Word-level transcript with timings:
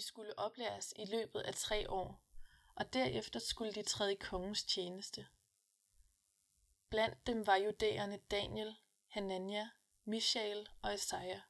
De 0.00 0.04
skulle 0.04 0.38
oplæres 0.38 0.94
i 0.96 1.04
løbet 1.04 1.40
af 1.40 1.54
tre 1.54 1.90
år, 1.90 2.22
og 2.74 2.92
derefter 2.92 3.40
skulle 3.40 3.72
de 3.72 3.82
træde 3.82 4.12
i 4.12 4.16
kongens 4.16 4.64
tjeneste. 4.64 5.26
Blandt 6.88 7.26
dem 7.26 7.46
var 7.46 7.56
judæerne 7.56 8.16
Daniel, 8.16 8.76
Hanania, 9.06 9.70
Mishael 10.04 10.68
og 10.82 10.94
Esaja. 10.94 11.40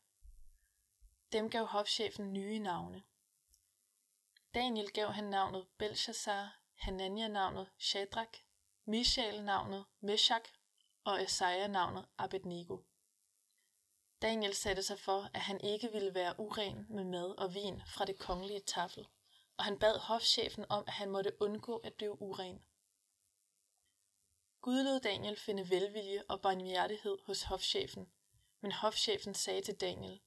Dem 1.33 1.51
gav 1.51 1.65
hofchefen 1.65 2.33
nye 2.33 2.59
navne. 2.59 3.03
Daniel 4.55 4.93
gav 4.93 5.13
han 5.13 5.25
navnet 5.25 5.69
Belshazzar, 5.79 6.61
Hanania 6.75 7.29
navnet 7.29 7.71
Shadrach, 7.79 8.45
Mishael 8.85 9.45
navnet 9.45 9.85
Meshach 10.01 10.53
og 11.05 11.23
Esaja 11.23 11.67
navnet 11.67 12.07
Abednego. 12.19 12.79
Daniel 14.23 14.55
satte 14.55 14.83
sig 14.83 14.99
for, 14.99 15.31
at 15.35 15.41
han 15.41 15.61
ikke 15.61 15.93
ville 15.93 16.15
være 16.15 16.41
uren 16.41 16.87
med 16.91 17.05
mad 17.05 17.39
og 17.39 17.55
vin 17.55 17.83
fra 17.87 18.05
det 18.05 18.19
kongelige 18.19 18.61
tafel, 18.61 19.07
og 19.57 19.65
han 19.65 19.79
bad 19.79 19.99
hofchefen 19.99 20.65
om, 20.69 20.85
at 20.87 20.93
han 20.93 21.11
måtte 21.11 21.43
undgå 21.43 21.77
at 21.77 22.01
dø 22.01 22.09
uren. 22.09 22.63
Gud 24.61 24.83
lod 24.83 25.01
Daniel 25.01 25.37
finde 25.37 25.71
velvilje 25.71 26.25
og 26.29 26.41
barmhjertighed 26.41 27.19
hos 27.27 27.43
hofchefen, 27.43 28.13
men 28.61 28.73
hofchefen 28.73 29.35
sagde 29.35 29.63
til 29.63 29.81
Daniel, 29.81 30.21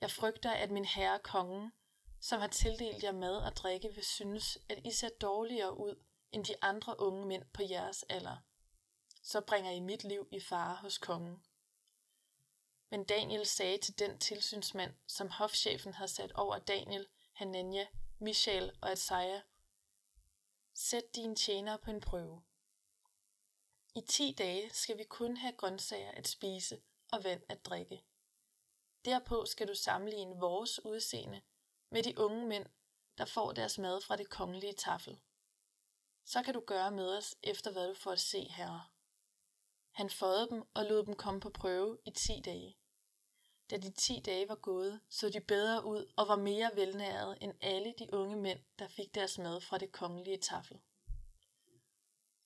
Jeg 0.00 0.10
frygter, 0.10 0.50
at 0.50 0.70
min 0.70 0.84
herre 0.84 1.18
kongen, 1.18 1.72
som 2.20 2.40
har 2.40 2.48
tildelt 2.48 3.04
jer 3.04 3.12
mad 3.12 3.36
og 3.36 3.56
drikke, 3.56 3.94
vil 3.94 4.04
synes, 4.04 4.58
at 4.68 4.78
I 4.84 4.90
ser 4.90 5.08
dårligere 5.20 5.78
ud 5.78 6.04
end 6.32 6.44
de 6.44 6.54
andre 6.62 7.00
unge 7.00 7.26
mænd 7.26 7.44
på 7.54 7.62
jeres 7.70 8.02
alder. 8.02 8.36
Så 9.22 9.40
bringer 9.40 9.70
I 9.70 9.80
mit 9.80 10.04
liv 10.04 10.28
i 10.32 10.40
fare 10.40 10.76
hos 10.76 10.98
kongen. 10.98 11.42
Men 12.92 13.04
Daniel 13.04 13.46
sagde 13.46 13.78
til 13.78 13.98
den 13.98 14.18
tilsynsmand, 14.18 14.94
som 15.06 15.30
hofchefen 15.30 15.94
havde 15.94 16.10
sat 16.10 16.32
over 16.32 16.58
Daniel, 16.58 17.08
Hanania, 17.32 17.86
Michael 18.18 18.72
og 18.82 18.92
Esaja, 18.92 19.42
Sæt 20.74 21.02
dine 21.14 21.36
tjenere 21.36 21.78
på 21.78 21.90
en 21.90 22.00
prøve. 22.00 22.42
I 23.94 24.00
ti 24.00 24.34
dage 24.38 24.70
skal 24.70 24.98
vi 24.98 25.04
kun 25.04 25.36
have 25.36 25.52
grøntsager 25.52 26.10
at 26.10 26.28
spise 26.28 26.82
og 27.12 27.24
vand 27.24 27.42
at 27.48 27.64
drikke. 27.64 28.04
Derpå 29.04 29.44
skal 29.46 29.68
du 29.68 29.74
sammenligne 29.74 30.36
vores 30.36 30.84
udseende 30.84 31.42
med 31.90 32.02
de 32.02 32.18
unge 32.18 32.46
mænd, 32.46 32.66
der 33.18 33.24
får 33.24 33.52
deres 33.52 33.78
mad 33.78 34.00
fra 34.00 34.16
det 34.16 34.30
kongelige 34.30 34.72
tafel. 34.74 35.20
Så 36.24 36.42
kan 36.42 36.54
du 36.54 36.60
gøre 36.66 36.90
med 36.90 37.16
os 37.16 37.36
efter 37.42 37.72
hvad 37.72 37.88
du 37.88 37.94
får 37.94 38.12
at 38.12 38.20
se, 38.20 38.44
herre. 38.44 38.84
Han 39.90 40.10
fåede 40.10 40.50
dem 40.50 40.62
og 40.74 40.84
lod 40.84 41.06
dem 41.06 41.16
komme 41.16 41.40
på 41.40 41.50
prøve 41.50 41.98
i 42.06 42.10
ti 42.10 42.42
dage. 42.44 42.81
Da 43.72 43.76
de 43.76 43.90
ti 43.90 44.20
dage 44.20 44.48
var 44.48 44.54
gået, 44.54 45.00
så 45.08 45.28
de 45.28 45.40
bedre 45.40 45.84
ud 45.84 46.12
og 46.16 46.28
var 46.28 46.36
mere 46.36 46.70
velnærede 46.74 47.38
end 47.40 47.52
alle 47.60 47.94
de 47.98 48.14
unge 48.14 48.36
mænd, 48.36 48.60
der 48.78 48.88
fik 48.88 49.14
deres 49.14 49.38
mad 49.38 49.60
fra 49.60 49.78
det 49.78 49.92
kongelige 49.92 50.38
tafel. 50.38 50.80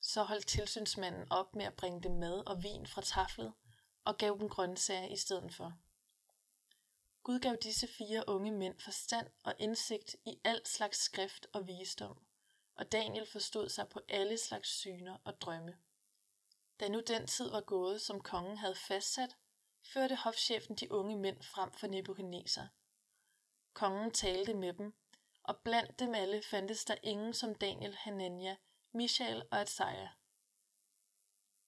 Så 0.00 0.22
holdt 0.22 0.46
tilsynsmanden 0.46 1.32
op 1.32 1.54
med 1.54 1.64
at 1.64 1.74
bringe 1.74 2.02
dem 2.02 2.12
mad 2.12 2.46
og 2.46 2.62
vin 2.62 2.86
fra 2.86 3.02
taflet 3.02 3.52
og 4.04 4.18
gav 4.18 4.36
dem 4.40 4.48
grøntsager 4.48 5.08
i 5.08 5.16
stedet 5.16 5.54
for. 5.54 5.72
Gud 7.22 7.40
gav 7.40 7.56
disse 7.62 7.86
fire 7.86 8.24
unge 8.26 8.52
mænd 8.52 8.80
forstand 8.80 9.26
og 9.44 9.54
indsigt 9.58 10.16
i 10.24 10.38
al 10.44 10.66
slags 10.66 10.98
skrift 10.98 11.46
og 11.52 11.66
visdom, 11.66 12.18
og 12.74 12.92
Daniel 12.92 13.26
forstod 13.26 13.68
sig 13.68 13.88
på 13.88 14.00
alle 14.08 14.38
slags 14.38 14.68
syner 14.68 15.16
og 15.24 15.40
drømme. 15.40 15.76
Da 16.80 16.88
nu 16.88 17.00
den 17.06 17.26
tid 17.26 17.50
var 17.50 17.60
gået, 17.60 18.00
som 18.00 18.20
kongen 18.20 18.58
havde 18.58 18.74
fastsat, 18.74 19.36
førte 19.92 20.16
hofchefen 20.16 20.76
de 20.76 20.92
unge 20.92 21.16
mænd 21.16 21.42
frem 21.42 21.72
for 21.72 21.86
Nebuchadnezzar. 21.86 22.68
Kongen 23.72 24.10
talte 24.10 24.54
med 24.54 24.72
dem, 24.72 24.94
og 25.42 25.56
blandt 25.64 25.98
dem 25.98 26.14
alle 26.14 26.42
fandtes 26.42 26.84
der 26.84 26.96
ingen 27.02 27.34
som 27.34 27.54
Daniel, 27.54 27.96
Hanania, 27.96 28.56
Michael 28.92 29.42
og 29.50 29.62
Esaja. 29.62 30.08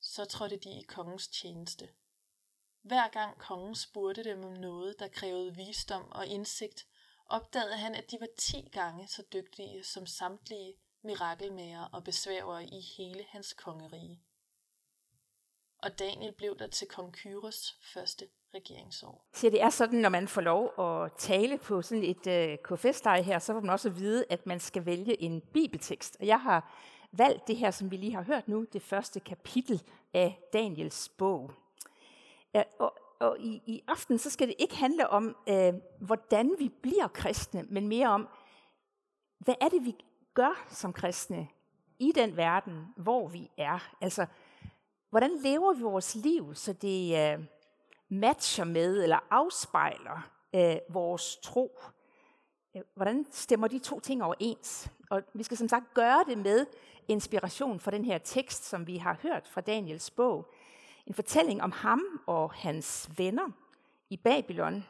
Så 0.01 0.25
trådte 0.25 0.57
de 0.57 0.81
i 0.81 0.83
kongens 0.83 1.29
tjeneste. 1.29 1.89
Hver 2.83 3.09
gang 3.09 3.39
kongen 3.39 3.75
spurgte 3.75 4.25
dem 4.25 4.45
om 4.45 4.53
noget, 4.53 4.99
der 4.99 5.09
krævede 5.09 5.55
visdom 5.55 6.13
og 6.13 6.27
indsigt, 6.27 6.87
opdagede 7.27 7.77
han, 7.77 7.95
at 7.95 8.11
de 8.11 8.17
var 8.21 8.29
ti 8.39 8.69
gange 8.73 9.09
så 9.09 9.23
dygtige 9.33 9.85
som 9.85 10.07
samtlige 10.07 10.75
mirakelmager 11.03 11.85
og 11.85 12.05
besværere 12.05 12.65
i 12.65 12.81
hele 12.97 13.25
hans 13.29 13.53
kongerige. 13.53 14.23
Og 15.83 15.99
Daniel 15.99 16.33
blev 16.33 16.59
der 16.59 16.67
til 16.67 16.89
kong 16.89 17.13
Kyros 17.13 17.77
første 17.83 18.27
regeringsår. 18.55 19.25
Så 19.33 19.51
det 19.51 19.63
er 19.63 19.71
sådan, 19.71 19.99
når 19.99 20.09
man 20.09 20.29
får 20.29 20.41
lov 20.41 20.81
at 20.81 21.13
tale 21.19 21.59
på 21.59 21.83
sådan 21.83 22.05
et 22.05 22.27
øh, 22.27 22.59
kfs 22.65 23.01
her, 23.05 23.39
så 23.39 23.53
får 23.53 23.61
man 23.61 23.71
også 23.71 23.89
at 23.89 23.99
vide, 23.99 24.25
at 24.31 24.47
man 24.47 24.61
skal 24.61 24.87
vælge 24.87 25.23
en 25.23 25.41
bibeltekst. 25.41 26.17
Og 26.21 26.27
jeg 26.27 26.41
har 26.41 26.73
valgt 27.13 27.49
det 27.49 27.57
her, 27.57 27.71
som 27.71 27.91
vi 27.91 27.97
lige 27.97 28.15
har 28.15 28.23
hørt 28.23 28.49
nu, 28.49 28.67
det 28.73 28.83
første 28.83 29.21
kapitel 29.21 29.83
af 30.15 30.41
Daniels 30.53 31.09
bog. 31.09 31.51
Ja, 32.55 32.63
og, 32.79 32.95
og 33.21 33.39
i, 33.39 33.63
i 33.67 33.83
aften 33.89 34.19
så 34.19 34.31
skal 34.31 34.49
det 34.49 34.55
ikke 34.59 34.77
handle 34.77 35.09
om, 35.09 35.37
øh, 35.49 35.75
hvordan 36.01 36.55
vi 36.59 36.69
bliver 36.69 37.09
kristne, 37.09 37.63
men 37.63 37.89
mere 37.89 38.09
om, 38.09 38.29
hvad 39.39 39.55
er 39.61 39.69
det, 39.69 39.85
vi 39.85 39.97
gør 40.35 40.67
som 40.69 40.93
kristne 40.93 41.49
i 41.99 42.13
den 42.15 42.37
verden, 42.37 42.87
hvor 42.97 43.29
vi 43.29 43.51
er. 43.57 43.95
Altså, 44.01 44.27
hvordan 45.11 45.31
lever 45.43 45.73
vi 45.73 45.83
vores 45.83 46.15
liv, 46.15 46.55
så 46.55 46.73
det 46.73 47.33
øh, 47.33 47.45
matcher 48.09 48.65
med 48.65 49.03
eller 49.03 49.19
afspejler 49.31 50.31
øh, 50.55 50.77
vores 50.89 51.37
tro? 51.37 51.81
Øh, 52.77 52.83
hvordan 52.95 53.27
stemmer 53.31 53.69
de 53.69 53.79
to 53.79 54.01
ting 54.01 54.25
overens? 54.25 54.91
Og 55.11 55.23
vi 55.35 55.43
skal 55.43 55.57
som 55.57 55.69
sagt 55.69 55.95
gøre 55.95 56.25
det 56.29 56.39
med 56.39 56.67
inspiration 57.09 57.81
fra 57.81 57.91
den 57.91 58.05
her 58.05 58.19
tekst, 58.19 58.65
som 58.65 58.87
vi 58.87 58.97
har 58.97 59.19
hørt 59.23 59.49
fra 59.49 59.61
Daniels 59.61 60.11
bog. 60.11 60.53
En 61.07 61.15
fortælling 61.15 61.63
om 61.63 61.73
ham 61.73 62.03
og 62.27 62.53
hans 62.53 63.11
venner 63.17 63.49
i 64.11 64.17
Babylon. 64.17 64.85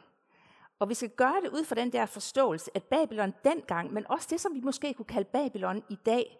Og 0.79 0.89
vi 0.89 0.93
skal 0.93 1.09
gøre 1.09 1.41
det 1.43 1.49
ud 1.49 1.65
fra 1.65 1.75
den 1.75 1.91
der 1.91 2.05
forståelse, 2.05 2.71
at 2.73 2.83
Babylon 2.83 3.33
dengang, 3.43 3.93
men 3.93 4.07
også 4.09 4.27
det, 4.29 4.41
som 4.41 4.55
vi 4.55 4.59
måske 4.59 4.93
kunne 4.93 5.05
kalde 5.05 5.29
Babylon 5.33 5.83
i 5.89 5.95
dag, 5.95 6.37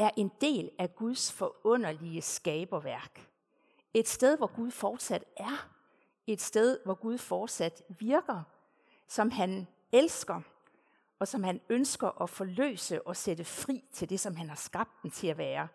er 0.00 0.10
en 0.16 0.30
del 0.40 0.70
af 0.78 0.94
Guds 0.94 1.32
forunderlige 1.32 2.22
skaberværk. 2.22 3.28
Et 3.94 4.08
sted, 4.08 4.36
hvor 4.36 4.56
Gud 4.56 4.70
fortsat 4.70 5.24
er. 5.36 5.68
Et 6.26 6.40
sted, 6.40 6.78
hvor 6.84 6.94
Gud 6.94 7.18
fortsat 7.18 7.82
virker, 7.88 8.42
som 9.08 9.30
han 9.30 9.66
elsker, 9.92 10.40
og 11.18 11.28
som 11.28 11.42
han 11.42 11.60
ønsker 11.68 12.22
at 12.22 12.30
forløse 12.30 13.06
og 13.06 13.16
sætte 13.16 13.44
fri 13.44 13.84
til 13.92 14.10
det, 14.10 14.20
som 14.20 14.36
han 14.36 14.48
har 14.48 14.56
skabt 14.56 15.02
den 15.02 15.10
til 15.10 15.26
at 15.26 15.38
være. 15.38 15.68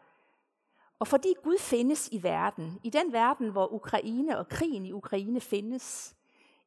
Og 0.99 1.07
fordi 1.07 1.33
Gud 1.43 1.57
findes 1.59 2.09
i 2.11 2.23
verden, 2.23 2.79
i 2.83 2.89
den 2.89 3.13
verden, 3.13 3.49
hvor 3.49 3.73
Ukraine 3.73 4.37
og 4.37 4.47
krigen 4.47 4.85
i 4.85 4.91
Ukraine 4.91 5.41
findes, 5.41 6.15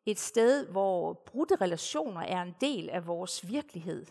et 0.06 0.18
sted, 0.18 0.66
hvor 0.66 1.12
brudte 1.12 1.56
relationer 1.56 2.20
er 2.20 2.42
en 2.42 2.54
del 2.60 2.90
af 2.90 3.06
vores 3.06 3.48
virkelighed, 3.48 4.06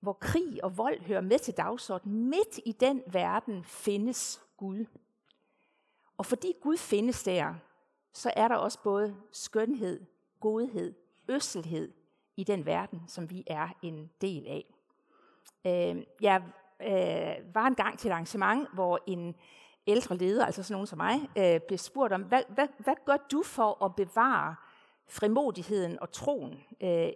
hvor 0.00 0.12
krig 0.12 0.64
og 0.64 0.78
vold 0.78 1.00
hører 1.00 1.20
med 1.20 1.38
til 1.38 1.56
dagsordenen, 1.56 2.30
midt 2.30 2.60
i 2.64 2.72
den 2.72 3.02
verden 3.06 3.64
findes 3.64 4.42
Gud. 4.56 4.84
Og 6.16 6.26
fordi 6.26 6.52
Gud 6.62 6.76
findes 6.76 7.22
der, 7.22 7.54
så 8.12 8.32
er 8.36 8.48
der 8.48 8.56
også 8.56 8.82
både 8.82 9.16
skønhed, 9.32 10.04
godhed, 10.40 10.94
øsselhed 11.28 11.92
i 12.36 12.44
den 12.44 12.66
verden, 12.66 13.02
som 13.06 13.30
vi 13.30 13.44
er 13.46 13.68
en 13.82 14.10
del 14.20 14.46
af. 14.46 14.74
Øh, 15.66 16.02
jeg 16.20 16.42
øh, 16.80 17.54
var 17.54 17.66
engang 17.66 17.98
til 17.98 18.08
et 18.08 18.12
arrangement, 18.12 18.68
hvor 18.74 19.00
en 19.06 19.34
ældre 19.86 20.16
leder, 20.16 20.46
altså 20.46 20.62
sådan 20.62 20.74
nogen 20.74 20.86
som 20.86 20.96
mig, 20.96 21.30
øh, 21.38 21.60
blev 21.60 21.78
spurgt 21.78 22.12
om, 22.12 22.22
hvad, 22.22 22.42
hvad, 22.48 22.68
hvad 22.78 22.94
gør 23.04 23.16
du 23.32 23.42
for 23.42 23.84
at 23.84 23.96
bevare 23.96 24.54
frimodigheden 25.08 25.98
og 26.00 26.12
troen 26.12 26.60
øh, 26.80 27.08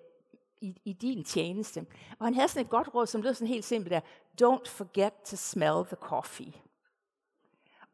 i, 0.62 0.81
i 0.85 0.93
din 0.93 1.25
tjeneste? 1.25 1.87
Og 2.19 2.26
han 2.26 2.35
havde 2.35 2.49
sådan 2.49 2.64
et 2.64 2.70
godt 2.70 2.94
råd, 2.94 3.06
som 3.06 3.23
lød 3.23 3.35
sådan 3.35 3.49
helt 3.49 3.64
simpelt 3.64 3.91
der, 3.91 4.00
don't 4.43 4.69
forget 4.69 5.12
to 5.25 5.37
smell 5.37 5.85
the 5.87 5.97
coffee. 6.00 6.53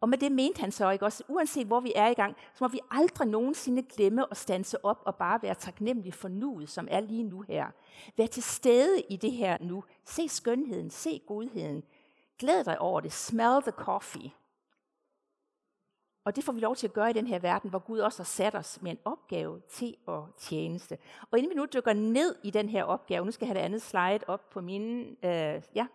Og 0.00 0.08
med 0.08 0.18
det 0.18 0.32
mente 0.32 0.60
han 0.60 0.72
så 0.72 0.90
ikke 0.90 1.04
også, 1.04 1.24
uanset 1.28 1.66
hvor 1.66 1.80
vi 1.80 1.92
er 1.96 2.06
i 2.06 2.14
gang, 2.14 2.36
så 2.54 2.64
må 2.64 2.68
vi 2.68 2.80
aldrig 2.90 3.28
nogensinde 3.28 3.82
glemme 3.82 4.26
at 4.30 4.36
stanse 4.36 4.84
op 4.84 5.02
og 5.06 5.16
bare 5.16 5.42
være 5.42 5.54
taknemmelig 5.54 6.14
for 6.14 6.28
nuet, 6.28 6.68
som 6.68 6.88
er 6.90 7.00
lige 7.00 7.22
nu 7.22 7.40
her. 7.40 7.66
Vær 8.16 8.26
til 8.26 8.42
stede 8.42 9.00
i 9.00 9.16
det 9.16 9.32
her 9.32 9.58
nu. 9.60 9.84
Se 10.04 10.28
skønheden, 10.28 10.90
se 10.90 11.20
godheden. 11.26 11.82
Glæd 12.38 12.64
dig 12.64 12.80
over 12.80 13.00
det. 13.00 13.12
Smell 13.12 13.62
the 13.62 13.70
coffee. 13.70 14.30
Og 16.24 16.36
det 16.36 16.44
får 16.44 16.52
vi 16.52 16.60
lov 16.60 16.76
til 16.76 16.86
at 16.86 16.92
gøre 16.92 17.10
i 17.10 17.12
den 17.12 17.26
her 17.26 17.38
verden, 17.38 17.70
hvor 17.70 17.78
Gud 17.78 17.98
også 17.98 18.18
har 18.18 18.24
sat 18.24 18.54
os 18.54 18.82
med 18.82 18.90
en 18.90 18.98
opgave 19.04 19.60
til 19.70 19.96
at 20.08 20.20
tjeneste. 20.38 20.98
Og 21.30 21.38
inden 21.38 21.50
vi 21.50 21.54
nu 21.54 21.66
dykker 21.74 21.92
ned 21.92 22.34
i 22.44 22.50
den 22.50 22.68
her 22.68 22.84
opgave, 22.84 23.24
nu 23.24 23.30
skal 23.30 23.46
jeg 23.46 23.48
have 23.48 23.58
det 23.58 23.64
andet 23.64 23.82
slide 23.82 24.20
op 24.26 24.50
på 24.50 24.60
mine, 24.60 25.16
øh, 25.24 25.62
ja, 25.74 25.86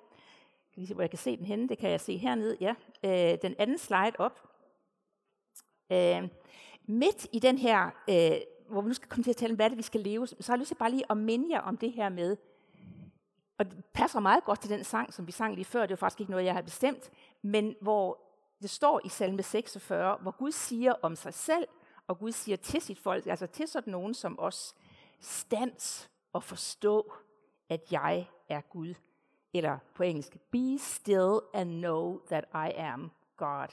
kan 0.74 0.81
lige 0.81 0.88
se, 0.88 0.94
hvor 0.94 1.04
jeg 1.04 1.10
kan 1.10 1.20
se 1.20 1.38
den 1.38 1.46
henne. 1.46 1.70
Det 1.70 1.78
kan 1.78 1.90
jeg 1.90 2.02
se 2.02 2.18
hernede. 2.18 2.58
Ja. 2.62 2.75
Øh, 3.04 3.38
den 3.42 3.56
anden 3.60 3.78
slide 3.78 4.14
op. 4.18 4.50
Øh, 5.92 6.30
midt 6.88 7.28
i 7.31 7.40
den 7.40 7.58
her, 7.58 7.86
øh, 8.10 8.42
hvor 8.70 8.81
vi 8.81 8.88
nu 8.88 8.94
skal 8.94 9.10
komme 9.10 9.24
til 9.24 9.30
at 9.30 9.36
tale 9.36 9.52
om, 9.52 9.56
hvad 9.56 9.70
det 9.70 9.78
vi 9.78 9.84
skal 9.84 10.02
leve, 10.02 10.28
så 10.28 10.36
har 10.46 10.54
jeg 10.54 10.60
lyst 10.60 10.68
til 10.68 10.75
bare 10.75 10.92
lige 10.92 11.04
at 11.10 11.18
minde 11.18 11.52
jer 11.52 11.62
om 11.62 11.78
det 11.78 11.92
her 11.92 12.10
med, 12.10 12.38
og 13.58 13.72
det 13.72 13.86
passer 13.94 14.20
meget 14.20 14.44
godt 14.44 14.62
til 14.62 14.70
den 14.70 14.84
sang, 14.84 15.14
som 15.14 15.28
vi 15.28 15.31
sang 15.31 15.56
lige 15.56 15.66
før. 15.66 15.81
Det 15.81 15.90
var 15.90 15.96
faktisk 15.96 16.20
ikke 16.20 16.31
noget, 16.31 16.46
jeg 16.46 16.54
havde 16.54 16.66
bestemt. 16.66 17.12
Men 17.42 17.75
hvor 17.81 18.20
det 18.63 18.71
står 18.71 19.01
i 19.04 19.10
salme 19.10 19.44
46, 19.44 20.18
hvor 20.21 20.31
Gud 20.31 20.51
siger 20.51 20.94
om 21.01 21.15
sig 21.15 21.33
selv, 21.33 21.68
og 22.07 22.19
Gud 22.19 22.31
siger 22.31 22.56
til 22.56 22.81
sit 22.81 23.00
folk, 23.00 23.27
altså 23.27 23.48
til 23.48 23.68
sådan 23.68 23.92
nogen 23.92 24.13
som 24.13 24.39
os, 24.39 24.75
stands 25.19 26.10
og 26.33 26.44
forstå, 26.44 27.13
at 27.69 27.92
jeg 27.92 28.27
er 28.50 28.62
Gud. 28.62 28.94
Eller 29.54 29.77
på 29.95 30.04
engelsk, 30.04 30.38
be 30.51 30.77
still 30.80 31.39
and 31.54 31.69
know 31.69 32.19
that 32.27 32.45
I 32.54 32.71
am 32.77 33.12
God. 33.38 33.68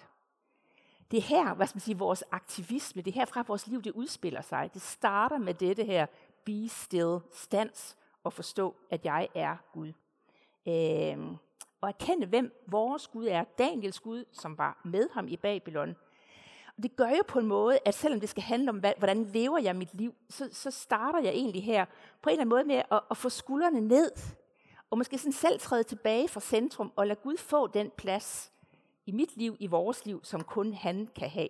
Det 1.10 1.16
er 1.16 1.22
her, 1.22 1.54
hvad 1.54 1.66
skal 1.66 1.76
man 1.76 1.80
sige, 1.80 1.98
vores 1.98 2.24
aktivisme, 2.30 3.02
det 3.02 3.10
er 3.10 3.14
herfra 3.14 3.44
vores 3.48 3.66
liv, 3.66 3.82
det 3.82 3.92
udspiller 3.92 4.40
sig. 4.40 4.70
Det 4.74 4.82
starter 4.82 5.38
med 5.38 5.54
dette 5.54 5.84
her, 5.84 6.06
be 6.44 6.68
still, 6.68 7.18
stands 7.32 7.96
og 8.24 8.32
forstå, 8.32 8.76
at 8.90 9.04
jeg 9.04 9.28
er 9.34 9.56
Gud. 9.72 9.92
Øhm, 10.68 11.36
og 11.80 11.88
erkende, 11.88 12.26
hvem 12.26 12.62
vores 12.66 13.08
Gud 13.08 13.26
er. 13.26 13.44
Daniels 13.44 14.00
Gud, 14.00 14.24
som 14.32 14.58
var 14.58 14.80
med 14.84 15.08
ham 15.12 15.28
i 15.28 15.36
Babylon. 15.36 15.96
Og 16.76 16.82
det 16.82 16.96
gør 16.96 17.08
jo 17.08 17.22
på 17.28 17.38
en 17.38 17.46
måde, 17.46 17.78
at 17.84 17.94
selvom 17.94 18.20
det 18.20 18.28
skal 18.28 18.42
handle 18.42 18.70
om, 18.70 18.82
hvordan 18.98 19.24
lever 19.24 19.58
jeg 19.58 19.76
mit 19.76 19.94
liv, 19.94 20.14
så, 20.28 20.48
så 20.52 20.70
starter 20.70 21.20
jeg 21.20 21.32
egentlig 21.32 21.64
her 21.64 21.84
på 22.22 22.30
en 22.30 22.32
eller 22.32 22.40
anden 22.40 22.48
måde 22.48 22.64
med 22.64 22.82
at, 22.90 23.00
at 23.10 23.16
få 23.16 23.28
skuldrene 23.28 23.80
ned. 23.80 24.12
Og 24.90 24.98
måske 24.98 25.18
sådan 25.18 25.32
selv 25.32 25.60
træde 25.60 25.82
tilbage 25.82 26.28
fra 26.28 26.40
centrum 26.40 26.92
og 26.96 27.06
lade 27.06 27.20
Gud 27.22 27.36
få 27.36 27.66
den 27.66 27.90
plads 27.96 28.52
i 29.06 29.12
mit 29.12 29.36
liv, 29.36 29.56
i 29.58 29.66
vores 29.66 30.06
liv, 30.06 30.20
som 30.24 30.44
kun 30.44 30.74
han 30.74 31.08
kan 31.14 31.28
have. 31.30 31.48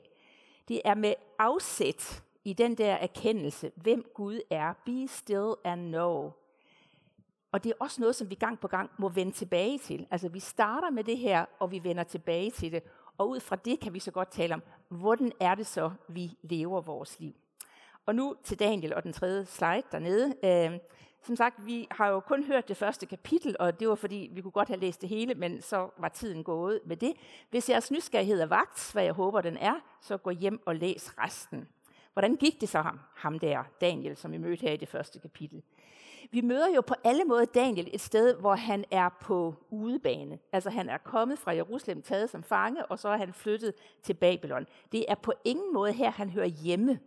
Det 0.68 0.80
er 0.84 0.94
med 0.94 1.14
afsæt 1.38 2.22
i 2.44 2.52
den 2.52 2.74
der 2.74 2.94
erkendelse, 2.94 3.72
hvem 3.74 4.04
Gud 4.14 4.40
er. 4.50 4.72
Be 4.86 5.08
still 5.08 5.54
and 5.64 5.88
know. 5.88 6.32
Og 7.52 7.64
det 7.64 7.70
er 7.70 7.75
også 7.79 8.00
noget, 8.00 8.17
som 8.17 8.31
vi 8.31 8.35
gang 8.35 8.61
på 8.61 8.69
gang 8.69 8.91
må 8.99 9.08
vende 9.08 9.32
tilbage 9.32 9.79
til. 9.79 10.06
Altså 10.11 10.29
vi 10.29 10.41
starter 10.41 10.91
med 10.91 11.05
det 11.05 11.19
her, 11.19 11.44
og 11.58 11.70
vi 11.70 11.85
vender 11.85 12.05
tilbage 12.05 12.50
til 12.50 12.73
det. 12.73 12.82
Og 13.19 13.29
ud 13.29 13.41
fra 13.41 13.56
det 13.56 13.81
kan 13.81 13.94
vi 13.94 13.99
så 13.99 14.11
godt 14.11 14.31
tale 14.31 14.55
om, 14.55 14.62
hvordan 14.88 15.32
er 15.41 15.55
det 15.55 15.67
så, 15.67 15.91
vi 16.08 16.31
lever 16.43 16.81
vores 16.81 17.20
liv. 17.20 17.35
Og 18.06 18.14
nu 18.14 18.37
til 18.44 18.58
Daniel 18.58 18.94
og 18.94 19.02
den 19.02 19.12
tredje 19.12 19.44
slide 19.44 19.82
dernede. 19.93 20.35
Øh, 20.44 20.79
som 21.23 21.37
sagt, 21.37 21.67
vi 21.67 21.87
har 21.91 22.08
jo 22.08 22.20
kun 22.20 22.44
hørt 22.44 22.69
det 22.69 22.76
første 22.76 23.06
kapitel, 23.06 23.56
og 23.58 23.81
det 23.81 23.88
var 23.88 23.94
fordi, 23.94 24.31
vi 24.32 24.41
kunne 24.41 24.50
godt 24.50 24.69
have 24.69 24.81
læst 24.81 25.00
det 25.00 25.08
hele, 25.08 25.35
men 25.35 25.61
så 25.61 25.91
var 25.99 26.08
tiden 26.08 26.44
gået 26.44 26.81
med 26.87 26.97
det. 26.97 27.12
Hvis 27.50 27.70
jeres 27.70 27.91
nysgerrighed 27.91 28.41
er 28.41 28.47
vagt, 28.47 28.93
hvad 28.93 29.05
jeg 29.05 29.12
håber 29.12 29.41
den 29.41 29.56
er, 29.56 29.75
så 30.00 30.17
gå 30.17 30.31
hjem 30.31 30.62
og 30.67 30.76
læs 30.76 31.19
resten. 31.19 31.69
Hvordan 32.12 32.37
gik 32.37 32.61
det 32.61 32.69
så 32.69 32.82
ham, 32.82 33.00
ham 33.14 33.38
der, 33.38 33.64
Daniel, 33.81 34.17
som 34.17 34.32
vi 34.32 34.38
mødte 34.38 34.62
her 34.62 34.73
i 34.73 34.76
det 34.76 34.88
første 34.88 35.19
kapitel? 35.19 35.62
Vi 36.31 36.40
møder 36.40 36.69
jo 36.75 36.81
på 36.81 36.94
alle 37.05 37.25
måder 37.25 37.44
Daniel 37.44 37.88
et 37.93 38.00
sted, 38.00 38.34
hvor 38.34 38.55
han 38.55 38.84
er 38.90 39.08
på 39.20 39.55
udebane. 39.70 40.38
Altså 40.52 40.70
han 40.70 40.88
er 40.88 40.99
kommet 40.99 41.38
fra 41.38 41.55
Jerusalem, 41.55 42.02
taget 42.02 42.31
som 42.31 42.43
fange, 42.43 42.87
og 42.87 42.99
så 42.99 43.08
er 43.08 43.17
han 43.17 43.32
flyttet 43.32 43.75
til 44.02 44.14
Babylon. 44.14 44.67
Det 44.93 45.05
er 45.08 45.14
på 45.14 45.32
ingen 45.44 45.75
måde 45.75 45.93
her, 45.93 46.11
han 46.11 46.31
hører 46.31 46.46
hjemme. 46.46 46.99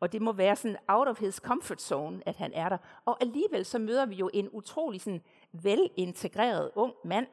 Og 0.00 0.12
det 0.12 0.22
må 0.22 0.32
være 0.32 0.56
sådan 0.56 0.76
out 0.88 1.08
of 1.08 1.20
his 1.20 1.34
comfort 1.34 1.82
zone, 1.82 2.22
at 2.26 2.36
han 2.36 2.52
er 2.54 2.68
der. 2.68 2.78
Og 3.04 3.16
alligevel 3.20 3.64
så 3.64 3.78
møder 3.78 4.06
vi 4.06 4.14
jo 4.14 4.30
en 4.34 4.48
utrolig 4.52 5.00
sådan 5.00 5.22
velintegreret 5.52 6.70
ung 6.74 6.94
mand. 7.04 7.26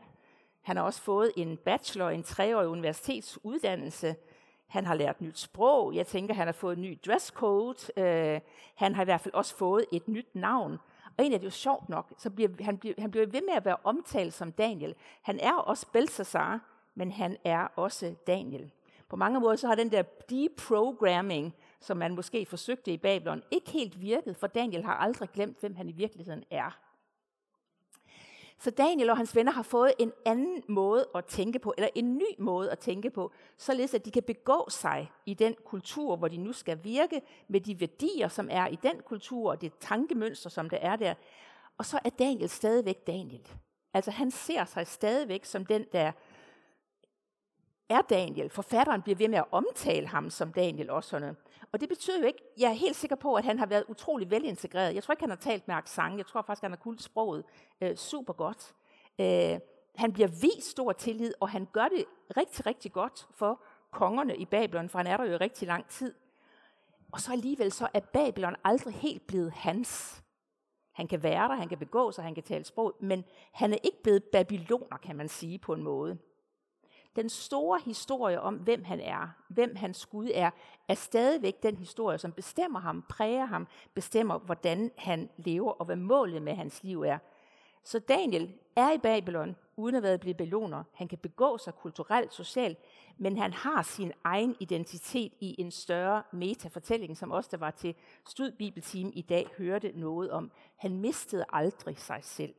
Han 0.61 0.77
har 0.77 0.83
også 0.83 1.01
fået 1.01 1.31
en 1.37 1.57
bachelor, 1.57 2.09
en 2.09 2.23
treårig 2.23 2.67
universitetsuddannelse. 2.67 4.15
Han 4.67 4.85
har 4.85 4.95
lært 4.95 5.21
nyt 5.21 5.39
sprog. 5.39 5.95
Jeg 5.95 6.07
tænker, 6.07 6.33
han 6.33 6.47
har 6.47 6.53
fået 6.53 6.77
en 6.77 6.83
ny 6.83 6.99
dresscode. 7.05 7.77
Uh, 7.97 8.41
han 8.75 8.95
har 8.95 9.01
i 9.01 9.05
hvert 9.05 9.21
fald 9.21 9.33
også 9.33 9.55
fået 9.55 9.85
et 9.91 10.07
nyt 10.07 10.35
navn. 10.35 10.77
Og 11.17 11.23
egentlig 11.23 11.35
er 11.35 11.39
det 11.39 11.45
jo 11.45 11.51
sjovt 11.51 11.89
nok, 11.89 12.13
så 12.17 12.29
bliver, 12.29 12.49
han, 12.59 12.77
bliver, 12.77 12.95
han 12.97 13.11
bliver 13.11 13.25
ved 13.25 13.41
med 13.41 13.53
at 13.53 13.65
være 13.65 13.77
omtalt 13.83 14.33
som 14.33 14.51
Daniel. 14.51 14.95
Han 15.21 15.39
er 15.39 15.53
også 15.53 15.87
Belshazzar, 15.93 16.59
men 16.95 17.11
han 17.11 17.37
er 17.43 17.67
også 17.75 18.15
Daniel. 18.27 18.71
På 19.09 19.15
mange 19.15 19.39
måder 19.39 19.55
så 19.55 19.67
har 19.67 19.75
den 19.75 19.91
der 19.91 20.01
deprogramming, 20.29 21.55
som 21.79 21.97
man 21.97 22.15
måske 22.15 22.45
forsøgte 22.45 22.91
i 22.91 22.97
Babylon, 22.97 23.43
ikke 23.51 23.71
helt 23.71 24.01
virket, 24.01 24.37
for 24.37 24.47
Daniel 24.47 24.83
har 24.83 24.93
aldrig 24.93 25.29
glemt, 25.29 25.59
hvem 25.59 25.75
han 25.75 25.89
i 25.89 25.91
virkeligheden 25.91 26.43
er. 26.51 26.79
Så 28.59 28.71
Daniel 28.71 29.09
og 29.09 29.17
hans 29.17 29.35
venner 29.35 29.51
har 29.51 29.63
fået 29.63 29.93
en 29.99 30.11
anden 30.25 30.63
måde 30.67 31.07
at 31.15 31.25
tænke 31.25 31.59
på, 31.59 31.73
eller 31.77 31.89
en 31.95 32.17
ny 32.17 32.25
måde 32.39 32.71
at 32.71 32.79
tænke 32.79 33.09
på, 33.09 33.31
således 33.57 33.93
at 33.93 34.05
de 34.05 34.11
kan 34.11 34.23
begå 34.23 34.67
sig 34.69 35.11
i 35.25 35.33
den 35.33 35.55
kultur, 35.65 36.15
hvor 36.15 36.27
de 36.27 36.37
nu 36.37 36.53
skal 36.53 36.79
virke, 36.83 37.21
med 37.47 37.61
de 37.61 37.79
værdier, 37.79 38.27
som 38.27 38.47
er 38.51 38.67
i 38.67 38.75
den 38.83 39.01
kultur, 39.05 39.49
og 39.49 39.61
det 39.61 39.73
tankemønster, 39.79 40.49
som 40.49 40.69
der 40.69 40.77
er 40.77 40.95
der. 40.95 41.13
Og 41.77 41.85
så 41.85 41.99
er 42.05 42.09
Daniel 42.09 42.49
stadigvæk 42.49 43.07
Daniel. 43.07 43.47
Altså 43.93 44.11
han 44.11 44.31
ser 44.31 44.65
sig 44.65 44.87
stadigvæk 44.87 45.45
som 45.45 45.65
den, 45.65 45.85
der 45.91 46.11
er 47.89 48.01
Daniel. 48.01 48.49
Forfatteren 48.49 49.01
bliver 49.01 49.17
ved 49.17 49.27
med 49.27 49.37
at 49.37 49.45
omtale 49.51 50.07
ham 50.07 50.29
som 50.29 50.53
Daniel 50.53 50.89
også. 50.89 51.09
Sådan 51.09 51.35
og 51.71 51.81
det 51.81 51.89
betyder 51.89 52.19
jo 52.19 52.25
ikke, 52.25 52.43
jeg 52.57 52.69
er 52.69 52.73
helt 52.73 52.95
sikker 52.95 53.15
på, 53.15 53.35
at 53.35 53.45
han 53.45 53.59
har 53.59 53.65
været 53.65 53.83
utrolig 53.87 54.31
velintegreret. 54.31 54.95
Jeg 54.95 55.03
tror 55.03 55.11
ikke, 55.11 55.23
han 55.23 55.29
har 55.29 55.37
talt 55.37 55.67
med 55.67 55.75
accent. 55.75 56.17
Jeg 56.17 56.25
tror 56.25 56.41
faktisk, 56.41 56.61
han 56.61 56.71
har 56.71 56.77
kunnet 56.77 57.01
sproget 57.01 57.43
øh, 57.81 57.95
super 57.95 58.33
godt. 58.33 58.73
Øh, 59.19 59.59
han 59.95 60.13
bliver 60.13 60.27
vist 60.27 60.71
stor 60.71 60.91
tillid, 60.91 61.33
og 61.39 61.49
han 61.49 61.67
gør 61.73 61.87
det 61.87 62.05
rigtig, 62.37 62.65
rigtig 62.65 62.91
godt 62.91 63.27
for 63.35 63.61
kongerne 63.91 64.37
i 64.37 64.45
Babylon, 64.45 64.89
for 64.89 64.99
han 64.99 65.07
er 65.07 65.17
der 65.17 65.25
jo 65.25 65.37
rigtig 65.41 65.67
lang 65.67 65.87
tid. 65.87 66.13
Og 67.11 67.21
så 67.21 67.31
alligevel 67.31 67.71
så 67.71 67.87
er 67.93 67.99
Babylon 67.99 68.55
aldrig 68.63 68.93
helt 68.93 69.27
blevet 69.27 69.51
hans. 69.51 70.23
Han 70.91 71.07
kan 71.07 71.23
være 71.23 71.47
der, 71.47 71.55
han 71.55 71.69
kan 71.69 71.77
begå 71.77 72.11
sig, 72.11 72.23
han 72.23 72.33
kan 72.35 72.43
tale 72.43 72.65
sprog, 72.65 72.95
men 72.99 73.23
han 73.51 73.73
er 73.73 73.77
ikke 73.83 74.03
blevet 74.03 74.23
babyloner, 74.23 74.97
kan 74.97 75.15
man 75.15 75.29
sige 75.29 75.59
på 75.59 75.73
en 75.73 75.83
måde. 75.83 76.17
Den 77.15 77.29
store 77.29 77.79
historie 77.85 78.41
om, 78.41 78.55
hvem 78.55 78.83
han 78.83 78.99
er, 78.99 79.27
hvem 79.47 79.75
hans 79.75 80.05
Gud 80.05 80.29
er, 80.33 80.51
er 80.87 80.93
stadigvæk 80.95 81.63
den 81.63 81.77
historie, 81.77 82.17
som 82.17 82.31
bestemmer 82.31 82.79
ham, 82.79 83.05
præger 83.09 83.45
ham, 83.45 83.67
bestemmer, 83.93 84.39
hvordan 84.39 84.91
han 84.97 85.29
lever 85.37 85.71
og 85.71 85.85
hvad 85.85 85.95
målet 85.95 86.41
med 86.41 86.55
hans 86.55 86.83
liv 86.83 87.01
er. 87.01 87.17
Så 87.83 87.99
Daniel 87.99 88.53
er 88.75 88.91
i 88.91 88.97
Babylon, 88.97 89.55
uden 89.77 89.95
at 89.95 90.03
være 90.03 90.17
blevet 90.17 90.37
beloner. 90.37 90.83
Han 90.93 91.07
kan 91.07 91.17
begå 91.17 91.57
sig 91.57 91.73
kulturelt, 91.73 92.33
socialt, 92.33 92.77
men 93.17 93.37
han 93.37 93.53
har 93.53 93.81
sin 93.81 94.11
egen 94.23 94.55
identitet 94.59 95.33
i 95.39 95.55
en 95.61 95.71
større 95.71 96.23
metafortælling, 96.31 97.17
som 97.17 97.31
også 97.31 97.49
der 97.51 97.57
var 97.57 97.71
til 97.71 97.95
Stud 98.27 98.51
i 99.13 99.25
dag 99.29 99.47
hørte 99.57 99.91
noget 99.95 100.31
om. 100.31 100.51
Han 100.75 100.97
mistede 100.97 101.45
aldrig 101.49 101.97
sig 101.97 102.19
selv. 102.21 102.53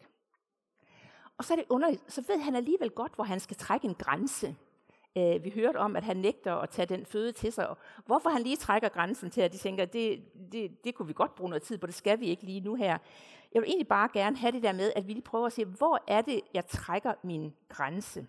Og 1.38 1.45
så 1.45 1.55
er 1.55 1.57
det 1.57 1.64
underligt, 1.69 2.12
så 2.12 2.25
ved 2.28 2.38
han 2.38 2.57
alligevel 2.57 2.90
godt, 2.90 3.14
hvor 3.14 3.25
han 3.25 3.40
skal 3.40 3.57
trække 3.57 3.87
en 3.88 3.95
grænse. 3.95 4.57
Øh, 5.19 5.45
vi 5.45 5.50
hørte 5.55 5.76
om, 5.76 5.97
at 5.97 6.05
han 6.05 6.16
nægter 6.16 6.55
at 6.55 6.71
tage 6.71 6.87
den 6.87 7.07
føde 7.07 7.33
til 7.33 7.52
sig. 7.52 7.69
Og 7.69 7.78
hvorfor 8.07 8.31
han 8.31 8.43
lige 8.43 8.57
trækker 8.57 8.88
grænsen 8.88 9.31
til, 9.31 9.40
at 9.40 9.52
de 9.52 9.59
tænker, 9.59 9.85
det, 9.85 10.23
det, 10.52 10.85
det 10.85 10.95
kunne 10.95 11.09
vi 11.09 11.12
godt 11.12 11.35
bruge 11.35 11.50
noget 11.50 11.62
tid 11.62 11.78
på, 11.78 11.87
det 11.87 11.95
skal 11.95 12.21
vi 12.21 12.26
ikke 12.26 12.43
lige 12.43 12.61
nu 12.61 12.75
her. 12.75 12.99
Jeg 13.55 13.62
vil 13.62 13.69
egentlig 13.69 13.88
bare 13.88 14.09
gerne 14.12 14.37
have 14.37 14.52
det 14.52 14.62
der 14.62 14.73
med, 14.73 14.93
at 14.97 15.07
vi 15.07 15.12
lige 15.12 15.23
prøver 15.23 15.47
at 15.47 15.52
se, 15.52 15.64
hvor 15.64 16.02
er 16.07 16.21
det, 16.21 16.40
jeg 16.55 16.66
trækker 16.66 17.12
min 17.23 17.52
grænse. 17.69 18.26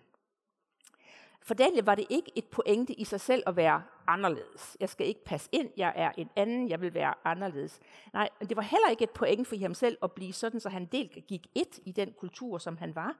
For 1.48 1.54
Daniel 1.54 1.84
var 1.84 1.94
det 1.94 2.06
ikke 2.08 2.32
et 2.34 2.44
pointe 2.44 2.92
i 2.92 3.04
sig 3.04 3.20
selv 3.20 3.42
at 3.46 3.56
være 3.56 3.82
anderledes. 4.06 4.76
Jeg 4.80 4.88
skal 4.88 5.06
ikke 5.06 5.24
passe 5.24 5.48
ind, 5.52 5.70
jeg 5.76 5.92
er 5.96 6.12
en 6.16 6.30
anden, 6.36 6.68
jeg 6.68 6.80
vil 6.80 6.94
være 6.94 7.14
anderledes. 7.24 7.80
Nej, 8.12 8.28
men 8.40 8.48
det 8.48 8.56
var 8.56 8.62
heller 8.62 8.88
ikke 8.88 9.04
et 9.04 9.10
pointe 9.10 9.44
for 9.44 9.56
ham 9.56 9.74
selv 9.74 9.98
at 10.02 10.12
blive 10.12 10.32
sådan, 10.32 10.60
så 10.60 10.68
han 10.68 10.86
delt 10.86 11.26
gik 11.26 11.46
et 11.54 11.78
i 11.84 11.92
den 11.92 12.12
kultur, 12.12 12.58
som 12.58 12.76
han 12.76 12.94
var. 12.94 13.16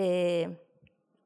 Øh, 0.00 0.56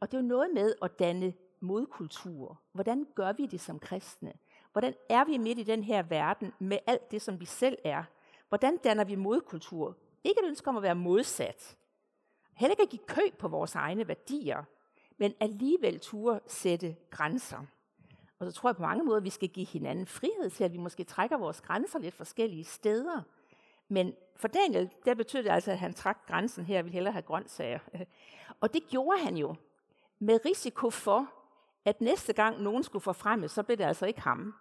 og 0.00 0.10
det 0.10 0.18
er 0.18 0.22
jo 0.22 0.28
noget 0.28 0.50
med 0.54 0.74
at 0.82 0.98
danne 0.98 1.32
modkultur. 1.60 2.60
Hvordan 2.72 3.06
gør 3.14 3.32
vi 3.32 3.46
det 3.46 3.60
som 3.60 3.78
kristne? 3.78 4.32
Hvordan 4.72 4.94
er 5.08 5.24
vi 5.24 5.38
midt 5.38 5.58
i 5.58 5.62
den 5.62 5.84
her 5.84 6.02
verden 6.02 6.52
med 6.58 6.78
alt 6.86 7.10
det, 7.10 7.22
som 7.22 7.40
vi 7.40 7.44
selv 7.44 7.78
er? 7.84 8.04
Hvordan 8.48 8.76
danner 8.76 9.04
vi 9.04 9.14
modkultur? 9.14 9.96
Ikke 10.24 10.40
et 10.40 10.48
ønske 10.48 10.68
om 10.68 10.76
at 10.76 10.82
være 10.82 10.94
modsat. 10.94 11.76
Heller 12.56 12.72
ikke 12.72 12.82
at 12.82 12.88
give 12.88 13.06
køb 13.06 13.38
på 13.38 13.48
vores 13.48 13.74
egne 13.74 14.08
værdier 14.08 14.64
men 15.18 15.34
alligevel 15.40 16.00
turde 16.00 16.40
sætte 16.46 16.96
grænser. 17.10 17.58
Og 18.38 18.46
så 18.46 18.52
tror 18.52 18.68
jeg 18.68 18.76
på 18.76 18.82
mange 18.82 19.04
måder, 19.04 19.16
at 19.16 19.24
vi 19.24 19.30
skal 19.30 19.48
give 19.48 19.66
hinanden 19.66 20.06
frihed 20.06 20.50
til, 20.50 20.64
at 20.64 20.72
vi 20.72 20.78
måske 20.78 21.04
trækker 21.04 21.36
vores 21.36 21.60
grænser 21.60 21.98
lidt 21.98 22.14
forskellige 22.14 22.64
steder. 22.64 23.22
Men 23.88 24.14
for 24.36 24.48
Daniel, 24.48 24.90
der 25.04 25.14
betød 25.14 25.42
det 25.42 25.50
altså, 25.50 25.70
at 25.70 25.78
han 25.78 25.94
trak 25.94 26.26
grænsen 26.26 26.64
her, 26.64 26.78
og 26.78 26.84
ville 26.84 26.94
hellere 26.94 27.12
have 27.12 27.22
grøntsager. 27.22 27.78
Og 28.60 28.74
det 28.74 28.82
gjorde 28.88 29.18
han 29.18 29.36
jo, 29.36 29.54
med 30.18 30.40
risiko 30.44 30.90
for, 30.90 31.32
at 31.84 32.00
næste 32.00 32.32
gang 32.32 32.62
nogen 32.62 32.82
skulle 32.82 33.02
forfremmes, 33.02 33.50
så 33.50 33.62
blev 33.62 33.76
det 33.76 33.84
altså 33.84 34.06
ikke 34.06 34.20
ham. 34.20 34.54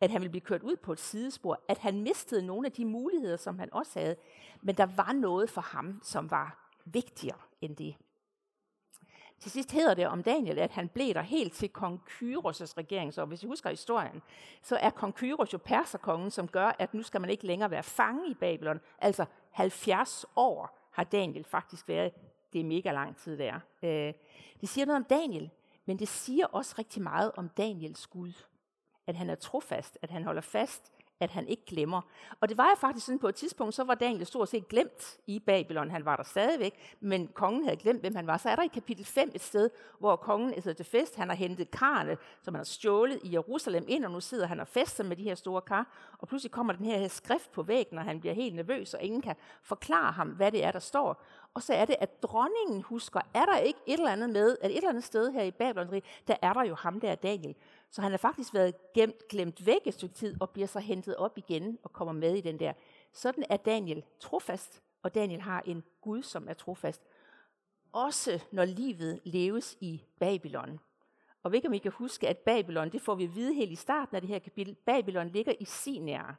At 0.00 0.10
han 0.10 0.20
ville 0.20 0.30
blive 0.30 0.40
kørt 0.40 0.62
ud 0.62 0.76
på 0.76 0.92
et 0.92 1.00
sidespor. 1.00 1.60
At 1.68 1.78
han 1.78 2.00
mistede 2.00 2.46
nogle 2.46 2.66
af 2.66 2.72
de 2.72 2.84
muligheder, 2.84 3.36
som 3.36 3.58
han 3.58 3.72
også 3.72 3.98
havde. 3.98 4.16
Men 4.62 4.74
der 4.74 4.86
var 4.96 5.12
noget 5.12 5.50
for 5.50 5.60
ham, 5.60 6.00
som 6.02 6.30
var 6.30 6.70
vigtigere 6.84 7.38
end 7.60 7.76
det. 7.76 7.96
Til 9.42 9.50
sidst 9.50 9.72
hedder 9.72 9.94
det 9.94 10.06
om 10.06 10.22
Daniel, 10.22 10.58
at 10.58 10.70
han 10.70 10.88
blev 10.88 11.14
der 11.14 11.22
helt 11.22 11.52
til 11.52 11.68
kong 11.68 12.00
Kyros' 12.08 12.74
regering. 12.76 13.14
Så 13.14 13.24
hvis 13.24 13.42
I 13.42 13.46
husker 13.46 13.70
historien, 13.70 14.22
så 14.62 14.76
er 14.76 14.90
kong 14.90 15.14
Kyros 15.14 15.52
jo 15.52 15.58
perserkongen, 15.58 16.30
som 16.30 16.48
gør, 16.48 16.76
at 16.78 16.94
nu 16.94 17.02
skal 17.02 17.20
man 17.20 17.30
ikke 17.30 17.46
længere 17.46 17.70
være 17.70 17.82
fange 17.82 18.30
i 18.30 18.34
Babylon. 18.34 18.80
Altså 18.98 19.24
70 19.50 20.24
år 20.36 20.78
har 20.90 21.04
Daniel 21.04 21.44
faktisk 21.44 21.88
været. 21.88 22.12
Det 22.52 22.60
er 22.60 22.64
mega 22.64 22.92
lang 22.92 23.16
tid, 23.16 23.38
det 23.38 23.46
er. 23.46 23.60
Øh, 23.82 24.14
det 24.60 24.68
siger 24.68 24.86
noget 24.86 24.96
om 24.96 25.04
Daniel, 25.04 25.50
men 25.86 25.98
det 25.98 26.08
siger 26.08 26.46
også 26.46 26.74
rigtig 26.78 27.02
meget 27.02 27.32
om 27.36 27.48
Daniels 27.48 28.06
Gud. 28.06 28.32
At 29.06 29.16
han 29.16 29.30
er 29.30 29.34
trofast, 29.34 29.98
at 30.02 30.10
han 30.10 30.24
holder 30.24 30.42
fast 30.42 30.92
at 31.22 31.30
han 31.30 31.48
ikke 31.48 31.64
glemmer. 31.66 32.00
Og 32.40 32.48
det 32.48 32.58
var 32.58 32.68
jo 32.68 32.74
faktisk 32.80 33.06
sådan 33.06 33.18
på 33.18 33.28
et 33.28 33.34
tidspunkt, 33.34 33.74
så 33.74 33.84
var 33.84 33.94
Daniel 33.94 34.26
stort 34.26 34.48
set 34.48 34.68
glemt 34.68 35.16
i 35.26 35.38
Babylon. 35.38 35.90
Han 35.90 36.04
var 36.04 36.16
der 36.16 36.22
stadigvæk, 36.22 36.96
men 37.00 37.28
kongen 37.28 37.64
havde 37.64 37.76
glemt, 37.76 38.00
hvem 38.00 38.14
han 38.14 38.26
var. 38.26 38.36
Så 38.36 38.48
er 38.48 38.56
der 38.56 38.62
i 38.62 38.66
kapitel 38.66 39.04
5 39.04 39.30
et 39.34 39.40
sted, 39.40 39.70
hvor 39.98 40.16
kongen 40.16 40.54
er 40.56 40.72
til 40.72 40.86
fest. 40.86 41.16
Han 41.16 41.28
har 41.28 41.36
hentet 41.36 41.70
karne, 41.70 42.16
som 42.42 42.54
han 42.54 42.58
har 42.58 42.64
stjålet 42.64 43.20
i 43.24 43.32
Jerusalem 43.32 43.84
ind, 43.88 44.04
og 44.04 44.10
nu 44.10 44.20
sidder 44.20 44.46
han 44.46 44.60
og 44.60 44.68
fester 44.68 45.04
med 45.04 45.16
de 45.16 45.22
her 45.22 45.34
store 45.34 45.60
kar. 45.60 45.86
Og 46.18 46.28
pludselig 46.28 46.50
kommer 46.50 46.72
den 46.72 46.86
her 46.86 47.08
skrift 47.08 47.52
på 47.52 47.62
væggen, 47.62 47.98
og 47.98 48.04
han 48.04 48.20
bliver 48.20 48.34
helt 48.34 48.54
nervøs, 48.54 48.94
og 48.94 49.02
ingen 49.02 49.22
kan 49.22 49.36
forklare 49.62 50.12
ham, 50.12 50.28
hvad 50.28 50.52
det 50.52 50.64
er, 50.64 50.72
der 50.72 50.78
står. 50.78 51.22
Og 51.54 51.62
så 51.62 51.74
er 51.74 51.84
det, 51.84 51.96
at 52.00 52.22
dronningen 52.22 52.82
husker, 52.82 53.20
er 53.34 53.44
der 53.44 53.56
ikke 53.56 53.78
et 53.86 53.92
eller 53.92 54.12
andet 54.12 54.30
med, 54.30 54.56
at 54.60 54.70
et 54.70 54.76
eller 54.76 54.88
andet 54.88 55.04
sted 55.04 55.32
her 55.32 55.42
i 55.42 55.50
Babylon, 55.50 56.00
der 56.28 56.36
er 56.42 56.52
der 56.52 56.64
jo 56.64 56.74
ham 56.74 57.00
der, 57.00 57.14
Daniel. 57.14 57.54
Så 57.92 58.02
han 58.02 58.10
har 58.10 58.18
faktisk 58.18 58.54
været 58.54 58.92
gemt, 58.94 59.28
glemt 59.28 59.66
væk 59.66 59.80
et 59.86 59.94
stykke 59.94 60.14
tid, 60.14 60.36
og 60.40 60.50
bliver 60.50 60.66
så 60.66 60.78
hentet 60.78 61.16
op 61.16 61.38
igen 61.38 61.78
og 61.82 61.92
kommer 61.92 62.12
med 62.12 62.34
i 62.34 62.40
den 62.40 62.60
der. 62.60 62.72
Sådan 63.12 63.44
er 63.48 63.56
Daniel 63.56 64.04
trofast, 64.20 64.82
og 65.02 65.14
Daniel 65.14 65.40
har 65.40 65.62
en 65.66 65.84
Gud, 66.00 66.22
som 66.22 66.48
er 66.48 66.54
trofast. 66.54 67.02
Også 67.92 68.42
når 68.52 68.64
livet 68.64 69.20
leves 69.24 69.76
i 69.80 70.02
Babylon. 70.18 70.80
Og 71.42 71.52
ved 71.52 71.56
ikke, 71.56 71.68
om 71.68 71.74
I 71.74 71.78
kan 71.78 71.92
huske, 71.92 72.28
at 72.28 72.38
Babylon, 72.38 72.92
det 72.92 73.02
får 73.02 73.14
vi 73.14 73.24
at 73.24 73.34
vide 73.34 73.54
helt 73.54 73.72
i 73.72 73.76
starten 73.76 74.16
af 74.16 74.22
det 74.22 74.30
her 74.30 74.38
kapitel, 74.38 74.74
Babylon 74.74 75.28
ligger 75.28 75.52
i 75.60 75.64
Sinjar. 75.64 76.36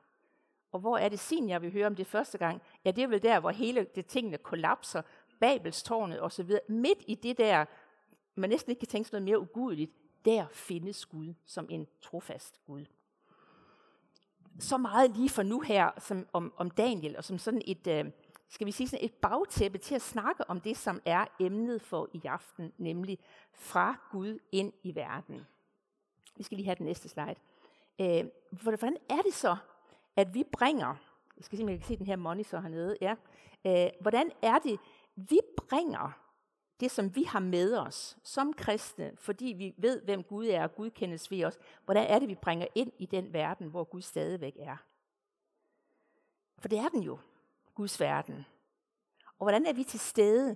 Og 0.71 0.79
hvor 0.79 0.97
er 0.97 1.09
det 1.09 1.19
Sinjar, 1.19 1.59
vi 1.59 1.69
hører 1.69 1.87
om 1.87 1.95
det 1.95 2.07
første 2.07 2.37
gang? 2.37 2.61
Ja, 2.85 2.91
det 2.91 3.03
er 3.03 3.07
vel 3.07 3.23
der, 3.23 3.39
hvor 3.39 3.51
hele 3.51 3.87
det 3.95 4.05
tingene 4.05 4.37
kollapser, 4.37 5.01
Babelstårnet 5.39 6.21
osv. 6.21 6.51
Midt 6.67 6.99
i 7.07 7.15
det 7.15 7.37
der, 7.37 7.65
man 8.35 8.49
næsten 8.49 8.69
ikke 8.69 8.79
kan 8.79 8.87
tænke 8.87 9.09
sig 9.09 9.13
noget 9.13 9.23
mere 9.23 9.39
ugudeligt, 9.39 9.91
der 10.25 10.47
findes 10.51 11.05
Gud 11.05 11.33
som 11.45 11.67
en 11.69 11.87
trofast 12.01 12.59
Gud. 12.65 12.85
Så 14.59 14.77
meget 14.77 15.11
lige 15.11 15.29
for 15.29 15.43
nu 15.43 15.59
her 15.59 15.91
som 15.97 16.27
om, 16.33 16.53
om 16.57 16.71
Daniel, 16.71 17.17
og 17.17 17.23
som 17.23 17.37
sådan 17.37 17.61
et, 17.65 17.87
øh, 17.87 18.05
skal 18.49 18.67
vi 18.67 18.71
sige 18.71 18.87
sådan 18.87 19.05
et 19.05 19.13
bagtæppe 19.13 19.77
til 19.77 19.95
at 19.95 20.01
snakke 20.01 20.49
om 20.49 20.61
det, 20.61 20.77
som 20.77 21.01
er 21.05 21.25
emnet 21.39 21.81
for 21.81 22.09
i 22.13 22.21
aften, 22.25 22.73
nemlig 22.77 23.19
fra 23.53 23.95
Gud 24.11 24.39
ind 24.51 24.73
i 24.83 24.95
verden. 24.95 25.45
Vi 26.37 26.43
skal 26.43 26.55
lige 26.55 26.65
have 26.65 26.75
den 26.75 26.85
næste 26.85 27.09
slide. 27.09 27.35
Øh, 28.01 28.25
hvordan 28.51 28.97
er 29.09 29.21
det 29.21 29.33
så, 29.33 29.57
at 30.15 30.33
vi 30.33 30.43
bringer, 30.51 30.95
jeg 31.37 31.45
skal 31.45 31.57
se, 31.57 31.63
om 31.63 31.69
jeg 31.69 31.77
kan 31.77 31.87
se 31.87 31.97
den 31.97 32.05
her 32.05 32.15
monitor 32.15 32.59
hernede, 32.59 32.97
ja. 33.01 33.15
Øh, 33.65 33.89
hvordan 34.01 34.31
er 34.41 34.59
det, 34.59 34.79
vi 35.15 35.39
bringer 35.57 36.22
det, 36.83 36.91
som 36.91 37.15
vi 37.15 37.23
har 37.23 37.39
med 37.39 37.77
os 37.77 38.17
som 38.23 38.53
kristne, 38.53 39.11
fordi 39.15 39.45
vi 39.45 39.73
ved, 39.77 40.01
hvem 40.01 40.23
Gud 40.23 40.47
er, 40.47 40.63
og 40.63 40.75
Gud 40.75 40.89
kendes 40.89 41.31
ved 41.31 41.45
os, 41.45 41.59
hvordan 41.85 42.07
er 42.07 42.19
det, 42.19 42.27
vi 42.27 42.35
bringer 42.35 42.67
ind 42.75 42.91
i 42.99 43.05
den 43.05 43.33
verden, 43.33 43.67
hvor 43.67 43.83
Gud 43.83 44.01
stadigvæk 44.01 44.55
er? 44.59 44.77
For 46.59 46.67
det 46.67 46.79
er 46.79 46.89
den 46.89 47.03
jo, 47.03 47.19
Guds 47.75 47.99
verden. 47.99 48.45
Og 49.25 49.45
hvordan 49.45 49.65
er 49.65 49.73
vi 49.73 49.83
til 49.83 49.99
stede? 49.99 50.55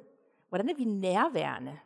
Hvordan 0.49 0.69
er 0.69 0.75
vi 0.75 0.83
nærværende? 0.83 1.79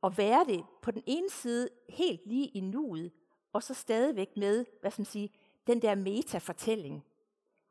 Og 0.00 0.18
være 0.18 0.44
det 0.44 0.64
på 0.82 0.90
den 0.90 1.02
ene 1.06 1.30
side 1.30 1.68
helt 1.88 2.26
lige 2.26 2.48
i 2.48 2.60
nuet, 2.60 3.12
og 3.52 3.62
så 3.62 3.74
stadigvæk 3.74 4.36
med, 4.36 4.64
hvad 4.80 4.90
skal 4.90 5.00
man 5.00 5.06
sige, 5.06 5.32
den 5.66 5.82
der 5.82 5.94
metafortælling, 5.94 7.04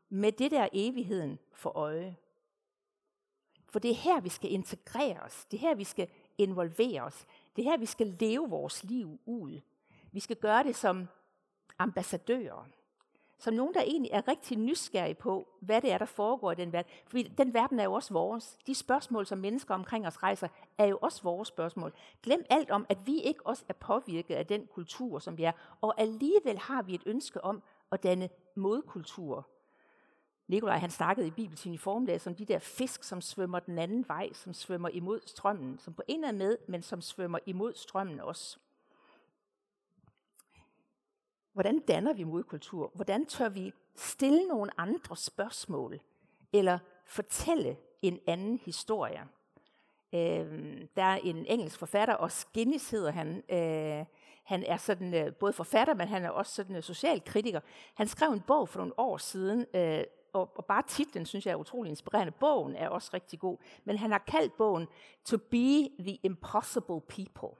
med 0.09 0.31
det 0.31 0.51
der 0.51 0.67
evigheden 0.73 1.39
for 1.53 1.69
øje. 1.69 2.17
For 3.71 3.79
det 3.79 3.91
er 3.91 3.95
her, 3.95 4.19
vi 4.19 4.29
skal 4.29 4.51
integrere 4.51 5.19
os. 5.19 5.45
Det 5.45 5.57
er 5.57 5.61
her, 5.61 5.75
vi 5.75 5.83
skal 5.83 6.07
involvere 6.37 7.01
os. 7.01 7.25
Det 7.55 7.65
er 7.65 7.71
her, 7.71 7.77
vi 7.77 7.85
skal 7.85 8.15
leve 8.19 8.49
vores 8.49 8.83
liv 8.83 9.19
ud. 9.25 9.61
Vi 10.11 10.19
skal 10.19 10.35
gøre 10.35 10.63
det 10.63 10.75
som 10.75 11.07
ambassadører. 11.79 12.67
Som 13.37 13.53
nogen, 13.53 13.73
der 13.73 13.81
egentlig 13.81 14.11
er 14.11 14.27
rigtig 14.27 14.57
nysgerrige 14.57 15.15
på, 15.15 15.47
hvad 15.59 15.81
det 15.81 15.91
er, 15.91 15.97
der 15.97 16.05
foregår 16.05 16.51
i 16.51 16.55
den 16.55 16.73
verden. 16.73 16.91
For 17.07 17.17
den 17.37 17.53
verden 17.53 17.79
er 17.79 17.83
jo 17.83 17.93
også 17.93 18.13
vores. 18.13 18.57
De 18.67 18.75
spørgsmål, 18.75 19.25
som 19.25 19.37
mennesker 19.37 19.73
omkring 19.73 20.07
os 20.07 20.23
rejser, 20.23 20.47
er 20.77 20.85
jo 20.85 20.99
også 21.01 21.23
vores 21.23 21.47
spørgsmål. 21.47 21.93
Glem 22.23 22.45
alt 22.49 22.71
om, 22.71 22.85
at 22.89 22.97
vi 23.05 23.21
ikke 23.21 23.45
også 23.45 23.63
er 23.69 23.73
påvirket 23.73 24.35
af 24.35 24.45
den 24.47 24.67
kultur, 24.67 25.19
som 25.19 25.37
vi 25.37 25.43
er. 25.43 25.51
Og 25.81 26.01
alligevel 26.01 26.59
har 26.59 26.81
vi 26.81 26.95
et 26.95 27.03
ønske 27.05 27.43
om 27.43 27.63
at 27.91 28.03
danne 28.03 28.29
modkultur 28.55 29.47
Nikolaj 30.51 30.77
han 30.77 30.91
snakkede 30.91 31.27
i 31.27 31.31
Bibeltiden 31.31 31.73
i 31.73 31.77
formiddag 31.77 32.21
som 32.21 32.35
de 32.35 32.45
der 32.45 32.59
fisk, 32.59 33.03
som 33.03 33.21
svømmer 33.21 33.59
den 33.59 33.77
anden 33.77 34.07
vej, 34.07 34.33
som 34.33 34.53
svømmer 34.53 34.89
imod 34.89 35.19
strømmen, 35.25 35.79
som 35.79 35.93
på 35.93 36.01
en 36.07 36.23
er 36.23 36.31
med, 36.31 36.57
men 36.67 36.81
som 36.81 37.01
svømmer 37.01 37.39
imod 37.45 37.73
strømmen 37.75 38.19
også. 38.19 38.57
Hvordan 41.53 41.79
danner 41.79 42.13
vi 42.13 42.23
modkultur? 42.23 42.91
Hvordan 42.93 43.25
tør 43.25 43.49
vi 43.49 43.73
stille 43.95 44.47
nogle 44.47 44.79
andre 44.79 45.17
spørgsmål, 45.17 45.99
eller 46.53 46.79
fortælle 47.05 47.77
en 48.01 48.19
anden 48.27 48.57
historie? 48.57 49.27
Øh, 50.13 50.81
der 50.95 51.03
er 51.03 51.15
en 51.15 51.45
engelsk 51.45 51.79
forfatter, 51.79 52.13
og 52.13 52.31
Guinness 52.53 52.91
hedder 52.91 53.11
han. 53.11 53.43
Øh, 53.49 54.05
han 54.43 54.63
er 54.63 54.77
sådan 54.77 55.13
øh, 55.13 55.33
både 55.33 55.53
forfatter, 55.53 55.93
men 55.93 56.07
han 56.07 56.25
er 56.25 56.29
også 56.29 56.55
sådan 56.55 56.75
øh, 56.75 56.83
socialkritiker. 56.83 57.59
Han 57.93 58.07
skrev 58.07 58.29
en 58.31 58.41
bog 58.41 58.69
for 58.69 58.79
nogle 58.79 58.99
år 58.99 59.17
siden, 59.17 59.65
øh, 59.73 60.03
og, 60.33 60.51
og 60.55 60.65
bare 60.65 60.83
titlen 60.87 61.25
synes 61.25 61.45
jeg 61.45 61.51
er 61.51 61.55
utrolig 61.55 61.89
inspirerende. 61.89 62.31
Bogen 62.31 62.75
er 62.75 62.89
også 62.89 63.11
rigtig 63.13 63.39
god, 63.39 63.57
men 63.83 63.97
han 63.97 64.11
har 64.11 64.23
kaldt 64.27 64.57
bogen 64.57 64.87
To 65.25 65.37
be 65.37 65.89
the 65.99 66.19
impossible 66.23 67.01
people. 67.01 67.57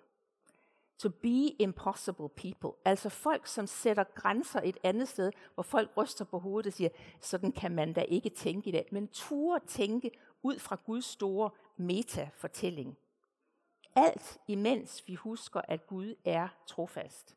To 0.97 1.09
be 1.09 1.47
impossible 1.59 2.29
people. 2.29 2.69
Altså 2.85 3.09
folk, 3.09 3.47
som 3.47 3.67
sætter 3.67 4.03
grænser 4.03 4.61
et 4.63 4.77
andet 4.83 5.07
sted, 5.07 5.31
hvor 5.53 5.63
folk 5.63 5.91
ryster 5.97 6.25
på 6.25 6.39
hovedet 6.39 6.67
og 6.67 6.73
siger, 6.73 6.89
sådan 7.21 7.51
kan 7.51 7.71
man 7.71 7.93
da 7.93 8.01
ikke 8.01 8.29
tænke 8.29 8.69
i 8.69 8.71
dag. 8.71 8.87
Men 8.91 9.07
turde 9.07 9.65
tænke 9.67 10.11
ud 10.43 10.59
fra 10.59 10.77
Guds 10.85 11.05
store 11.05 11.49
metafortælling. 11.77 12.97
Alt 13.95 14.39
imens 14.47 15.07
vi 15.07 15.15
husker, 15.15 15.61
at 15.67 15.87
Gud 15.87 16.15
er 16.25 16.47
trofast. 16.67 17.35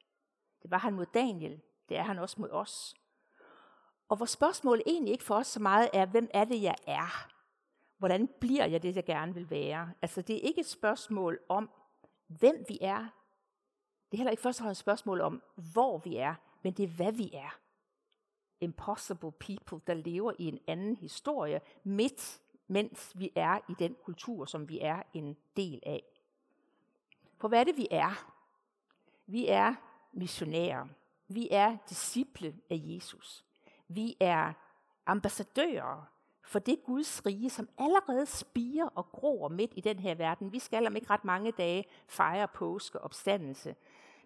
Det 0.62 0.70
var 0.70 0.78
han 0.78 0.94
mod 0.94 1.06
Daniel, 1.14 1.60
det 1.88 1.96
er 1.96 2.02
han 2.02 2.18
også 2.18 2.40
mod 2.40 2.50
os. 2.50 2.94
Og 4.14 4.18
hvor 4.18 4.26
spørgsmålet 4.26 4.82
egentlig 4.86 5.12
ikke 5.12 5.24
for 5.24 5.34
os 5.34 5.46
så 5.46 5.60
meget 5.60 5.90
er, 5.92 6.06
hvem 6.06 6.30
er 6.34 6.44
det, 6.44 6.62
jeg 6.62 6.74
er? 6.86 7.28
Hvordan 7.98 8.28
bliver 8.40 8.66
jeg 8.66 8.82
det, 8.82 8.96
jeg 8.96 9.04
gerne 9.04 9.34
vil 9.34 9.50
være? 9.50 9.92
Altså, 10.02 10.22
det 10.22 10.36
er 10.36 10.40
ikke 10.40 10.60
et 10.60 10.66
spørgsmål 10.66 11.38
om, 11.48 11.70
hvem 12.26 12.64
vi 12.68 12.78
er. 12.80 12.98
Det 14.10 14.12
er 14.12 14.16
heller 14.16 14.30
ikke 14.30 14.42
først 14.42 14.60
og 14.60 14.62
fremmest 14.62 14.80
et 14.80 14.84
spørgsmål 14.84 15.20
om, 15.20 15.42
hvor 15.72 15.98
vi 15.98 16.16
er, 16.16 16.34
men 16.62 16.72
det 16.72 16.82
er, 16.82 16.88
hvad 16.88 17.12
vi 17.12 17.30
er. 17.32 17.58
Impossible 18.60 19.32
people, 19.32 19.80
der 19.86 19.94
lever 19.94 20.32
i 20.38 20.44
en 20.44 20.58
anden 20.66 20.96
historie, 20.96 21.60
midt 21.84 22.40
mens 22.66 23.12
vi 23.14 23.32
er 23.34 23.58
i 23.68 23.74
den 23.78 23.96
kultur, 24.04 24.44
som 24.44 24.68
vi 24.68 24.78
er 24.80 25.02
en 25.14 25.36
del 25.56 25.82
af. 25.86 26.02
For 27.38 27.48
hvad 27.48 27.60
er 27.60 27.64
det, 27.64 27.76
vi 27.76 27.88
er? 27.90 28.32
Vi 29.26 29.48
er 29.48 29.74
missionærer. 30.12 30.86
Vi 31.28 31.48
er 31.50 31.76
disciple 31.88 32.56
af 32.70 32.80
Jesus. 32.82 33.44
Vi 33.88 34.16
er 34.20 34.52
ambassadører 35.06 36.10
for 36.44 36.58
det 36.58 36.78
Guds 36.84 37.26
rige, 37.26 37.50
som 37.50 37.68
allerede 37.78 38.26
spiger 38.26 38.86
og 38.86 39.06
gror 39.12 39.48
midt 39.48 39.72
i 39.76 39.80
den 39.80 39.98
her 39.98 40.14
verden. 40.14 40.52
Vi 40.52 40.58
skal 40.58 40.86
om 40.86 40.96
ikke 40.96 41.10
ret 41.10 41.24
mange 41.24 41.52
dage 41.52 41.84
fejre 42.08 42.48
påske 42.48 42.98
og 42.98 43.04
opstandelse. 43.04 43.74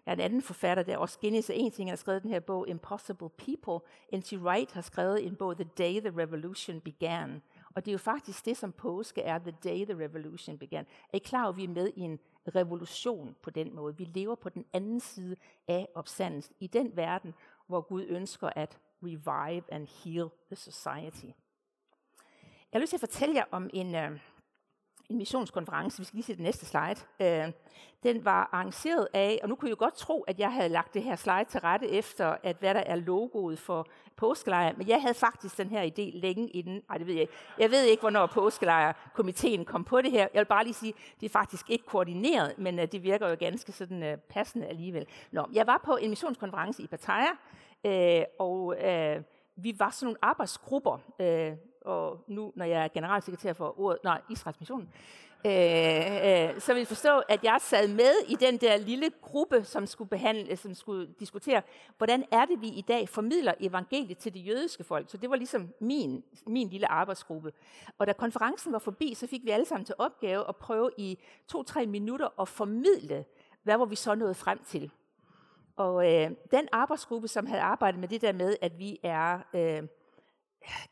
Der 0.05 0.11
er 0.11 0.15
en 0.15 0.21
anden 0.21 0.41
forfatter, 0.41 0.83
der 0.83 0.97
også 0.97 1.19
Guinness 1.19 1.51
en 1.53 1.71
ting, 1.71 1.89
han 1.89 1.91
har 1.91 1.95
skrevet 1.95 2.23
den 2.23 2.31
her 2.31 2.39
bog, 2.39 2.67
Impossible 2.67 3.29
People. 3.29 3.87
N.T. 4.19 4.33
Wright 4.33 4.71
har 4.71 4.81
skrevet 4.81 5.25
en 5.25 5.35
bog, 5.35 5.55
The 5.55 5.69
Day 5.77 5.99
the 5.99 6.17
Revolution 6.17 6.81
Began. 6.81 7.41
Og 7.75 7.85
det 7.85 7.91
er 7.91 7.93
jo 7.93 7.97
faktisk 7.97 8.45
det, 8.45 8.57
som 8.57 8.71
påske 8.71 9.21
er, 9.21 9.39
The 9.39 9.55
Day 9.63 9.85
the 9.85 10.03
Revolution 10.05 10.57
Began. 10.57 10.85
Er 11.13 11.17
I 11.17 11.19
klar 11.19 11.41
over, 11.43 11.49
at 11.49 11.57
vi 11.57 11.63
er 11.63 11.67
med 11.67 11.91
i 11.95 11.99
en 11.99 12.19
revolution 12.55 13.35
på 13.41 13.49
den 13.49 13.75
måde? 13.75 13.97
Vi 13.97 14.03
lever 14.03 14.35
på 14.35 14.49
den 14.49 14.65
anden 14.73 14.99
side 14.99 15.35
af 15.67 15.87
opstandelsen, 15.95 16.55
i 16.59 16.67
den 16.67 16.95
verden, 16.95 17.33
hvor 17.67 17.81
Gud 17.81 18.05
ønsker 18.07 18.49
at 18.55 18.79
revive 19.03 19.63
and 19.71 19.87
heal 19.87 20.29
the 20.47 20.55
society. 20.55 21.31
Jeg 22.71 22.73
har 22.73 22.79
lyst 22.79 22.89
til 22.89 22.97
at 22.97 22.99
fortælle 22.99 23.35
jer 23.35 23.45
om 23.51 23.69
en, 23.73 23.95
uh, 23.95 24.19
en 25.09 25.17
missionskonference. 25.17 25.99
Vi 25.99 26.03
skal 26.05 26.15
lige 26.17 26.25
se 26.25 26.33
det 26.33 26.41
næste 26.41 26.65
slide. 26.65 26.95
øh, 27.19 27.51
den 28.03 28.25
var 28.25 28.49
arrangeret 28.51 29.07
af, 29.13 29.39
og 29.43 29.49
nu 29.49 29.55
kunne 29.55 29.69
jeg 29.69 29.77
godt 29.77 29.93
tro, 29.93 30.21
at 30.21 30.39
jeg 30.39 30.53
havde 30.53 30.69
lagt 30.69 30.93
det 30.93 31.03
her 31.03 31.15
slide 31.15 31.45
til 31.49 31.59
rette 31.59 31.89
efter, 31.89 32.35
at 32.43 32.57
hvad 32.59 32.73
der 32.73 32.79
er 32.79 32.95
logoet 32.95 33.59
for 33.59 33.87
påskelejr, 34.15 34.73
men 34.77 34.87
jeg 34.87 35.01
havde 35.01 35.13
faktisk 35.13 35.57
den 35.57 35.69
her 35.69 35.83
idé 35.83 36.19
længe 36.19 36.47
inden. 36.49 36.81
Nej, 36.89 36.97
det 36.97 37.07
ved 37.07 37.13
jeg 37.13 37.21
ikke. 37.21 37.33
Jeg 37.57 37.71
ved 37.71 37.83
ikke, 37.83 38.01
hvornår 38.01 38.25
påskelejrkomiteen 38.25 39.65
kom 39.65 39.83
på 39.83 40.01
det 40.01 40.11
her. 40.11 40.27
Jeg 40.33 40.39
vil 40.39 40.45
bare 40.45 40.63
lige 40.63 40.73
sige, 40.73 40.93
det 41.19 41.25
er 41.25 41.29
faktisk 41.29 41.69
ikke 41.69 41.85
koordineret, 41.85 42.53
men 42.57 42.79
øh, 42.79 42.87
det 42.91 43.03
virker 43.03 43.29
jo 43.29 43.35
ganske 43.39 43.71
sådan 43.71 44.03
øh, 44.03 44.17
passende 44.17 44.67
alligevel. 44.67 45.07
Nå, 45.31 45.47
jeg 45.53 45.67
var 45.67 45.81
på 45.85 45.95
en 45.95 46.09
missionskonference 46.09 46.83
i 46.83 46.87
Pattaya, 46.87 47.31
Øh, 47.85 48.23
og 48.39 48.75
øh, 48.83 49.21
vi 49.55 49.75
var 49.79 49.89
sådan 49.89 50.05
nogle 50.05 50.17
arbejdsgrupper, 50.21 50.97
øh, 51.19 51.51
og 51.89 52.23
nu, 52.27 52.51
når 52.55 52.65
jeg 52.65 52.83
er 52.83 52.87
generalsekretær 52.87 53.53
for 53.53 53.79
ordet, 53.79 54.03
nej, 54.03 54.21
Israels 54.29 54.59
Mission, 54.59 54.89
øh, 55.45 56.51
øh, 56.53 56.59
så 56.59 56.73
vil 56.73 56.85
forstå, 56.85 57.19
at 57.29 57.43
jeg 57.43 57.57
sad 57.61 57.87
med 57.87 58.11
i 58.27 58.35
den 58.35 58.57
der 58.57 58.77
lille 58.77 59.11
gruppe, 59.21 59.63
som 59.63 59.85
skulle 59.85 60.09
behandle, 60.09 60.57
som 60.57 60.73
skulle 60.73 61.07
diskutere, 61.19 61.61
hvordan 61.97 62.23
er 62.31 62.45
det, 62.45 62.61
vi 62.61 62.67
i 62.67 62.81
dag 62.81 63.09
formidler 63.09 63.53
evangeliet 63.59 64.17
til 64.17 64.33
det 64.33 64.47
jødiske 64.47 64.83
folk. 64.83 65.09
Så 65.09 65.17
det 65.17 65.29
var 65.29 65.35
ligesom 65.35 65.69
min, 65.79 66.23
min 66.47 66.69
lille 66.69 66.91
arbejdsgruppe. 66.91 67.53
Og 67.97 68.07
da 68.07 68.13
konferencen 68.13 68.73
var 68.73 68.79
forbi, 68.79 69.13
så 69.13 69.27
fik 69.27 69.45
vi 69.45 69.49
alle 69.49 69.65
sammen 69.65 69.85
til 69.85 69.95
opgave 69.97 70.49
at 70.49 70.55
prøve 70.55 70.91
i 70.97 71.19
to-tre 71.47 71.85
minutter 71.85 72.41
at 72.41 72.47
formidle, 72.47 73.25
hvad 73.63 73.77
var 73.77 73.85
vi 73.85 73.95
så 73.95 74.15
nået 74.15 74.35
frem 74.35 74.59
til. 74.63 74.91
Og 75.75 76.13
øh, 76.13 76.31
den 76.51 76.67
arbejdsgruppe, 76.71 77.27
som 77.27 77.45
havde 77.45 77.61
arbejdet 77.61 77.99
med 77.99 78.07
det 78.07 78.21
der 78.21 78.33
med, 78.33 78.55
at 78.61 78.79
vi 78.79 78.99
er... 79.03 79.39
Øh, 79.53 79.83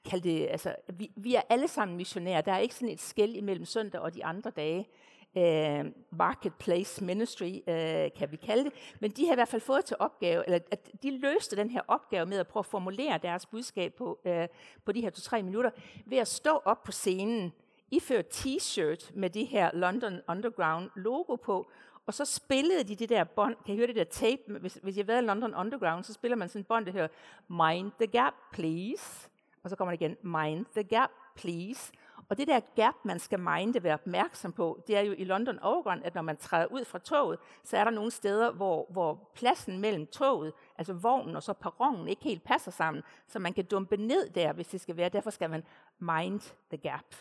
kald 0.05 0.21
det, 0.21 0.47
altså, 0.47 0.75
vi, 0.93 1.11
vi 1.15 1.35
er 1.35 1.41
alle 1.49 1.67
sammen 1.67 1.97
missionærer. 1.97 2.41
Der 2.41 2.51
er 2.51 2.57
ikke 2.57 2.75
sådan 2.75 2.89
et 2.89 3.01
skæld 3.01 3.35
imellem 3.35 3.65
søndag 3.65 4.01
og 4.01 4.13
de 4.13 4.25
andre 4.25 4.49
dage. 4.49 4.87
Uh, 5.35 5.85
marketplace 6.11 7.03
ministry, 7.03 7.59
uh, 7.67 8.17
kan 8.17 8.27
vi 8.31 8.35
kalde 8.35 8.63
det. 8.63 8.73
Men 8.99 9.11
de 9.11 9.25
har 9.25 9.33
i 9.33 9.35
hvert 9.35 9.47
fald 9.47 9.61
fået 9.61 9.85
til 9.85 9.95
opgave, 9.99 10.45
eller 10.45 10.59
at 10.71 10.91
de 11.03 11.19
løste 11.19 11.55
den 11.55 11.69
her 11.69 11.81
opgave 11.87 12.25
med 12.25 12.37
at 12.37 12.47
prøve 12.47 12.61
at 12.61 12.65
formulere 12.65 13.19
deres 13.21 13.45
budskab 13.45 13.93
på, 13.93 14.19
uh, 14.25 14.45
på 14.85 14.91
de 14.91 15.01
her 15.01 15.09
to-tre 15.09 15.43
minutter, 15.43 15.69
ved 16.05 16.17
at 16.17 16.27
stå 16.27 16.61
op 16.65 16.83
på 16.83 16.91
scenen, 16.91 17.53
iføre 17.91 18.23
t-shirt 18.33 19.11
med 19.15 19.29
det 19.29 19.47
her 19.47 19.71
London 19.73 20.19
Underground 20.27 20.89
logo 20.95 21.35
på, 21.35 21.71
og 22.05 22.13
så 22.13 22.25
spillede 22.25 22.83
de 22.83 22.95
det 22.95 23.09
der 23.09 23.23
bånd, 23.23 23.55
kan 23.65 23.75
I 23.75 23.77
høre 23.77 23.87
det 23.87 23.95
der 23.95 24.03
tape, 24.03 24.41
hvis, 24.59 24.79
hvis 24.83 24.97
jeg 24.97 25.03
har 25.03 25.07
været 25.07 25.23
i 25.23 25.25
London 25.25 25.55
Underground, 25.55 26.03
så 26.03 26.13
spiller 26.13 26.35
man 26.35 26.49
sådan 26.49 26.61
et 26.61 26.67
bånd, 26.67 26.85
der 26.85 26.91
hører, 26.91 27.07
Mind 27.47 27.91
the 27.99 28.07
gap, 28.07 28.33
please 28.53 29.29
og 29.63 29.69
så 29.69 29.75
kommer 29.75 29.95
det 29.95 30.01
igen, 30.01 30.17
mind 30.21 30.65
the 30.75 30.83
gap, 30.83 31.09
please. 31.35 31.91
Og 32.29 32.37
det 32.37 32.47
der 32.47 32.59
gap, 32.75 32.95
man 33.03 33.19
skal 33.19 33.39
minde, 33.39 33.83
være 33.83 33.93
opmærksom 33.93 34.51
på, 34.51 34.83
det 34.87 34.97
er 34.97 35.01
jo 35.01 35.13
i 35.17 35.23
London 35.23 35.59
Overground, 35.59 36.01
at 36.05 36.15
når 36.15 36.21
man 36.21 36.37
træder 36.37 36.65
ud 36.65 36.85
fra 36.85 36.99
toget, 36.99 37.39
så 37.63 37.77
er 37.77 37.83
der 37.83 37.91
nogle 37.91 38.11
steder, 38.11 38.51
hvor, 38.51 38.87
hvor 38.89 39.29
pladsen 39.35 39.79
mellem 39.79 40.07
toget, 40.07 40.53
altså 40.77 40.93
vognen 40.93 41.35
og 41.35 41.43
så 41.43 41.53
perronen, 41.53 42.07
ikke 42.07 42.23
helt 42.23 42.43
passer 42.43 42.71
sammen, 42.71 43.03
så 43.27 43.39
man 43.39 43.53
kan 43.53 43.65
dumpe 43.65 43.97
ned 43.97 44.29
der, 44.29 44.53
hvis 44.53 44.67
det 44.67 44.81
skal 44.81 44.97
være. 44.97 45.09
Derfor 45.09 45.29
skal 45.29 45.49
man 45.49 45.63
mind 45.99 46.41
the 46.69 46.77
gap. 46.77 47.15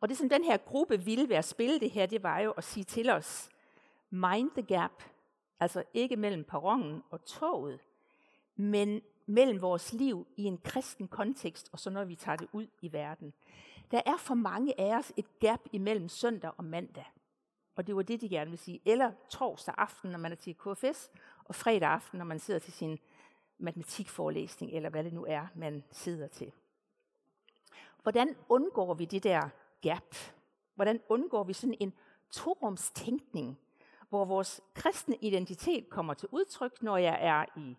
Og 0.00 0.08
det, 0.08 0.16
som 0.16 0.28
den 0.28 0.44
her 0.44 0.56
gruppe 0.56 1.00
ville 1.00 1.28
være 1.28 1.38
at 1.38 1.44
spille 1.44 1.80
det 1.80 1.90
her, 1.90 2.06
det 2.06 2.22
var 2.22 2.38
jo 2.38 2.50
at 2.50 2.64
sige 2.64 2.84
til 2.84 3.10
os, 3.10 3.48
mind 4.10 4.50
the 4.50 4.62
gap, 4.62 5.02
altså 5.60 5.82
ikke 5.94 6.16
mellem 6.16 6.44
perronen 6.44 7.02
og 7.10 7.24
toget, 7.24 7.80
men 8.56 9.00
mellem 9.26 9.62
vores 9.62 9.92
liv 9.92 10.26
i 10.36 10.44
en 10.44 10.58
kristen 10.58 11.08
kontekst, 11.08 11.68
og 11.72 11.78
så 11.78 11.90
når 11.90 12.04
vi 12.04 12.14
tager 12.14 12.36
det 12.36 12.48
ud 12.52 12.66
i 12.80 12.92
verden. 12.92 13.32
Der 13.90 14.00
er 14.06 14.16
for 14.16 14.34
mange 14.34 14.80
af 14.80 14.98
os 14.98 15.12
et 15.16 15.38
gap 15.40 15.60
imellem 15.72 16.08
søndag 16.08 16.50
og 16.56 16.64
mandag. 16.64 17.04
Og 17.76 17.86
det 17.86 17.96
var 17.96 18.02
det, 18.02 18.20
de 18.20 18.28
gerne 18.28 18.50
vil 18.50 18.58
sige. 18.58 18.80
Eller 18.84 19.12
torsdag 19.30 19.74
aften, 19.78 20.10
når 20.10 20.18
man 20.18 20.32
er 20.32 20.36
til 20.36 20.54
KFS, 20.54 21.10
og 21.44 21.54
fredag 21.54 21.88
aften, 21.88 22.18
når 22.18 22.24
man 22.24 22.38
sidder 22.38 22.60
til 22.60 22.72
sin 22.72 22.98
matematikforelæsning, 23.58 24.72
eller 24.72 24.90
hvad 24.90 25.04
det 25.04 25.12
nu 25.12 25.24
er, 25.28 25.46
man 25.54 25.84
sidder 25.90 26.28
til. 26.28 26.52
Hvordan 28.02 28.36
undgår 28.48 28.94
vi 28.94 29.04
det 29.04 29.24
der 29.24 29.48
gap? 29.80 30.14
Hvordan 30.74 31.00
undgår 31.08 31.44
vi 31.44 31.52
sådan 31.52 31.76
en 31.80 31.92
torumstænkning, 32.30 33.58
hvor 34.08 34.24
vores 34.24 34.60
kristne 34.74 35.16
identitet 35.20 35.88
kommer 35.88 36.14
til 36.14 36.28
udtryk, 36.32 36.82
når 36.82 36.96
jeg 36.96 37.18
er 37.20 37.44
i 37.56 37.76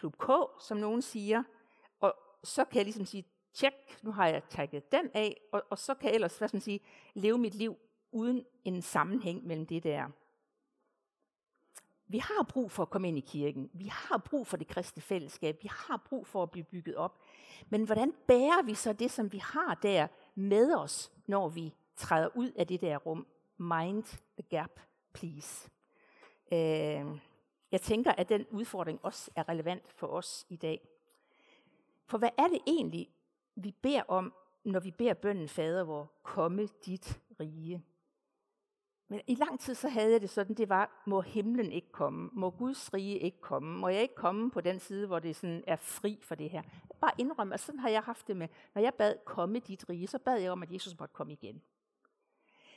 klub 0.00 0.16
K, 0.16 0.28
som 0.60 0.76
nogen 0.76 1.02
siger, 1.02 1.42
og 2.00 2.14
så 2.44 2.64
kan 2.64 2.76
jeg 2.76 2.84
ligesom 2.84 3.06
sige, 3.06 3.24
tjek, 3.54 3.74
nu 4.02 4.12
har 4.12 4.26
jeg 4.26 4.42
tagget 4.48 4.92
den 4.92 5.10
af, 5.14 5.40
og, 5.52 5.62
og 5.70 5.78
så 5.78 5.94
kan 5.94 6.08
jeg 6.08 6.14
ellers 6.14 6.38
hvad 6.38 6.48
skal 6.48 6.56
man 6.56 6.62
sige, 6.62 6.80
leve 7.14 7.38
mit 7.38 7.54
liv 7.54 7.76
uden 8.12 8.44
en 8.64 8.82
sammenhæng 8.82 9.46
mellem 9.46 9.66
det 9.66 9.84
der. 9.84 10.08
Vi 12.06 12.18
har 12.18 12.42
brug 12.48 12.70
for 12.70 12.82
at 12.82 12.90
komme 12.90 13.08
ind 13.08 13.18
i 13.18 13.20
kirken. 13.20 13.70
Vi 13.72 13.86
har 13.86 14.18
brug 14.18 14.46
for 14.46 14.56
det 14.56 14.66
kristne 14.66 15.02
fællesskab. 15.02 15.62
Vi 15.62 15.68
har 15.72 16.02
brug 16.08 16.26
for 16.26 16.42
at 16.42 16.50
blive 16.50 16.64
bygget 16.64 16.96
op. 16.96 17.18
Men 17.68 17.84
hvordan 17.84 18.14
bærer 18.26 18.62
vi 18.62 18.74
så 18.74 18.92
det, 18.92 19.10
som 19.10 19.32
vi 19.32 19.38
har 19.38 19.74
der 19.74 20.06
med 20.34 20.74
os, 20.74 21.12
når 21.26 21.48
vi 21.48 21.74
træder 21.96 22.28
ud 22.36 22.50
af 22.50 22.66
det 22.66 22.80
der 22.80 22.96
rum? 22.96 23.26
Mind 23.56 24.04
the 24.38 24.42
gap, 24.50 24.80
please. 25.12 25.70
Øh, 26.52 27.20
jeg 27.72 27.80
tænker, 27.80 28.12
at 28.12 28.28
den 28.28 28.46
udfordring 28.50 29.00
også 29.02 29.30
er 29.36 29.48
relevant 29.48 29.92
for 29.92 30.06
os 30.06 30.46
i 30.48 30.56
dag. 30.56 30.88
For 32.06 32.18
hvad 32.18 32.30
er 32.38 32.48
det 32.48 32.58
egentlig, 32.66 33.10
vi 33.54 33.74
beder 33.82 34.02
om, 34.08 34.34
når 34.64 34.80
vi 34.80 34.90
beder 34.90 35.14
bønden 35.14 35.48
fader 35.48 35.84
hvor 35.84 36.12
komme 36.22 36.68
dit 36.86 37.20
rige? 37.40 37.84
Men 39.08 39.20
i 39.26 39.34
lang 39.34 39.60
tid 39.60 39.74
så 39.74 39.88
havde 39.88 40.12
jeg 40.12 40.20
det 40.20 40.30
sådan, 40.30 40.56
det 40.56 40.68
var, 40.68 41.02
må 41.06 41.20
himlen 41.20 41.72
ikke 41.72 41.92
komme? 41.92 42.30
Må 42.32 42.50
Guds 42.50 42.94
rige 42.94 43.18
ikke 43.18 43.40
komme? 43.40 43.78
Må 43.78 43.88
jeg 43.88 44.02
ikke 44.02 44.14
komme 44.14 44.50
på 44.50 44.60
den 44.60 44.80
side, 44.80 45.06
hvor 45.06 45.18
det 45.18 45.36
sådan 45.36 45.64
er 45.66 45.76
fri 45.76 46.18
for 46.22 46.34
det 46.34 46.50
her? 46.50 46.62
Bare 47.00 47.12
indrømme, 47.18 47.54
at 47.54 47.60
sådan 47.60 47.78
har 47.78 47.88
jeg 47.88 48.02
haft 48.02 48.28
det 48.28 48.36
med, 48.36 48.48
når 48.74 48.82
jeg 48.82 48.94
bad 48.94 49.14
komme 49.24 49.58
dit 49.58 49.88
rige, 49.88 50.06
så 50.06 50.18
bad 50.18 50.38
jeg 50.38 50.52
om, 50.52 50.62
at 50.62 50.72
Jesus 50.72 50.98
måtte 50.98 51.12
komme 51.12 51.32
igen. 51.32 51.62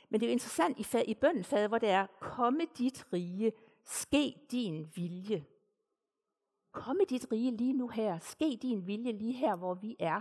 Men 0.08 0.20
det 0.20 0.26
er 0.26 0.30
jo 0.30 0.32
interessant 0.32 0.78
i, 0.78 1.10
i 1.10 1.14
bønden, 1.14 1.44
fader, 1.44 1.68
hvor 1.68 1.78
det 1.78 1.88
er, 1.88 2.06
komme 2.20 2.66
dit 2.78 3.06
rige, 3.12 3.52
Ske 3.84 4.46
din 4.50 4.90
vilje. 4.94 5.44
Kom 6.72 7.00
i 7.00 7.04
dit 7.04 7.26
rige 7.32 7.50
lige 7.50 7.72
nu 7.72 7.88
her. 7.88 8.18
Ske 8.18 8.58
din 8.62 8.86
vilje 8.86 9.12
lige 9.12 9.32
her, 9.32 9.56
hvor 9.56 9.74
vi 9.74 9.96
er. 9.98 10.20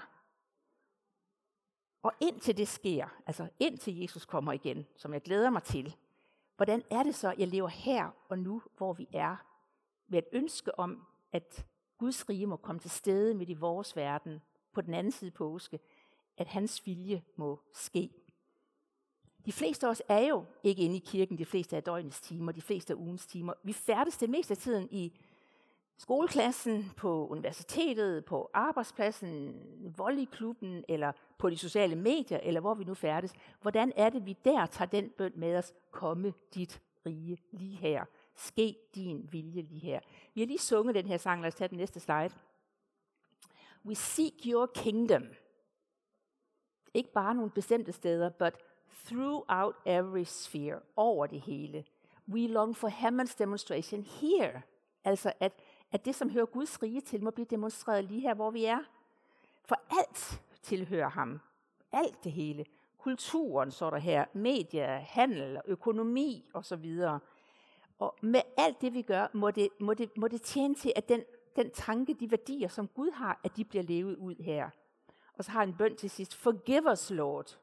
Og 2.02 2.14
indtil 2.20 2.58
det 2.58 2.68
sker, 2.68 3.08
altså 3.26 3.50
indtil 3.60 3.98
Jesus 3.98 4.26
kommer 4.26 4.52
igen, 4.52 4.86
som 4.96 5.14
jeg 5.14 5.22
glæder 5.22 5.50
mig 5.50 5.64
til, 5.64 5.96
hvordan 6.56 6.84
er 6.90 7.04
det 7.04 7.16
så, 7.16 7.36
jeg 7.38 7.48
lever 7.48 7.68
her 7.68 8.10
og 8.30 8.40
nu, 8.40 8.62
hvor 8.78 8.94
vi 8.94 9.08
er, 9.14 9.36
med 10.08 10.20
et 10.20 10.28
ønske 10.32 10.80
om, 10.80 11.06
at 11.32 11.66
Guds 11.98 12.30
rige 12.30 12.48
må 12.48 12.56
komme 12.56 12.80
til 12.80 12.92
stede 12.92 13.36
midt 13.36 13.50
i 13.50 13.54
vores 13.54 13.96
verden, 13.96 14.42
på 14.74 14.82
den 14.82 14.94
anden 14.94 15.12
side 15.12 15.32
påske, 15.32 15.80
at 16.38 16.48
hans 16.48 16.86
vilje 16.86 17.24
må 17.36 17.60
ske. 17.74 18.10
De 19.46 19.52
fleste 19.52 19.86
af 19.86 19.92
os 19.92 20.02
er 20.08 20.28
jo 20.28 20.46
ikke 20.64 20.82
inde 20.82 20.96
i 20.96 21.00
kirken 21.00 21.38
de 21.38 21.46
fleste 21.46 21.76
af 21.76 21.84
døgnets 21.84 22.22
timer, 22.22 22.52
de 22.52 22.62
fleste 22.62 22.94
af 22.94 22.98
ugens 22.98 23.26
timer. 23.26 23.54
Vi 23.64 23.74
færdes 23.74 24.18
det 24.18 24.30
meste 24.30 24.52
af 24.52 24.58
tiden 24.58 24.88
i 24.92 25.14
skoleklassen, 25.98 26.92
på 26.98 27.28
universitetet, 27.28 28.26
på 28.26 28.50
arbejdspladsen, 28.54 29.62
volleyklubben 29.98 30.86
eller 30.88 31.12
på 31.38 31.50
de 31.50 31.58
sociale 31.58 31.96
medier, 31.96 32.40
eller 32.44 32.62
hvor 32.62 32.74
vi 32.74 32.84
nu 32.84 32.94
færdes. 32.94 33.34
Hvordan 33.62 33.94
er 33.96 34.10
det, 34.10 34.26
vi 34.26 34.38
der 34.46 34.66
tager 34.66 34.90
den 34.90 35.10
bøn 35.10 35.34
med 35.36 35.58
os? 35.58 35.74
Komme 35.92 36.34
dit 36.54 36.82
rige 37.06 37.38
lige 37.52 37.76
her. 37.76 38.06
Ske 38.36 38.76
din 38.96 39.30
vilje 39.32 39.62
lige 39.62 39.80
her. 39.80 40.00
Vi 40.34 40.42
har 40.42 40.48
lige 40.48 40.60
sunget 40.60 40.96
den 40.96 41.08
her 41.08 41.18
sang, 41.18 41.42
lad 41.42 41.48
os 41.48 41.56
tage 41.56 41.68
den 41.68 41.78
næste 41.78 42.00
slide. 42.00 42.34
We 43.86 43.96
seek 43.96 44.34
your 44.46 44.66
kingdom. 44.66 45.24
Ikke 46.94 47.12
bare 47.14 47.36
nogle 47.36 47.52
bestemte 47.52 47.92
steder, 47.92 48.30
but 48.30 48.58
throughout 49.06 49.76
every 49.86 50.24
sphere, 50.24 50.80
over 50.96 51.28
det 51.28 51.42
hele. 51.42 51.86
We 52.28 52.48
long 52.48 52.78
for 52.78 52.90
heaven's 52.90 53.36
demonstration 53.40 54.04
here. 54.04 54.62
Altså 55.04 55.34
at, 55.40 55.54
at 55.92 56.06
det, 56.06 56.16
som 56.16 56.30
hører 56.30 56.46
Guds 56.46 56.84
rige 56.84 57.02
til, 57.02 57.24
må 57.24 57.32
blive 57.32 57.48
demonstreret 57.50 58.04
lige 58.06 58.22
her, 58.22 58.34
hvor 58.34 58.52
vi 58.52 58.66
er. 58.66 58.80
For 59.66 59.76
alt 60.00 60.42
tilhører 60.62 61.10
ham. 61.10 61.42
Alt 61.92 62.24
det 62.24 62.32
hele. 62.32 62.66
Kulturen, 62.98 63.72
så 63.72 63.90
der 63.90 63.98
her, 63.98 64.26
medier, 64.34 64.96
handel, 64.98 65.62
økonomi 65.66 66.46
osv. 66.54 67.00
Og 68.00 68.16
med 68.22 68.42
alt 68.58 68.82
det, 68.82 68.94
vi 68.94 69.02
gør, 69.02 69.28
må 69.34 69.52
det, 69.52 69.70
må 69.80 69.94
det, 69.94 70.18
må 70.18 70.28
det 70.28 70.42
tjene 70.42 70.76
til, 70.76 70.94
at 70.96 71.10
den, 71.10 71.24
den 71.56 71.72
tanke, 71.72 72.14
de 72.14 72.32
værdier, 72.32 72.68
som 72.68 72.88
Gud 72.88 73.12
har, 73.12 73.40
at 73.44 73.58
de 73.58 73.66
bliver 73.66 73.84
levet 73.84 74.16
ud 74.16 74.36
her. 74.36 74.70
Og 75.38 75.44
så 75.44 75.52
har 75.52 75.64
en 75.64 75.74
bøn 75.74 75.96
til 75.96 76.10
sidst. 76.10 76.36
Forgive 76.36 76.92
us, 76.92 77.10
Lord, 77.10 77.58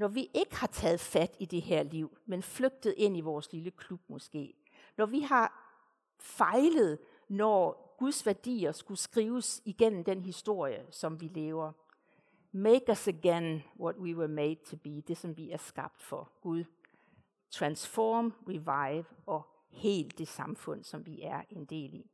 når 0.00 0.08
vi 0.08 0.30
ikke 0.34 0.56
har 0.56 0.66
taget 0.66 1.00
fat 1.00 1.36
i 1.38 1.44
det 1.44 1.62
her 1.62 1.82
liv, 1.82 2.18
men 2.26 2.42
flygtet 2.42 2.94
ind 2.96 3.16
i 3.16 3.20
vores 3.20 3.52
lille 3.52 3.70
klub 3.70 4.00
måske. 4.08 4.54
Når 4.96 5.06
vi 5.06 5.20
har 5.20 5.76
fejlet, 6.18 6.98
når 7.28 7.94
Guds 7.98 8.26
værdier 8.26 8.72
skulle 8.72 8.98
skrives 8.98 9.62
igennem 9.64 10.04
den 10.04 10.20
historie, 10.20 10.86
som 10.90 11.20
vi 11.20 11.28
lever. 11.28 11.72
Make 12.52 12.84
us 12.90 13.08
again 13.08 13.62
what 13.80 13.96
we 13.96 14.16
were 14.16 14.28
made 14.28 14.54
to 14.54 14.76
be, 14.76 15.00
det 15.00 15.16
som 15.16 15.36
vi 15.36 15.50
er 15.50 15.56
skabt 15.56 16.02
for. 16.02 16.30
Gud, 16.40 16.64
transform, 17.50 18.34
revive 18.48 19.04
og 19.26 19.42
helt 19.68 20.18
det 20.18 20.28
samfund, 20.28 20.84
som 20.84 21.06
vi 21.06 21.22
er 21.22 21.42
en 21.50 21.64
del 21.64 21.94
i. 21.94 22.10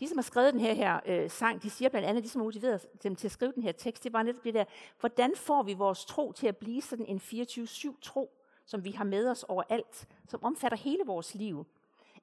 De, 0.00 0.08
som 0.08 0.18
har 0.18 0.22
skrevet 0.22 0.52
den 0.52 0.60
her, 0.60 0.74
her 0.74 1.00
øh, 1.06 1.30
sang, 1.30 1.62
de 1.62 1.70
siger 1.70 1.88
blandt 1.88 2.08
andet, 2.08 2.24
de 2.24 2.28
som 2.28 2.40
har 2.40 2.44
motiveret 2.44 2.86
dem 3.02 3.16
til 3.16 3.28
at 3.28 3.32
skrive 3.32 3.52
den 3.52 3.62
her 3.62 3.72
tekst, 3.72 4.04
det 4.04 4.12
var 4.12 4.22
netop 4.22 4.44
det 4.44 4.54
der, 4.54 4.64
hvordan 5.00 5.32
får 5.36 5.62
vi 5.62 5.74
vores 5.74 6.04
tro 6.04 6.32
til 6.32 6.46
at 6.46 6.56
blive 6.56 6.82
sådan 6.82 7.06
en 7.06 7.20
24-7 7.24 8.00
tro, 8.02 8.30
som 8.64 8.84
vi 8.84 8.90
har 8.90 9.04
med 9.04 9.28
os 9.28 9.42
overalt, 9.42 10.08
som 10.28 10.44
omfatter 10.44 10.78
hele 10.78 11.02
vores 11.06 11.34
liv. 11.34 11.66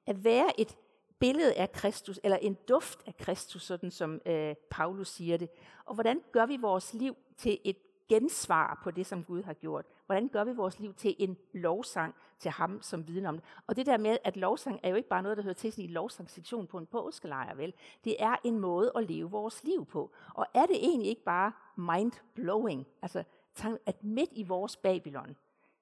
At 0.06 0.24
være 0.24 0.60
et 0.60 0.76
billede 1.18 1.54
af 1.54 1.72
Kristus, 1.72 2.20
eller 2.22 2.36
en 2.36 2.56
duft 2.68 3.02
af 3.06 3.16
Kristus, 3.16 3.62
sådan 3.62 3.90
som 3.90 4.20
øh, 4.26 4.54
Paulus 4.70 5.08
siger 5.08 5.36
det. 5.36 5.48
Og 5.84 5.94
hvordan 5.94 6.22
gør 6.32 6.46
vi 6.46 6.56
vores 6.56 6.94
liv 6.94 7.16
til 7.36 7.58
et 7.64 7.76
gensvar 8.08 8.80
på 8.84 8.90
det, 8.90 9.06
som 9.06 9.24
Gud 9.24 9.42
har 9.42 9.54
gjort? 9.54 9.86
Hvordan 10.08 10.28
gør 10.28 10.44
vi 10.44 10.52
vores 10.52 10.80
liv 10.80 10.94
til 10.94 11.16
en 11.18 11.36
lovsang 11.52 12.14
til 12.38 12.50
ham, 12.50 12.82
som 12.82 13.08
viden 13.08 13.26
om 13.26 13.34
det? 13.34 13.44
Og 13.66 13.76
det 13.76 13.86
der 13.86 13.98
med, 13.98 14.18
at 14.24 14.36
lovsang 14.36 14.80
er 14.82 14.88
jo 14.88 14.96
ikke 14.96 15.08
bare 15.08 15.22
noget, 15.22 15.36
der 15.36 15.42
hører 15.42 15.54
til 15.54 15.80
i 15.80 15.84
en 15.84 15.90
lovsangssektion 15.90 16.66
på 16.66 16.78
en 16.78 16.86
påskelejr, 16.86 17.54
vel? 17.54 17.74
Det 18.04 18.16
er 18.18 18.36
en 18.44 18.58
måde 18.58 18.92
at 18.96 19.10
leve 19.10 19.30
vores 19.30 19.64
liv 19.64 19.86
på. 19.86 20.12
Og 20.34 20.46
er 20.54 20.66
det 20.66 20.76
egentlig 20.76 21.08
ikke 21.08 21.24
bare 21.24 21.52
mind-blowing? 21.76 22.86
Altså, 23.02 23.24
at 23.86 24.04
midt 24.04 24.30
i 24.32 24.42
vores 24.42 24.76
Babylon, 24.76 25.36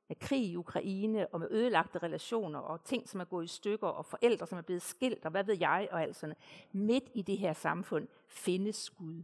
med 0.09 0.17
krig 0.17 0.45
i 0.45 0.57
Ukraine, 0.57 1.27
og 1.27 1.41
med 1.41 1.49
ødelagte 1.51 1.99
relationer, 1.99 2.59
og 2.59 2.85
ting, 2.85 3.09
som 3.09 3.21
er 3.21 3.25
gået 3.25 3.45
i 3.45 3.49
stykker, 3.49 3.89
og 3.89 4.07
forældre, 4.07 4.47
som 4.47 4.59
er 4.59 4.63
blevet 4.63 4.83
skilt, 4.83 5.25
og 5.25 5.31
hvad 5.31 5.45
ved 5.45 5.57
jeg, 5.61 5.89
og 5.93 6.03
alt 6.03 6.17
sådan 6.17 6.37
Midt 6.73 7.05
i 7.15 7.23
det 7.23 7.39
her 7.39 7.53
samfund 7.53 8.09
findes 8.27 8.91
Gud. 8.91 9.23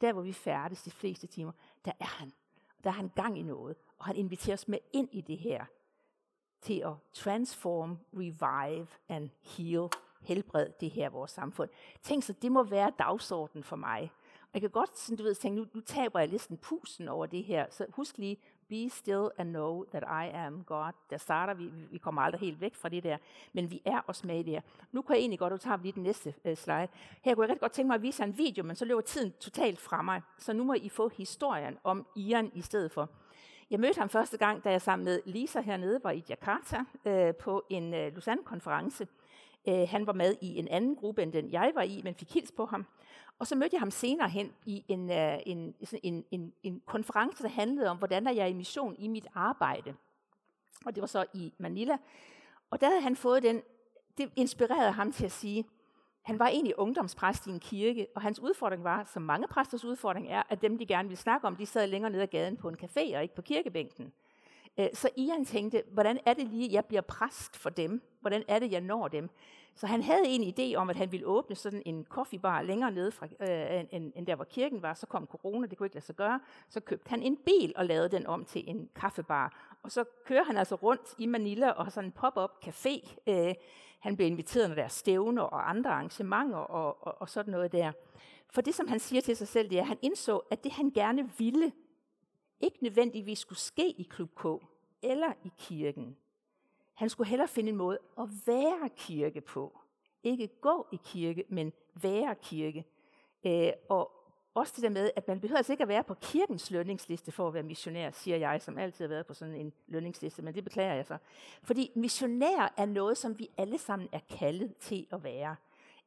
Der, 0.00 0.12
hvor 0.12 0.22
vi 0.22 0.32
færdes 0.32 0.82
de 0.82 0.90
fleste 0.90 1.26
timer, 1.26 1.52
der 1.84 1.92
er 2.00 2.04
han. 2.04 2.32
Der 2.86 2.92
er 2.92 2.96
han 2.96 3.10
gang 3.14 3.38
i 3.38 3.42
noget, 3.42 3.76
og 3.98 4.06
han 4.06 4.16
inviterer 4.16 4.54
os 4.56 4.68
med 4.68 4.78
ind 4.92 5.08
i 5.12 5.20
det 5.20 5.38
her, 5.38 5.64
til 6.60 6.82
at 6.86 6.92
transform, 7.12 7.98
revive 8.12 8.86
and 9.08 9.30
heal, 9.42 9.88
helbrede 10.20 10.72
det 10.80 10.90
her 10.90 11.08
vores 11.08 11.30
samfund. 11.30 11.70
Tænk 12.02 12.22
så, 12.22 12.32
det 12.32 12.52
må 12.52 12.62
være 12.62 12.92
dagsordenen 12.98 13.64
for 13.64 13.76
mig. 13.76 14.10
Og 14.42 14.50
jeg 14.54 14.60
kan 14.60 14.70
godt 14.70 14.98
sådan, 14.98 15.16
du 15.16 15.22
ved, 15.22 15.34
tænke, 15.34 15.60
nu, 15.60 15.66
nu 15.74 15.80
taber 15.80 16.18
jeg 16.18 16.28
lidt 16.28 16.60
pusen 16.60 17.08
over 17.08 17.26
det 17.26 17.44
her, 17.44 17.66
så 17.70 17.86
husk 17.88 18.18
lige, 18.18 18.36
Be 18.68 18.88
still 18.90 19.30
and 19.38 19.50
know 19.50 19.84
that 19.84 20.02
I 20.02 20.36
am 20.36 20.64
God. 20.64 20.92
Der 21.10 21.16
starter 21.16 21.54
vi, 21.54 21.70
vi 21.90 21.98
kommer 21.98 22.22
aldrig 22.22 22.40
helt 22.40 22.60
væk 22.60 22.74
fra 22.74 22.88
det 22.88 23.02
der, 23.02 23.16
men 23.52 23.70
vi 23.70 23.82
er 23.84 24.00
også 24.06 24.26
med 24.26 24.38
i 24.38 24.42
det 24.42 24.52
her. 24.52 24.60
Nu 24.92 25.02
kan 25.02 25.14
jeg 25.14 25.20
egentlig 25.20 25.38
godt, 25.38 25.52
du 25.52 25.56
tager 25.56 25.78
lige 25.82 25.92
den 25.92 26.02
næste 26.02 26.34
uh, 26.44 26.54
slide. 26.54 26.88
Her 27.22 27.34
kunne 27.34 27.44
jeg 27.44 27.48
rigtig 27.50 27.60
godt 27.60 27.72
tænke 27.72 27.86
mig 27.86 27.94
at 27.94 28.02
vise 28.02 28.24
en 28.24 28.38
video, 28.38 28.64
men 28.64 28.76
så 28.76 28.84
løber 28.84 29.00
tiden 29.00 29.32
totalt 29.40 29.80
fra 29.80 30.02
mig. 30.02 30.22
Så 30.38 30.52
nu 30.52 30.64
må 30.64 30.74
I 30.74 30.88
få 30.88 31.08
historien 31.08 31.78
om 31.84 32.06
Ian 32.16 32.50
i 32.54 32.60
stedet 32.60 32.92
for. 32.92 33.08
Jeg 33.70 33.80
mødte 33.80 33.98
ham 33.98 34.08
første 34.08 34.36
gang, 34.36 34.64
da 34.64 34.70
jeg 34.70 34.82
sammen 34.82 35.04
med 35.04 35.20
Lisa 35.24 35.60
hernede 35.60 36.00
var 36.04 36.10
i 36.10 36.24
Jakarta 36.28 36.84
uh, 37.04 37.34
på 37.34 37.64
en 37.70 37.84
uh, 37.84 37.98
Lausanne-konference. 38.00 39.06
Uh, 39.64 39.88
han 39.88 40.06
var 40.06 40.12
med 40.12 40.36
i 40.40 40.58
en 40.58 40.68
anden 40.68 40.96
gruppe 40.96 41.22
end 41.22 41.32
den 41.32 41.52
jeg 41.52 41.72
var 41.74 41.82
i, 41.82 42.00
men 42.04 42.14
fik 42.14 42.34
hils 42.34 42.52
på 42.52 42.64
ham. 42.64 42.86
Og 43.38 43.46
så 43.46 43.56
mødte 43.56 43.74
jeg 43.74 43.80
ham 43.80 43.90
senere 43.90 44.28
hen 44.28 44.52
i 44.66 44.84
en, 44.88 45.10
øh, 45.10 45.38
en, 45.46 45.74
en, 46.02 46.24
en, 46.30 46.52
en 46.62 46.82
konference, 46.86 47.42
der 47.42 47.48
handlede 47.48 47.90
om, 47.90 47.96
hvordan 47.96 48.26
er 48.26 48.32
jeg 48.32 48.50
i 48.50 48.52
mission 48.52 48.96
i 48.98 49.08
mit 49.08 49.26
arbejde. 49.34 49.94
Og 50.86 50.94
det 50.94 51.00
var 51.00 51.06
så 51.06 51.24
i 51.34 51.52
Manila. 51.58 51.96
Og 52.70 52.80
der 52.80 52.86
havde 52.86 53.00
han 53.00 53.16
fået 53.16 53.42
den, 53.42 53.62
det 54.18 54.30
inspirerede 54.36 54.92
ham 54.92 55.12
til 55.12 55.24
at 55.24 55.32
sige, 55.32 55.64
han 56.22 56.38
var 56.38 56.48
egentlig 56.48 56.78
ungdomspræst 56.78 57.46
i 57.46 57.50
en 57.50 57.60
kirke, 57.60 58.06
og 58.14 58.22
hans 58.22 58.40
udfordring 58.40 58.84
var, 58.84 59.04
som 59.04 59.22
mange 59.22 59.48
præsters 59.48 59.84
udfordring 59.84 60.28
er, 60.28 60.42
at 60.48 60.62
dem, 60.62 60.78
de 60.78 60.86
gerne 60.86 61.08
ville 61.08 61.20
snakke 61.20 61.46
om, 61.46 61.56
de 61.56 61.66
sad 61.66 61.86
længere 61.86 62.10
nede 62.10 62.22
ad 62.22 62.28
gaden 62.28 62.56
på 62.56 62.68
en 62.68 62.76
café 62.82 63.16
og 63.16 63.22
ikke 63.22 63.34
på 63.34 63.42
kirkebænken. 63.42 64.12
Øh, 64.78 64.88
så 64.94 65.10
Ian 65.16 65.44
tænkte, 65.44 65.82
hvordan 65.92 66.18
er 66.26 66.34
det 66.34 66.46
lige, 66.48 66.72
jeg 66.72 66.84
bliver 66.84 67.00
præst 67.00 67.56
for 67.56 67.70
dem? 67.70 68.02
Hvordan 68.20 68.44
er 68.48 68.58
det, 68.58 68.72
jeg 68.72 68.80
når 68.80 69.08
dem? 69.08 69.30
Så 69.76 69.86
han 69.86 70.02
havde 70.02 70.26
en 70.26 70.54
idé 70.54 70.76
om, 70.76 70.90
at 70.90 70.96
han 70.96 71.12
ville 71.12 71.26
åbne 71.26 71.56
sådan 71.56 71.82
en 71.86 72.04
koffebar 72.04 72.62
længere 72.62 72.90
nede, 72.90 73.12
fra, 73.12 73.26
øh, 73.26 73.84
end, 73.90 74.12
end 74.16 74.26
der, 74.26 74.34
hvor 74.34 74.44
kirken 74.44 74.82
var. 74.82 74.94
Så 74.94 75.06
kom 75.06 75.26
corona, 75.26 75.66
det 75.66 75.78
kunne 75.78 75.86
ikke 75.86 75.96
lade 75.96 76.04
sig 76.04 76.16
gøre. 76.16 76.40
Så 76.68 76.80
købte 76.80 77.08
han 77.08 77.22
en 77.22 77.36
bil 77.36 77.72
og 77.76 77.86
lavede 77.86 78.08
den 78.08 78.26
om 78.26 78.44
til 78.44 78.70
en 78.70 78.88
kaffebar. 78.94 79.76
Og 79.82 79.92
så 79.92 80.04
kører 80.24 80.44
han 80.44 80.56
altså 80.56 80.74
rundt 80.74 81.14
i 81.18 81.26
Manila 81.26 81.70
og 81.70 81.84
har 81.84 81.90
sådan 81.90 82.08
en 82.08 82.12
pop-up 82.12 82.50
café. 82.66 83.14
Øh, 83.26 83.54
han 83.98 84.16
blev 84.16 84.26
inviteret, 84.26 84.68
når 84.68 84.74
der 84.74 84.82
er 84.82 84.88
stævner 84.88 85.42
og 85.42 85.70
andre 85.70 85.90
arrangementer 85.90 86.58
og, 86.58 87.06
og, 87.06 87.20
og 87.20 87.28
sådan 87.28 87.50
noget 87.50 87.72
der. 87.72 87.92
For 88.50 88.60
det, 88.60 88.74
som 88.74 88.88
han 88.88 89.00
siger 89.00 89.22
til 89.22 89.36
sig 89.36 89.48
selv, 89.48 89.70
det 89.70 89.78
er, 89.78 89.82
at 89.82 89.88
han 89.88 89.98
indså, 90.02 90.36
at 90.38 90.64
det 90.64 90.72
han 90.72 90.90
gerne 90.90 91.30
ville, 91.38 91.72
ikke 92.60 92.78
nødvendigvis 92.82 93.38
skulle 93.38 93.58
ske 93.58 93.88
i 93.88 94.02
Klub 94.10 94.34
K 94.34 94.44
eller 95.02 95.32
i 95.44 95.52
kirken. 95.58 96.16
Han 96.96 97.08
skulle 97.08 97.28
hellere 97.28 97.48
finde 97.48 97.68
en 97.68 97.76
måde 97.76 97.98
at 98.18 98.28
være 98.46 98.90
kirke 98.96 99.40
på. 99.40 99.80
Ikke 100.22 100.48
gå 100.60 100.86
i 100.92 101.00
kirke, 101.04 101.44
men 101.48 101.72
være 101.94 102.34
kirke. 102.34 102.84
Øh, 103.46 103.72
og 103.88 104.12
også 104.54 104.72
det 104.76 104.82
der 104.82 104.88
med, 104.88 105.10
at 105.16 105.28
man 105.28 105.40
behøver 105.40 105.56
altså 105.56 105.72
ikke 105.72 105.82
at 105.82 105.88
være 105.88 106.04
på 106.04 106.14
kirkens 106.14 106.70
lønningsliste 106.70 107.32
for 107.32 107.48
at 107.48 107.54
være 107.54 107.62
missionær, 107.62 108.10
siger 108.10 108.36
jeg, 108.36 108.62
som 108.62 108.78
altid 108.78 109.04
har 109.04 109.08
været 109.08 109.26
på 109.26 109.34
sådan 109.34 109.54
en 109.54 109.72
lønningsliste, 109.86 110.42
men 110.42 110.54
det 110.54 110.64
beklager 110.64 110.94
jeg 110.94 111.06
så. 111.06 111.18
Fordi 111.62 111.90
missionær 111.94 112.74
er 112.76 112.86
noget, 112.86 113.18
som 113.18 113.38
vi 113.38 113.50
alle 113.56 113.78
sammen 113.78 114.08
er 114.12 114.20
kaldet 114.38 114.76
til 114.76 115.06
at 115.12 115.24
være. 115.24 115.56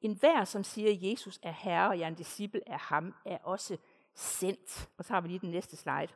En 0.02 0.14
hver, 0.20 0.44
som 0.44 0.64
siger, 0.64 0.92
at 0.92 1.12
Jesus 1.12 1.40
er 1.44 1.52
herre, 1.52 1.90
og 1.90 2.00
jeg 2.00 2.04
er 2.04 2.08
en 2.08 2.16
disciple 2.16 2.62
af 2.70 2.80
ham, 2.80 3.16
er 3.26 3.38
også 3.44 3.78
sendt. 4.16 4.90
Og 4.98 5.06
så 5.06 5.14
har 5.14 5.22
vi 5.22 5.28
lige 5.28 5.40
den 5.40 5.52
næste 5.52 5.78
slide. 5.78 6.08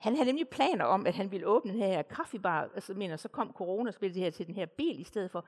Han 0.00 0.14
havde 0.14 0.26
nemlig 0.26 0.48
planer 0.48 0.84
om, 0.84 1.06
at 1.06 1.14
han 1.14 1.30
ville 1.30 1.46
åbne 1.46 1.72
den 1.72 1.80
her 1.80 2.02
kaffebar, 2.02 2.68
altså 2.74 2.94
mener, 2.94 3.16
så 3.16 3.28
kom 3.28 3.52
corona, 3.52 3.90
og 3.90 4.00
det 4.00 4.14
her 4.14 4.30
til 4.30 4.46
den 4.46 4.54
her 4.54 4.66
bil 4.66 5.00
i 5.00 5.04
stedet 5.04 5.30
for. 5.30 5.44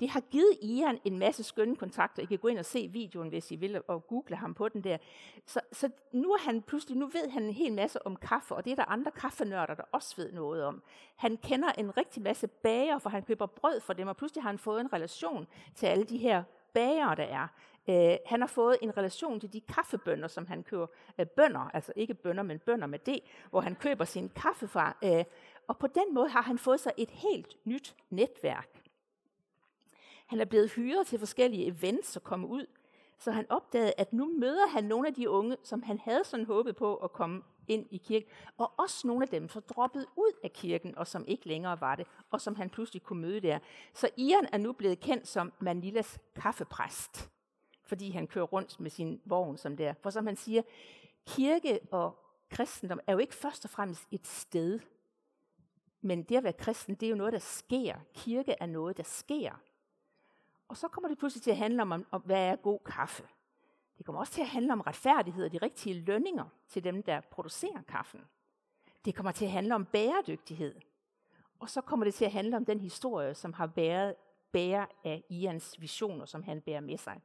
Det 0.00 0.10
har 0.10 0.20
givet 0.20 0.58
Ian 0.62 0.98
en 1.04 1.18
masse 1.18 1.42
skønne 1.42 1.76
kontakter. 1.76 2.22
I 2.22 2.26
kan 2.26 2.38
gå 2.38 2.48
ind 2.48 2.58
og 2.58 2.64
se 2.64 2.88
videoen, 2.88 3.28
hvis 3.28 3.50
I 3.50 3.56
vil, 3.56 3.82
og 3.88 4.06
google 4.06 4.36
ham 4.36 4.54
på 4.54 4.68
den 4.68 4.84
der. 4.84 4.96
Så, 5.46 5.60
så 5.72 5.90
nu 6.12 6.32
er 6.32 6.38
han 6.38 6.62
pludselig, 6.62 6.98
nu 6.98 7.06
ved 7.06 7.30
han 7.30 7.42
en 7.42 7.52
hel 7.52 7.72
masse 7.72 8.06
om 8.06 8.16
kaffe, 8.16 8.54
og 8.54 8.64
det 8.64 8.70
er 8.70 8.76
der 8.76 8.90
andre 8.90 9.10
kaffenørder, 9.10 9.74
der 9.74 9.82
også 9.92 10.16
ved 10.16 10.32
noget 10.32 10.64
om. 10.64 10.82
Han 11.16 11.36
kender 11.36 11.68
en 11.78 11.96
rigtig 11.96 12.22
masse 12.22 12.46
bager, 12.46 12.98
for 12.98 13.10
han 13.10 13.22
køber 13.22 13.46
brød 13.46 13.80
for 13.80 13.92
dem, 13.92 14.08
og 14.08 14.16
pludselig 14.16 14.42
har 14.42 14.50
han 14.50 14.58
fået 14.58 14.80
en 14.80 14.92
relation 14.92 15.46
til 15.74 15.86
alle 15.86 16.04
de 16.04 16.18
her 16.18 16.42
bager, 16.74 17.14
der 17.14 17.24
er. 17.24 17.48
Øh, 17.88 18.16
han 18.26 18.40
har 18.40 18.46
fået 18.46 18.76
en 18.82 18.96
relation 18.96 19.40
til 19.40 19.52
de 19.52 19.60
kaffebønder, 19.60 20.28
som 20.28 20.46
han 20.46 20.62
køber. 20.62 20.86
Øh, 21.18 21.26
bønder, 21.26 21.70
altså 21.74 21.92
ikke 21.96 22.14
bønder, 22.14 22.42
men 22.42 22.58
bønder 22.58 22.86
med 22.86 22.98
det, 22.98 23.20
hvor 23.50 23.60
han 23.60 23.74
køber 23.74 24.04
sin 24.04 24.28
kaffe 24.28 24.68
fra. 24.68 24.96
Øh, 25.04 25.24
og 25.68 25.78
på 25.78 25.86
den 25.86 26.14
måde 26.14 26.28
har 26.28 26.42
han 26.42 26.58
fået 26.58 26.80
sig 26.80 26.92
et 26.96 27.10
helt 27.10 27.56
nyt 27.64 27.96
netværk. 28.10 28.82
Han 30.26 30.40
er 30.40 30.44
blevet 30.44 30.70
hyret 30.70 31.06
til 31.06 31.18
forskellige 31.18 31.66
events 31.66 32.16
og 32.16 32.22
komme 32.22 32.46
ud, 32.46 32.66
så 33.18 33.30
han 33.30 33.46
opdagede, 33.48 33.92
at 33.98 34.12
nu 34.12 34.38
møder 34.38 34.68
han 34.68 34.84
nogle 34.84 35.08
af 35.08 35.14
de 35.14 35.30
unge, 35.30 35.56
som 35.62 35.82
han 35.82 35.98
havde 35.98 36.24
sådan 36.24 36.46
håbet 36.46 36.76
på 36.76 36.96
at 36.96 37.12
komme 37.12 37.42
ind 37.68 37.86
i 37.90 37.96
kirken, 37.96 38.28
og 38.58 38.72
også 38.76 39.06
nogle 39.06 39.22
af 39.22 39.28
dem, 39.28 39.48
som 39.48 39.62
droppede 39.62 40.06
ud 40.16 40.32
af 40.44 40.52
kirken, 40.52 40.98
og 40.98 41.06
som 41.06 41.24
ikke 41.26 41.48
længere 41.48 41.80
var 41.80 41.96
det, 41.96 42.06
og 42.30 42.40
som 42.40 42.54
han 42.54 42.70
pludselig 42.70 43.02
kunne 43.02 43.22
møde 43.22 43.40
der. 43.40 43.58
Så 43.94 44.08
Ian 44.16 44.48
er 44.52 44.58
nu 44.58 44.72
blevet 44.72 45.00
kendt 45.00 45.28
som 45.28 45.52
Manilas 45.60 46.18
kaffepræst 46.36 47.30
fordi 47.90 48.10
han 48.10 48.26
kører 48.26 48.44
rundt 48.44 48.80
med 48.80 48.90
sin 48.90 49.20
vogn 49.24 49.56
som 49.56 49.76
der. 49.76 49.94
For 50.02 50.10
som 50.10 50.26
han 50.26 50.36
siger, 50.36 50.62
kirke 51.26 51.80
og 51.90 52.18
kristendom 52.50 53.00
er 53.06 53.12
jo 53.12 53.18
ikke 53.18 53.34
først 53.34 53.64
og 53.64 53.70
fremmest 53.70 54.06
et 54.10 54.26
sted. 54.26 54.80
Men 56.00 56.22
det 56.22 56.36
at 56.36 56.44
være 56.44 56.52
kristen, 56.52 56.94
det 56.94 57.06
er 57.06 57.10
jo 57.10 57.16
noget, 57.16 57.32
der 57.32 57.38
sker. 57.38 57.94
Kirke 58.14 58.54
er 58.60 58.66
noget, 58.66 58.96
der 58.96 59.02
sker. 59.02 59.52
Og 60.68 60.76
så 60.76 60.88
kommer 60.88 61.08
det 61.08 61.18
pludselig 61.18 61.42
til 61.42 61.50
at 61.50 61.56
handle 61.56 61.82
om, 61.82 62.06
om 62.10 62.20
hvad 62.20 62.44
er 62.46 62.56
god 62.56 62.78
kaffe. 62.78 63.22
Det 63.98 64.06
kommer 64.06 64.20
også 64.20 64.32
til 64.32 64.40
at 64.40 64.48
handle 64.48 64.72
om 64.72 64.80
retfærdighed 64.80 65.44
og 65.44 65.52
de 65.52 65.58
rigtige 65.58 65.94
lønninger 65.94 66.44
til 66.68 66.84
dem, 66.84 67.02
der 67.02 67.20
producerer 67.20 67.82
kaffen. 67.88 68.20
Det 69.04 69.14
kommer 69.14 69.32
til 69.32 69.44
at 69.44 69.50
handle 69.50 69.74
om 69.74 69.84
bæredygtighed. 69.84 70.74
Og 71.58 71.70
så 71.70 71.80
kommer 71.80 72.04
det 72.04 72.14
til 72.14 72.24
at 72.24 72.32
handle 72.32 72.56
om 72.56 72.64
den 72.64 72.80
historie, 72.80 73.34
som 73.34 73.52
har 73.52 73.66
været 73.66 74.14
bærer 74.52 74.86
af 75.04 75.24
Ians 75.28 75.80
visioner, 75.80 76.26
som 76.26 76.42
han 76.42 76.60
bærer 76.60 76.80
med 76.80 76.96
sig. 76.96 77.20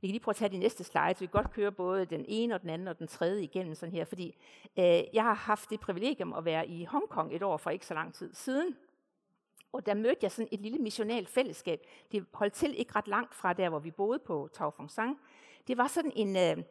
Vi 0.00 0.08
kan 0.08 0.12
lige 0.12 0.20
prøve 0.20 0.32
at 0.32 0.36
tage 0.36 0.48
de 0.48 0.58
næste 0.58 0.84
slide, 0.84 1.14
så 1.14 1.20
vi 1.20 1.26
kan 1.26 1.42
godt 1.42 1.52
køre 1.52 1.72
både 1.72 2.04
den 2.04 2.24
ene 2.28 2.54
og 2.54 2.62
den 2.62 2.70
anden 2.70 2.88
og 2.88 2.98
den 2.98 3.06
tredje 3.06 3.42
igennem 3.42 3.74
sådan 3.74 3.92
her, 3.92 4.04
fordi 4.04 4.36
øh, 4.78 5.02
jeg 5.12 5.22
har 5.24 5.34
haft 5.34 5.70
det 5.70 5.80
privilegium 5.80 6.32
at 6.32 6.44
være 6.44 6.68
i 6.68 6.84
Hongkong 6.84 7.34
et 7.34 7.42
år 7.42 7.56
for 7.56 7.70
ikke 7.70 7.86
så 7.86 7.94
lang 7.94 8.14
tid 8.14 8.34
siden, 8.34 8.76
og 9.72 9.86
der 9.86 9.94
mødte 9.94 10.18
jeg 10.22 10.32
sådan 10.32 10.48
et 10.52 10.60
lille 10.60 10.78
missionalt 10.78 11.28
fællesskab. 11.28 11.80
Det 12.12 12.26
holdt 12.32 12.52
til 12.52 12.80
ikke 12.80 12.92
ret 12.96 13.08
langt 13.08 13.34
fra 13.34 13.52
der, 13.52 13.68
hvor 13.68 13.78
vi 13.78 13.90
boede 13.90 14.18
på 14.18 14.48
Tau 14.52 14.70
Fong 14.70 14.90
Sang. 14.90 15.20
Det 15.66 15.78
var 15.78 15.86
sådan 15.86 16.12
en, 16.16 16.36
øh, 16.36 16.64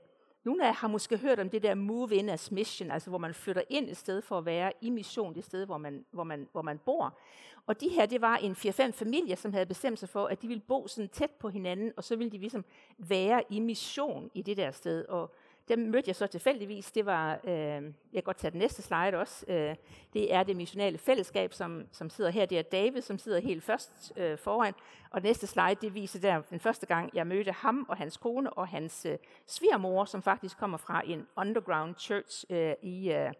nogle 0.47 0.63
af 0.63 0.67
jer 0.67 0.73
har 0.73 0.87
måske 0.87 1.17
hørt 1.17 1.39
om 1.39 1.49
det 1.49 1.63
der 1.63 1.75
move 1.75 2.15
in 2.15 2.29
as 2.29 2.51
mission, 2.51 2.91
altså 2.91 3.09
hvor 3.09 3.19
man 3.19 3.33
flytter 3.33 3.61
ind 3.69 3.89
et 3.89 3.97
sted 3.97 4.21
for 4.21 4.37
at 4.37 4.45
være 4.45 4.71
i 4.81 4.89
mission, 4.89 5.35
det 5.35 5.43
sted, 5.43 5.65
hvor 5.65 5.77
man, 5.77 6.05
hvor 6.11 6.23
man, 6.23 6.47
hvor 6.51 6.61
man 6.61 6.77
bor. 6.77 7.17
Og 7.65 7.81
de 7.81 7.89
her, 7.89 8.05
det 8.05 8.21
var 8.21 8.37
en 8.37 8.51
4-5 8.51 8.91
familier, 8.91 9.35
som 9.35 9.53
havde 9.53 9.65
bestemt 9.65 9.99
sig 9.99 10.09
for, 10.09 10.25
at 10.25 10.41
de 10.41 10.47
ville 10.47 10.63
bo 10.67 10.87
sådan 10.87 11.09
tæt 11.09 11.31
på 11.31 11.49
hinanden, 11.49 11.91
og 11.97 12.03
så 12.03 12.15
ville 12.15 12.31
de 12.31 12.37
ligesom 12.37 12.65
være 12.97 13.43
i 13.49 13.59
mission 13.59 14.31
i 14.33 14.41
det 14.41 14.57
der 14.57 14.71
sted. 14.71 15.05
Og 15.05 15.35
dem 15.67 15.79
mødte 15.79 16.09
jeg 16.09 16.15
så 16.15 16.27
tilfældigvis. 16.27 16.91
Det 16.91 17.05
var, 17.05 17.39
øh, 17.43 17.51
jeg 17.53 17.83
kan 18.13 18.23
godt 18.23 18.37
tage 18.37 18.51
den 18.51 18.59
næste 18.59 18.81
slide 18.81 19.17
også. 19.17 19.45
Øh, 19.47 19.75
det 20.13 20.33
er 20.33 20.43
det 20.43 20.55
missionale 20.55 20.97
fællesskab, 20.97 21.53
som, 21.53 21.87
som 21.91 22.09
sidder 22.09 22.29
her. 22.29 22.45
Det 22.45 22.59
er 22.59 22.61
David, 22.61 23.01
som 23.01 23.17
sidder 23.17 23.39
helt 23.39 23.63
først 23.63 24.13
øh, 24.17 24.37
foran. 24.37 24.73
Og 25.09 25.21
den 25.21 25.27
næste 25.27 25.47
slide, 25.47 25.75
det 25.81 25.93
viser 25.93 26.19
der 26.19 26.41
den 26.41 26.59
første 26.59 26.85
gang, 26.85 27.09
jeg 27.13 27.27
mødte 27.27 27.51
ham 27.51 27.85
og 27.89 27.97
hans 27.97 28.17
kone 28.17 28.53
og 28.53 28.67
hans 28.67 29.05
øh, 29.05 29.17
svigermor, 29.47 30.05
som 30.05 30.21
faktisk 30.21 30.57
kommer 30.57 30.77
fra 30.77 31.01
en 31.05 31.27
underground 31.37 31.95
church 31.95 32.45
øh, 32.49 32.73
i, 32.81 33.11
øh, 33.11 33.31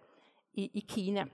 i, 0.53 0.71
i 0.73 0.85
Kina. 0.89 1.25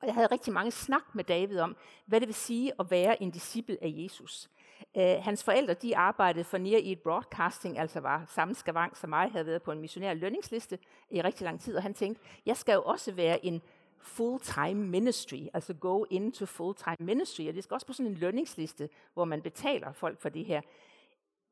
Og 0.00 0.06
jeg 0.06 0.14
havde 0.14 0.26
rigtig 0.26 0.52
mange 0.52 0.70
snak 0.70 1.14
med 1.14 1.24
David 1.24 1.60
om, 1.60 1.76
hvad 2.06 2.20
det 2.20 2.28
vil 2.28 2.34
sige 2.34 2.72
at 2.80 2.90
være 2.90 3.22
en 3.22 3.30
disciple 3.30 3.78
af 3.82 3.92
Jesus. 3.96 4.50
Uh, 4.94 5.02
hans 5.02 5.44
forældre 5.44 5.74
de 5.74 5.96
arbejdede 5.96 6.44
for 6.44 6.58
Near 6.58 6.80
East 6.84 7.02
Broadcasting, 7.02 7.78
altså 7.78 8.00
var 8.00 8.24
samme 8.34 8.54
skavang 8.54 8.96
som 8.96 9.10
mig, 9.10 9.30
havde 9.30 9.46
været 9.46 9.62
på 9.62 9.72
en 9.72 9.80
missionær 9.80 10.14
lønningsliste 10.14 10.78
i 11.10 11.22
rigtig 11.22 11.44
lang 11.44 11.60
tid, 11.60 11.76
og 11.76 11.82
han 11.82 11.94
tænkte, 11.94 12.22
jeg 12.46 12.56
skal 12.56 12.72
jo 12.72 12.82
også 12.82 13.12
være 13.12 13.46
en 13.46 13.62
full-time 14.00 14.86
ministry, 14.86 15.46
altså 15.54 15.74
go 15.74 16.04
into 16.10 16.46
full-time 16.46 16.96
ministry, 17.00 17.48
og 17.48 17.54
det 17.54 17.64
skal 17.64 17.74
også 17.74 17.86
på 17.86 17.92
sådan 17.92 18.12
en 18.12 18.18
lønningsliste, 18.18 18.88
hvor 19.14 19.24
man 19.24 19.42
betaler 19.42 19.92
folk 19.92 20.20
for 20.20 20.28
det 20.28 20.44
her. 20.44 20.60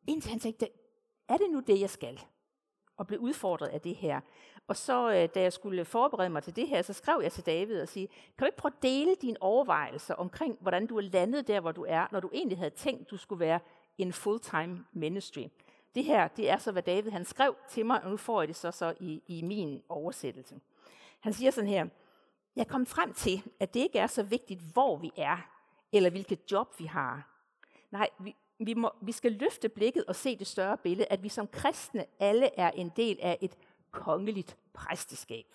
Indtil 0.08 0.30
han 0.30 0.40
tænkte, 0.40 0.68
er 1.28 1.36
det 1.36 1.50
nu 1.50 1.60
det, 1.60 1.80
jeg 1.80 1.90
skal? 1.90 2.20
Og 2.96 3.06
blev 3.06 3.20
udfordret 3.20 3.68
af 3.68 3.80
det 3.80 3.96
her. 3.96 4.20
Og 4.68 4.76
så, 4.76 5.10
øh, 5.10 5.28
da 5.34 5.40
jeg 5.40 5.52
skulle 5.52 5.84
forberede 5.84 6.30
mig 6.30 6.42
til 6.42 6.56
det 6.56 6.68
her, 6.68 6.82
så 6.82 6.92
skrev 6.92 7.20
jeg 7.22 7.32
til 7.32 7.46
David 7.46 7.80
og 7.80 7.88
sige, 7.88 8.06
kan 8.06 8.16
du 8.40 8.44
ikke 8.44 8.56
prøve 8.56 8.72
at 8.76 8.82
dele 8.82 9.14
dine 9.22 9.36
overvejelser 9.40 10.14
omkring, 10.14 10.58
hvordan 10.60 10.86
du 10.86 10.96
er 10.96 11.00
landet 11.00 11.48
der, 11.48 11.60
hvor 11.60 11.72
du 11.72 11.84
er, 11.88 12.06
når 12.12 12.20
du 12.20 12.30
egentlig 12.32 12.58
havde 12.58 12.70
tænkt, 12.70 13.10
du 13.10 13.16
skulle 13.16 13.40
være 13.40 13.60
en 13.98 14.12
full-time 14.12 14.84
ministry. 14.92 15.44
Det 15.94 16.04
her, 16.04 16.28
det 16.28 16.50
er 16.50 16.56
så, 16.56 16.72
hvad 16.72 16.82
David 16.82 17.10
han 17.10 17.24
skrev 17.24 17.54
til 17.68 17.86
mig, 17.86 18.04
og 18.04 18.10
nu 18.10 18.16
får 18.16 18.40
jeg 18.40 18.48
det 18.48 18.56
så, 18.56 18.70
så 18.70 18.94
i, 19.00 19.22
i 19.26 19.42
min 19.42 19.82
oversættelse. 19.88 20.60
Han 21.20 21.32
siger 21.32 21.50
sådan 21.50 21.70
her, 21.70 21.86
jeg 22.56 22.66
kom 22.66 22.86
frem 22.86 23.12
til, 23.12 23.42
at 23.60 23.74
det 23.74 23.80
ikke 23.80 23.98
er 23.98 24.06
så 24.06 24.22
vigtigt, 24.22 24.60
hvor 24.72 24.96
vi 24.96 25.10
er, 25.16 25.36
eller 25.92 26.10
hvilket 26.10 26.52
job 26.52 26.78
vi 26.78 26.84
har. 26.84 27.28
Nej, 27.90 28.08
vi, 28.18 28.36
vi, 28.58 28.74
må, 28.74 28.90
vi 29.02 29.12
skal 29.12 29.32
løfte 29.32 29.68
blikket 29.68 30.04
og 30.04 30.16
se 30.16 30.36
det 30.36 30.46
større 30.46 30.76
billede, 30.78 31.08
at 31.10 31.22
vi 31.22 31.28
som 31.28 31.46
kristne 31.46 32.06
alle 32.18 32.58
er 32.58 32.70
en 32.70 32.92
del 32.96 33.18
af 33.22 33.38
et 33.40 33.56
kongeligt 33.90 34.56
præsteskab. 34.72 35.54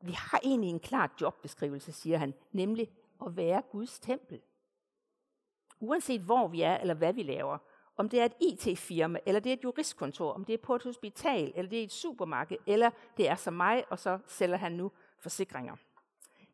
Vi 0.00 0.12
har 0.12 0.40
egentlig 0.44 0.70
en 0.70 0.80
klar 0.80 1.14
jobbeskrivelse, 1.20 1.92
siger 1.92 2.18
han, 2.18 2.34
nemlig 2.52 2.90
at 3.26 3.36
være 3.36 3.62
Guds 3.70 4.00
tempel. 4.00 4.40
Uanset 5.80 6.20
hvor 6.20 6.48
vi 6.48 6.62
er, 6.62 6.76
eller 6.76 6.94
hvad 6.94 7.12
vi 7.12 7.22
laver, 7.22 7.58
om 7.96 8.08
det 8.08 8.20
er 8.20 8.24
et 8.24 8.34
IT-firma, 8.40 9.18
eller 9.26 9.40
det 9.40 9.50
er 9.50 9.56
et 9.56 9.64
juristkontor, 9.64 10.32
om 10.32 10.44
det 10.44 10.52
er 10.52 10.58
på 10.58 10.74
et 10.74 10.82
hospital, 10.82 11.52
eller 11.54 11.70
det 11.70 11.80
er 11.80 11.84
et 11.84 11.92
supermarked, 11.92 12.56
eller 12.66 12.90
det 13.16 13.28
er 13.28 13.34
som 13.34 13.54
mig, 13.54 13.84
og 13.90 13.98
så 13.98 14.18
sælger 14.26 14.56
han 14.56 14.72
nu 14.72 14.92
forsikringer. 15.18 15.76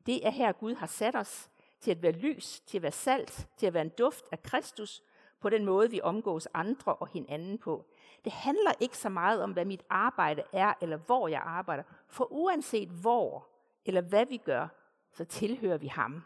Det 0.06 0.26
er 0.26 0.30
her, 0.30 0.52
Gud 0.52 0.74
har 0.74 0.86
sat 0.86 1.16
os 1.16 1.50
til 1.80 1.90
at 1.90 2.02
være 2.02 2.12
lys, 2.12 2.60
til 2.60 2.78
at 2.78 2.82
være 2.82 2.92
salt, 2.92 3.48
til 3.56 3.66
at 3.66 3.74
være 3.74 3.82
en 3.84 3.92
duft 3.98 4.24
af 4.32 4.42
Kristus, 4.42 5.02
på 5.40 5.48
den 5.48 5.64
måde, 5.64 5.90
vi 5.90 6.00
omgås 6.00 6.48
andre 6.54 6.94
og 6.94 7.08
hinanden 7.08 7.58
på. 7.58 7.86
Det 8.24 8.32
handler 8.32 8.72
ikke 8.80 8.98
så 8.98 9.08
meget 9.08 9.42
om, 9.42 9.52
hvad 9.52 9.64
mit 9.64 9.82
arbejde 9.88 10.42
er, 10.52 10.74
eller 10.80 10.96
hvor 10.96 11.28
jeg 11.28 11.42
arbejder. 11.44 11.82
For 12.08 12.32
uanset 12.32 12.88
hvor, 12.88 13.48
eller 13.84 14.00
hvad 14.00 14.26
vi 14.26 14.36
gør, 14.36 14.68
så 15.12 15.24
tilhører 15.24 15.78
vi 15.78 15.86
ham. 15.86 16.24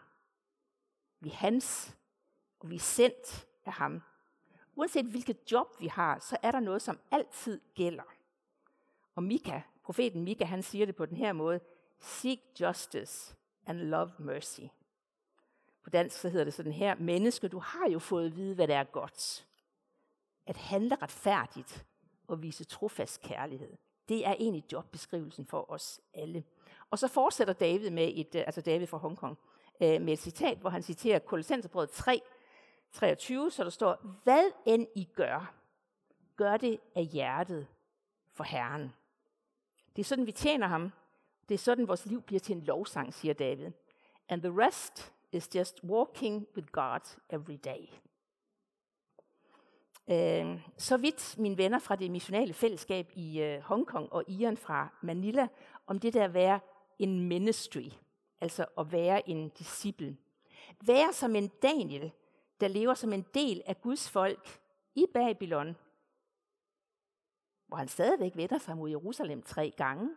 Vi 1.21 1.29
er 1.29 1.35
hans, 1.35 1.97
og 2.61 2.71
vi 2.71 2.75
er 2.75 2.81
sendt 2.81 3.47
af 3.65 3.73
ham. 3.73 4.03
Uanset 4.75 5.07
hvilket 5.07 5.53
job 5.53 5.81
vi 5.81 5.87
har, 5.87 6.19
så 6.19 6.37
er 6.43 6.51
der 6.51 6.61
noget, 6.61 6.83
som 6.83 6.99
altid 7.11 7.61
gælder. 7.75 8.15
Og 9.15 9.23
Mika, 9.23 9.61
profeten 9.83 10.25
Mika, 10.25 10.45
han 10.45 10.63
siger 10.63 10.87
det 10.87 10.97
på 10.97 11.07
den 11.07 11.17
her 11.17 11.33
måde. 11.33 11.61
Seek 11.99 12.41
justice 12.61 13.37
and 13.67 13.79
love 13.79 14.13
mercy. 14.19 14.61
På 15.85 15.91
dansk 15.91 16.17
så 16.21 16.29
hedder 16.29 16.45
det 16.45 16.55
sådan 16.55 16.73
her, 16.73 16.95
menneske, 16.95 17.49
du 17.49 17.59
har 17.59 17.89
jo 17.89 17.99
fået 17.99 18.27
at 18.27 18.37
vide, 18.37 18.55
hvad 18.55 18.69
der 18.69 18.77
er 18.77 18.85
godt. 18.85 19.47
At 20.47 20.57
handle 20.57 20.97
retfærdigt 21.03 21.87
og 22.29 22.43
vise 22.43 22.65
trofast 22.65 23.23
kærlighed. 23.23 23.77
Det 24.09 24.27
er 24.27 24.33
egentlig 24.33 24.73
jobbeskrivelsen 24.73 25.47
for 25.47 25.71
os 25.71 26.01
alle. 26.15 26.45
Og 26.91 26.99
så 26.99 27.09
fortsætter 27.09 27.55
David 27.55 27.91
med 27.91 28.13
et, 28.15 28.35
øh, 28.35 28.43
altså 28.47 28.61
David 28.61 28.87
fra 28.87 28.99
Hongkong, 28.99 29.39
øh, 29.81 30.03
med 30.03 30.13
et 30.13 30.19
citat, 30.19 30.59
hvor 30.59 30.71
han 30.71 30.83
citerer 30.83 31.19
Kolossenserbrevet 31.19 31.91
3, 31.91 32.21
23, 32.93 33.51
så 33.51 33.65
der 33.65 33.71
står, 33.71 34.07
hvad 34.25 34.51
end 34.67 34.87
I 34.95 35.05
gør, 35.05 35.55
gør 36.37 36.57
det 36.57 36.81
af 36.95 37.05
hjertet 37.05 37.67
for 38.33 38.45
Herren. 38.45 38.93
Det 39.97 40.03
er 40.03 40.05
sådan, 40.05 40.27
vi 40.27 40.33
tjener 40.33 40.67
ham. 40.67 40.93
Det 41.49 41.55
er 41.55 41.59
sådan, 41.59 41.89
vores 41.89 42.07
liv 42.07 42.23
bliver 42.23 42.41
til 42.41 42.57
en 42.57 42.63
lovsang, 42.63 43.15
siger 43.15 43.35
David. 43.35 43.71
And 44.29 44.43
the 44.43 44.67
rest 44.67 45.14
is 45.35 45.55
just 45.55 45.85
walking 45.85 46.47
with 46.57 46.69
God 46.73 47.01
every 47.31 47.57
day. 47.57 47.89
Øh, 50.09 50.61
så 50.79 50.97
vidt 50.97 51.39
mine 51.39 51.59
venner 51.59 51.79
fra 51.79 51.97
det 51.97 52.11
missionale 52.11 52.55
fællesskab 52.55 53.11
i 53.15 53.41
øh, 53.41 53.61
Hongkong 53.61 54.13
og 54.13 54.25
Iran 54.29 54.57
fra 54.57 54.89
Manila, 55.03 55.49
om 55.87 55.99
det 55.99 56.15
der 56.15 56.25
at 56.25 56.35
være 56.35 56.61
en 56.99 57.21
ministry, 57.21 57.85
altså 58.41 58.67
at 58.79 58.93
være 58.93 59.29
en 59.29 59.49
disciple. 59.49 60.17
Være 60.81 61.13
som 61.13 61.37
en 61.37 61.49
Daniel, 61.49 62.13
der 62.61 62.69
lever 62.69 62.95
som 62.95 63.13
en 63.13 63.27
del 63.35 63.63
af 63.67 63.81
Guds 63.81 64.11
folk 64.11 64.61
i 64.95 65.07
Babylon, 65.15 65.77
hvor 67.67 67.77
han 67.77 67.89
stadigvæk 67.89 68.37
vender 68.37 68.59
sig 68.59 68.77
mod 68.77 68.91
Jerusalem 68.91 69.43
tre 69.43 69.73
gange, 69.77 70.11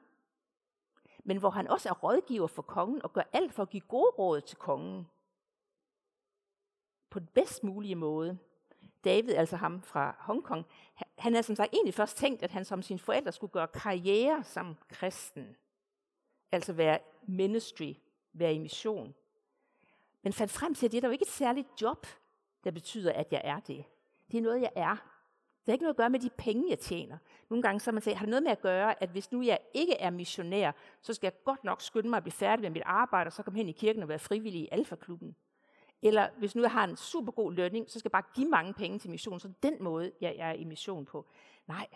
men 1.28 1.38
hvor 1.38 1.50
han 1.50 1.68
også 1.68 1.90
er 1.90 1.94
rådgiver 1.94 2.48
for 2.48 2.62
kongen 2.62 3.02
og 3.04 3.14
gør 3.14 3.22
alt 3.34 3.54
for 3.54 3.64
at 3.64 3.70
give 3.70 3.82
gode 3.82 4.10
råd 4.10 4.42
til 4.42 4.58
kongen. 4.58 5.08
På 7.10 7.20
den 7.20 7.28
bedst 7.34 7.64
mulige 7.64 7.96
måde. 7.96 8.38
David, 9.04 9.34
altså 9.34 9.56
ham 9.56 9.82
fra 9.82 10.16
Hongkong, 10.20 10.66
han 11.18 11.34
havde 11.34 11.44
som 11.44 11.56
sagt 11.56 11.74
egentlig 11.74 11.94
først 11.94 12.18
tænkt, 12.18 12.44
at 12.44 12.52
han 12.52 12.66
som 12.66 12.82
sine 12.82 13.00
forældre 13.00 13.32
skulle 13.32 13.52
gøre 13.52 13.68
karriere 13.68 14.44
som 14.44 14.78
kristen. 14.90 15.56
Altså 16.52 16.74
være 16.74 17.00
ministry, 17.28 17.94
være 18.34 18.54
i 18.54 18.60
mission. 18.60 19.16
Men 20.22 20.34
fandt 20.34 20.54
frem 20.54 20.76
til, 20.76 20.86
at 20.86 20.92
det 20.92 20.98
er 20.98 21.02
der 21.02 21.08
jo 21.08 21.12
ikke 21.12 21.24
et 21.24 21.30
særligt 21.30 21.82
job, 21.82 22.08
der 22.64 22.72
betyder, 22.72 23.14
at 23.14 23.32
jeg 23.32 23.42
er 23.44 23.60
det. 23.60 23.86
Det 24.32 24.38
er 24.38 24.42
noget, 24.42 24.62
jeg 24.62 24.72
er. 24.76 25.17
Det 25.68 25.72
har 25.72 25.76
ikke 25.76 25.84
noget 25.84 25.94
at 25.94 25.98
gøre 25.98 26.10
med 26.10 26.20
de 26.20 26.30
penge, 26.30 26.70
jeg 26.70 26.80
tjener. 26.80 27.18
Nogle 27.50 27.62
gange 27.62 27.80
så 27.80 27.92
man 27.92 28.02
siger, 28.02 28.16
har 28.16 28.26
det 28.26 28.30
noget 28.30 28.44
med 28.44 28.52
at 28.52 28.62
gøre, 28.62 29.04
at 29.04 29.10
hvis 29.10 29.32
nu 29.32 29.42
jeg 29.42 29.60
ikke 29.74 29.94
er 29.94 30.10
missionær, 30.10 30.72
så 31.02 31.14
skal 31.14 31.26
jeg 31.26 31.44
godt 31.44 31.64
nok 31.64 31.82
skynde 31.82 32.10
mig 32.10 32.18
at 32.18 32.24
blive 32.24 32.32
færdig 32.32 32.62
med 32.62 32.70
mit 32.70 32.84
arbejde, 32.86 33.28
og 33.28 33.34
så 33.34 33.44
komme 33.44 33.58
hen 33.58 33.70
i 33.70 33.72
kirken 33.72 34.04
og 34.04 34.10
være 34.10 34.20
frivillig 34.20 34.62
i 34.62 34.68
Alfa-klubben. 34.72 35.36
Eller 36.02 36.30
hvis 36.38 36.56
nu 36.56 36.62
jeg 36.62 36.72
har 36.72 36.84
en 36.84 36.98
super 36.98 37.32
god 37.32 37.54
lønning, 37.54 37.90
så 37.90 38.00
skal 38.00 38.10
jeg 38.10 38.12
bare 38.12 38.34
give 38.36 38.50
mange 38.50 38.74
penge 38.74 39.00
til 39.00 39.10
mission, 39.10 39.40
så 39.40 39.52
den 39.64 39.84
måde, 39.84 40.12
jeg 40.22 40.36
er 40.38 40.52
i 40.52 40.64
mission 40.64 41.06
på. 41.06 41.26
Nej. 41.68 41.88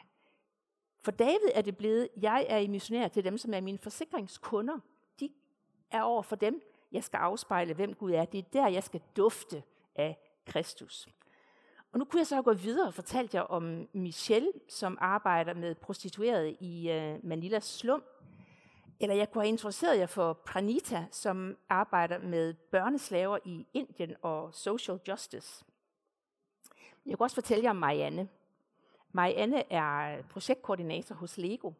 For 1.03 1.11
David 1.11 1.49
er 1.53 1.61
det 1.61 1.77
blevet, 1.77 2.09
jeg 2.21 2.45
er 2.49 2.57
i 2.57 2.67
missionær 2.67 3.07
til 3.07 3.23
dem, 3.23 3.37
som 3.37 3.53
er 3.53 3.61
mine 3.61 3.77
forsikringskunder. 3.77 4.79
De 5.19 5.29
er 5.91 6.01
over 6.01 6.21
for 6.21 6.35
dem, 6.35 6.61
jeg 6.91 7.03
skal 7.03 7.17
afspejle, 7.17 7.73
hvem 7.73 7.93
Gud 7.93 8.11
er. 8.11 8.25
Det 8.25 8.37
er 8.37 8.49
der, 8.53 8.67
jeg 8.67 8.83
skal 8.83 9.01
dufte 9.17 9.63
af 9.95 10.17
Kristus. 10.45 11.07
Og 11.91 11.99
nu 11.99 12.05
kunne 12.05 12.19
jeg 12.19 12.27
så 12.27 12.41
gå 12.41 12.53
videre 12.53 12.87
og 12.87 12.93
fortalte 12.93 13.37
jer 13.37 13.43
om 13.43 13.87
Michelle, 13.93 14.51
som 14.69 14.97
arbejder 15.01 15.53
med 15.53 15.75
prostituerede 15.75 16.51
i 16.51 16.91
øh, 16.91 17.19
Manilas 17.23 17.63
slum. 17.63 18.03
Eller 18.99 19.15
jeg 19.15 19.31
kunne 19.31 19.43
have 19.43 19.49
introduceret 19.49 19.99
jer 19.99 20.05
for 20.05 20.33
Pranita, 20.33 21.05
som 21.11 21.57
arbejder 21.69 22.19
med 22.19 22.53
børneslaver 22.53 23.37
i 23.45 23.67
Indien 23.73 24.15
og 24.21 24.53
social 24.53 24.99
justice. 25.07 25.65
Jeg 27.05 27.17
kunne 27.17 27.25
også 27.25 27.35
fortælle 27.35 27.63
jer 27.63 27.69
om 27.69 27.75
Marianne. 27.75 28.27
Marianne 29.11 29.73
er 29.73 30.21
projektkoordinator 30.21 31.15
hos 31.15 31.37
Lego. 31.37 31.71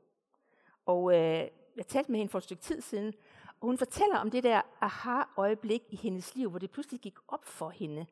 Og 0.86 1.14
øh, 1.14 1.48
jeg 1.76 1.88
talte 1.88 2.12
med 2.12 2.20
hende 2.20 2.32
for 2.32 2.38
et 2.38 2.44
stykke 2.44 2.64
tid 2.64 2.82
siden, 2.82 3.14
og 3.60 3.68
hun 3.68 3.78
fortæller 3.78 4.18
om 4.18 4.32
det 4.32 4.44
der 4.44 4.62
aha-øjeblik 4.82 5.82
i 5.90 5.96
hendes 5.96 6.36
liv, 6.36 6.50
hvor 6.50 6.60
det 6.60 6.72
pludselig 6.72 7.00
gik 7.00 7.16
op 7.28 7.46
for 7.46 7.70
hende, 7.70 8.06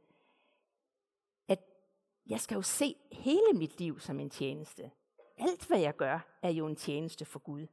jeg 2.28 2.40
skal 2.40 2.56
jo 2.56 2.62
se 2.62 2.96
hele 3.12 3.54
mit 3.54 3.80
liv 3.80 4.00
som 4.00 4.20
en 4.20 4.30
tjeneste. 4.30 4.92
Alt, 5.38 5.68
hvad 5.68 5.80
jeg 5.80 5.96
gør, 5.96 6.20
er 6.42 6.50
jo 6.50 6.68
en 6.68 6.76
tjeneste 6.76 7.26
for 7.26 7.40
Gud. 7.40 7.68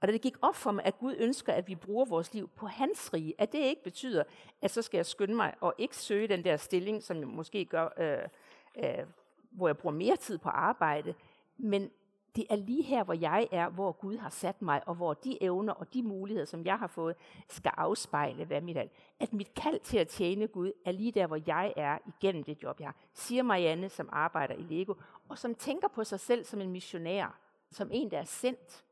Og 0.00 0.08
da 0.08 0.12
det 0.12 0.20
gik 0.20 0.36
op 0.42 0.54
for 0.54 0.72
mig, 0.72 0.84
at 0.84 0.98
Gud 0.98 1.14
ønsker, 1.18 1.52
at 1.52 1.68
vi 1.68 1.74
bruger 1.74 2.04
vores 2.04 2.34
liv 2.34 2.48
på 2.48 2.66
hans 2.66 3.14
rige, 3.14 3.34
at 3.38 3.52
det 3.52 3.58
ikke 3.58 3.82
betyder, 3.82 4.24
at 4.62 4.70
så 4.70 4.82
skal 4.82 4.98
jeg 4.98 5.06
skynde 5.06 5.34
mig 5.34 5.54
og 5.60 5.74
ikke 5.78 5.96
søge 5.96 6.28
den 6.28 6.44
der 6.44 6.56
stilling, 6.56 7.02
som 7.02 7.16
jeg 7.16 7.28
måske 7.28 7.64
gør, 7.64 7.88
øh, 7.98 8.28
øh, 8.76 9.06
hvor 9.50 9.68
jeg 9.68 9.76
bruger 9.76 9.94
mere 9.94 10.16
tid 10.16 10.38
på 10.38 10.48
arbejde, 10.48 11.14
men 11.56 11.90
det 12.36 12.46
er 12.50 12.56
lige 12.56 12.82
her, 12.82 13.04
hvor 13.04 13.14
jeg 13.14 13.48
er, 13.52 13.68
hvor 13.68 13.92
Gud 13.92 14.16
har 14.16 14.30
sat 14.30 14.62
mig, 14.62 14.82
og 14.86 14.94
hvor 14.94 15.14
de 15.14 15.42
evner 15.42 15.72
og 15.72 15.94
de 15.94 16.02
muligheder, 16.02 16.46
som 16.46 16.64
jeg 16.64 16.78
har 16.78 16.86
fået, 16.86 17.16
skal 17.48 17.72
afspejle, 17.76 18.44
hvad 18.44 18.60
mit 18.60 18.76
er. 18.76 18.84
At 19.20 19.32
mit 19.32 19.54
kald 19.54 19.80
til 19.80 19.98
at 19.98 20.08
tjene 20.08 20.46
Gud 20.46 20.72
er 20.84 20.92
lige 20.92 21.12
der, 21.12 21.26
hvor 21.26 21.40
jeg 21.46 21.72
er 21.76 21.98
igennem 22.06 22.44
det 22.44 22.62
job, 22.62 22.80
jeg 22.80 22.88
har. 22.88 22.96
Siger 23.14 23.42
Marianne, 23.42 23.88
som 23.88 24.08
arbejder 24.12 24.54
i 24.54 24.62
Lego, 24.62 24.94
og 25.28 25.38
som 25.38 25.54
tænker 25.54 25.88
på 25.88 26.04
sig 26.04 26.20
selv 26.20 26.44
som 26.44 26.60
en 26.60 26.70
missionær, 26.70 27.38
som 27.70 27.90
en, 27.92 28.10
der 28.10 28.18
er 28.18 28.24
sendt. 28.24 28.84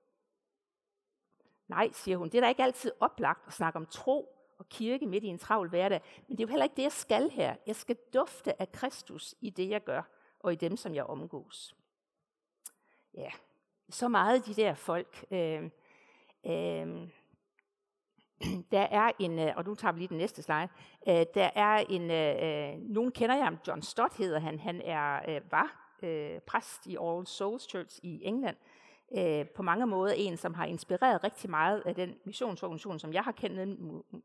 Nej, 1.69 1.91
siger 1.93 2.17
hun, 2.17 2.29
det 2.29 2.35
er 2.35 2.41
da 2.41 2.49
ikke 2.49 2.63
altid 2.63 2.93
oplagt 3.01 3.47
at 3.47 3.53
snakke 3.53 3.77
om 3.77 3.87
tro 3.87 4.29
og 4.59 4.69
kirke 4.69 5.07
midt 5.07 5.25
i 5.25 5.27
en 5.27 5.39
travl 5.39 5.69
hverdag, 5.69 6.01
men 6.29 6.37
det 6.37 6.43
er 6.43 6.47
jo 6.47 6.51
heller 6.51 6.65
ikke 6.65 6.77
det, 6.77 6.83
jeg 6.83 6.93
skal 6.93 7.31
her. 7.31 7.57
Jeg 7.67 7.77
skal 7.77 7.97
dufte 8.15 8.61
af 8.63 8.73
Kristus 8.73 9.35
i 9.41 9.51
det, 9.51 9.69
jeg 9.69 9.85
gør, 9.85 10.03
og 10.41 10.53
i 10.53 10.57
dem, 10.57 10.77
som 10.77 10.95
jeg 10.95 11.05
omgås 11.05 11.77
ja, 13.15 13.31
så 13.91 14.09
meget 14.09 14.47
de 14.47 14.55
der 14.55 14.75
folk. 14.75 15.25
Øh, 15.31 15.63
øh, 16.47 17.09
der 18.73 18.81
er 18.91 19.13
en, 19.19 19.39
øh, 19.39 19.53
og 19.57 19.65
nu 19.65 19.75
tager 19.75 19.93
vi 19.93 19.99
lige 19.99 20.09
den 20.09 20.17
næste 20.17 20.43
slide, 20.43 20.69
øh, 21.09 21.27
der 21.35 21.51
er 21.55 21.85
en, 21.89 22.11
øh, 22.11 22.73
øh 22.73 22.81
nogen 22.81 23.13
kender 23.13 23.35
jeg 23.35 23.45
ham, 23.45 23.59
John 23.69 23.83
Stott 23.83 24.17
hedder 24.17 24.39
han, 24.39 24.59
han 24.59 24.81
er, 24.81 25.21
øh, 25.29 25.41
var 25.51 25.79
præst 26.47 26.87
i 26.87 26.97
All 27.01 27.27
Souls 27.27 27.63
Church 27.71 28.01
i 28.03 28.21
England, 28.25 28.57
på 29.55 29.63
mange 29.63 29.87
måder 29.87 30.15
en, 30.17 30.37
som 30.37 30.55
har 30.55 30.65
inspireret 30.65 31.25
rigtig 31.25 31.51
meget 31.51 31.83
af 31.87 31.95
den 31.95 32.15
missionsorganisation, 32.25 32.99
som 32.99 33.13
jeg 33.13 33.23
har 33.23 33.33
kendt, 33.33 33.79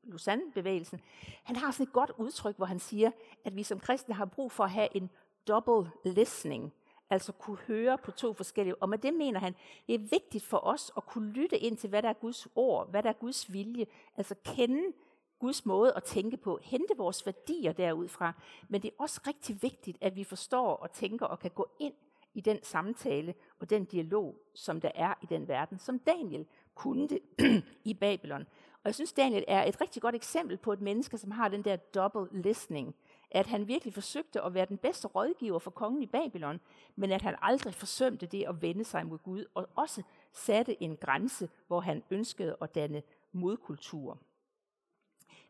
Lausanne-bevægelsen. 0.04 1.02
Han 1.44 1.56
har 1.56 1.72
sådan 1.72 1.88
et 1.88 1.94
godt 1.94 2.12
udtryk, 2.18 2.58
hvor 2.58 2.66
han 2.66 2.80
siger, 2.80 3.12
at 3.46 3.56
vi 3.56 3.64
som 3.64 3.80
kristne 3.80 4.16
har 4.16 4.26
brug 4.26 4.52
for 4.52 4.64
at 4.64 4.72
have 4.72 4.88
en 4.96 5.10
double 5.48 5.92
listening 6.04 6.74
altså 7.10 7.32
kunne 7.32 7.58
høre 7.58 7.98
på 7.98 8.12
to 8.12 8.34
forskellige. 8.34 8.76
Og 8.76 8.90
med 8.90 8.98
det 8.98 9.14
mener 9.14 9.40
han, 9.40 9.56
det 9.88 9.96
er 9.96 10.00
vigtigt 10.00 10.44
for 10.44 10.58
os 10.58 10.92
at 10.98 11.06
kunne 11.06 11.32
lytte 11.32 11.58
ind 11.58 11.78
til, 11.78 11.90
hvad 11.90 12.02
der 12.02 12.10
er 12.10 12.14
Guds 12.14 12.48
ord, 12.56 12.90
hvad 12.90 13.04
der 13.04 13.10
er 13.10 13.14
Guds 13.14 13.54
vilje, 13.54 13.86
altså 14.18 14.36
kende 14.46 14.94
Guds 15.40 15.66
måde 15.66 15.94
at 15.96 16.04
tænke 16.04 16.38
på, 16.38 16.60
hente 16.64 16.98
vores 16.98 17.26
værdier 17.26 17.72
derudfra. 17.72 18.34
Men 18.70 18.82
det 18.82 18.88
er 18.88 19.04
også 19.04 19.22
rigtig 19.28 19.62
vigtigt, 19.62 19.98
at 20.02 20.16
vi 20.16 20.24
forstår 20.24 20.76
og 20.76 20.92
tænker 20.92 21.26
og 21.26 21.40
kan 21.40 21.52
gå 21.52 21.68
ind 21.80 21.94
i 22.34 22.42
den 22.42 22.64
samtale 22.64 23.34
og 23.60 23.70
den 23.70 23.86
dialog, 23.86 24.36
som 24.54 24.82
der 24.82 24.92
er 24.96 25.14
i 25.24 25.26
den 25.26 25.48
verden, 25.48 25.80
som 25.80 26.00
Daniel 26.00 26.46
kunne 26.76 27.08
det 27.08 27.20
i 27.92 27.94
Babylon. 27.94 28.42
Og 28.84 28.86
jeg 28.86 28.96
synes, 28.96 29.14
Daniel 29.14 29.44
er 29.48 29.64
et 29.64 29.82
rigtig 29.82 30.02
godt 30.02 30.16
eksempel 30.16 30.58
på 30.58 30.74
et 30.74 30.82
menneske, 30.82 31.18
som 31.18 31.32
har 31.32 31.48
den 31.48 31.64
der 31.64 31.76
double 31.76 32.42
listening 32.42 32.96
at 33.32 33.48
han 33.48 33.68
virkelig 33.68 33.94
forsøgte 33.94 34.42
at 34.42 34.54
være 34.54 34.66
den 34.66 34.78
bedste 34.78 35.08
rådgiver 35.08 35.60
for 35.60 35.72
kongen 35.72 36.04
i 36.04 36.06
Babylon, 36.06 36.60
men 36.96 37.12
at 37.12 37.22
han 37.22 37.36
aldrig 37.42 37.74
forsømte 37.74 38.26
det 38.26 38.46
at 38.48 38.62
vende 38.62 38.84
sig 38.84 39.08
mod 39.08 39.18
Gud, 39.18 39.46
og 39.54 39.70
også 39.76 40.04
satte 40.32 40.84
en 40.84 40.98
grænse, 40.98 41.50
hvor 41.68 41.80
han 41.80 42.04
ønskede 42.10 42.58
at 42.62 42.76
danne 42.76 43.04
modkultur. 43.32 44.18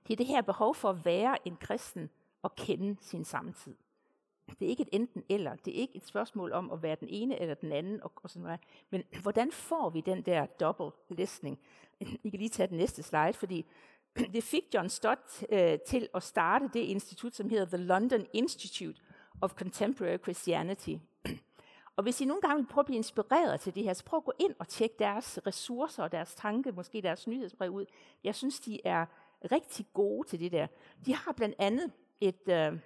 Det 0.08 0.14
er 0.14 0.18
det 0.18 0.26
her 0.26 0.42
behov 0.42 0.76
for 0.76 0.90
at 0.90 1.06
være 1.06 1.48
en 1.48 1.58
kristen 1.58 2.10
og 2.42 2.56
kende 2.56 2.98
sin 3.02 3.26
samtid. 3.26 3.76
Det 4.60 4.66
er 4.66 4.70
ikke 4.70 4.82
et 4.82 4.90
enten 4.92 5.24
eller. 5.30 5.56
Det 5.56 5.78
er 5.78 5.82
ikke 5.82 5.96
et 5.96 6.06
spørgsmål 6.06 6.52
om 6.52 6.72
at 6.72 6.84
være 6.84 6.98
den 7.00 7.08
ene 7.10 7.40
eller 7.40 7.54
den 7.54 7.72
anden. 7.72 8.04
Og, 8.04 8.12
og 8.16 8.30
sådan 8.30 8.44
noget. 8.44 8.60
Men 8.90 9.04
hvordan 9.22 9.52
får 9.52 9.90
vi 9.90 10.02
den 10.02 10.22
der 10.22 10.46
double 10.46 10.92
listening? 11.10 11.60
I 12.00 12.30
kan 12.30 12.40
lige 12.40 12.50
tage 12.50 12.68
den 12.68 12.78
næste 12.78 13.04
slide, 13.04 13.34
fordi 13.34 13.66
det 14.34 14.44
fik 14.44 14.64
John 14.74 14.90
Stott 14.90 15.46
øh, 15.50 15.80
til 15.88 16.10
at 16.16 16.24
starte 16.24 16.70
det 16.74 16.80
institut, 16.80 17.36
som 17.36 17.50
hedder 17.50 17.66
The 17.66 17.86
London 17.86 18.26
Institute 18.34 19.02
of 19.42 19.54
Contemporary 19.54 20.18
Christianity. 20.18 20.96
Og 21.96 22.04
hvis 22.04 22.22
I 22.22 22.26
nogle 22.26 22.42
gange 22.42 22.58
vil 22.58 22.70
prøve 22.70 22.82
at 22.82 22.86
blive 22.86 22.98
inspireret 22.98 23.60
til 23.60 23.76
det 23.76 23.84
her, 23.84 23.94
så 23.94 24.06
prøv 24.06 24.18
at 24.18 24.24
gå 24.24 24.34
ind 24.40 24.56
og 24.60 24.68
tjekke 24.68 24.96
deres 25.00 25.40
ressourcer 25.48 26.04
og 26.04 26.12
deres 26.12 26.36
tanke, 26.36 26.72
måske 26.72 27.02
deres 27.02 27.28
nyhedsbrev 27.28 27.72
ud. 27.72 27.86
Jeg 28.24 28.36
synes, 28.36 28.60
de 28.60 28.80
er 28.86 29.06
rigtig 29.52 29.86
gode 29.94 30.28
til 30.28 30.40
det 30.40 30.52
der. 30.52 30.68
De 31.06 31.16
har 31.16 31.32
blandt 31.32 31.56
andet 31.60 31.92
et, 32.22 32.48
øh, 32.50 32.80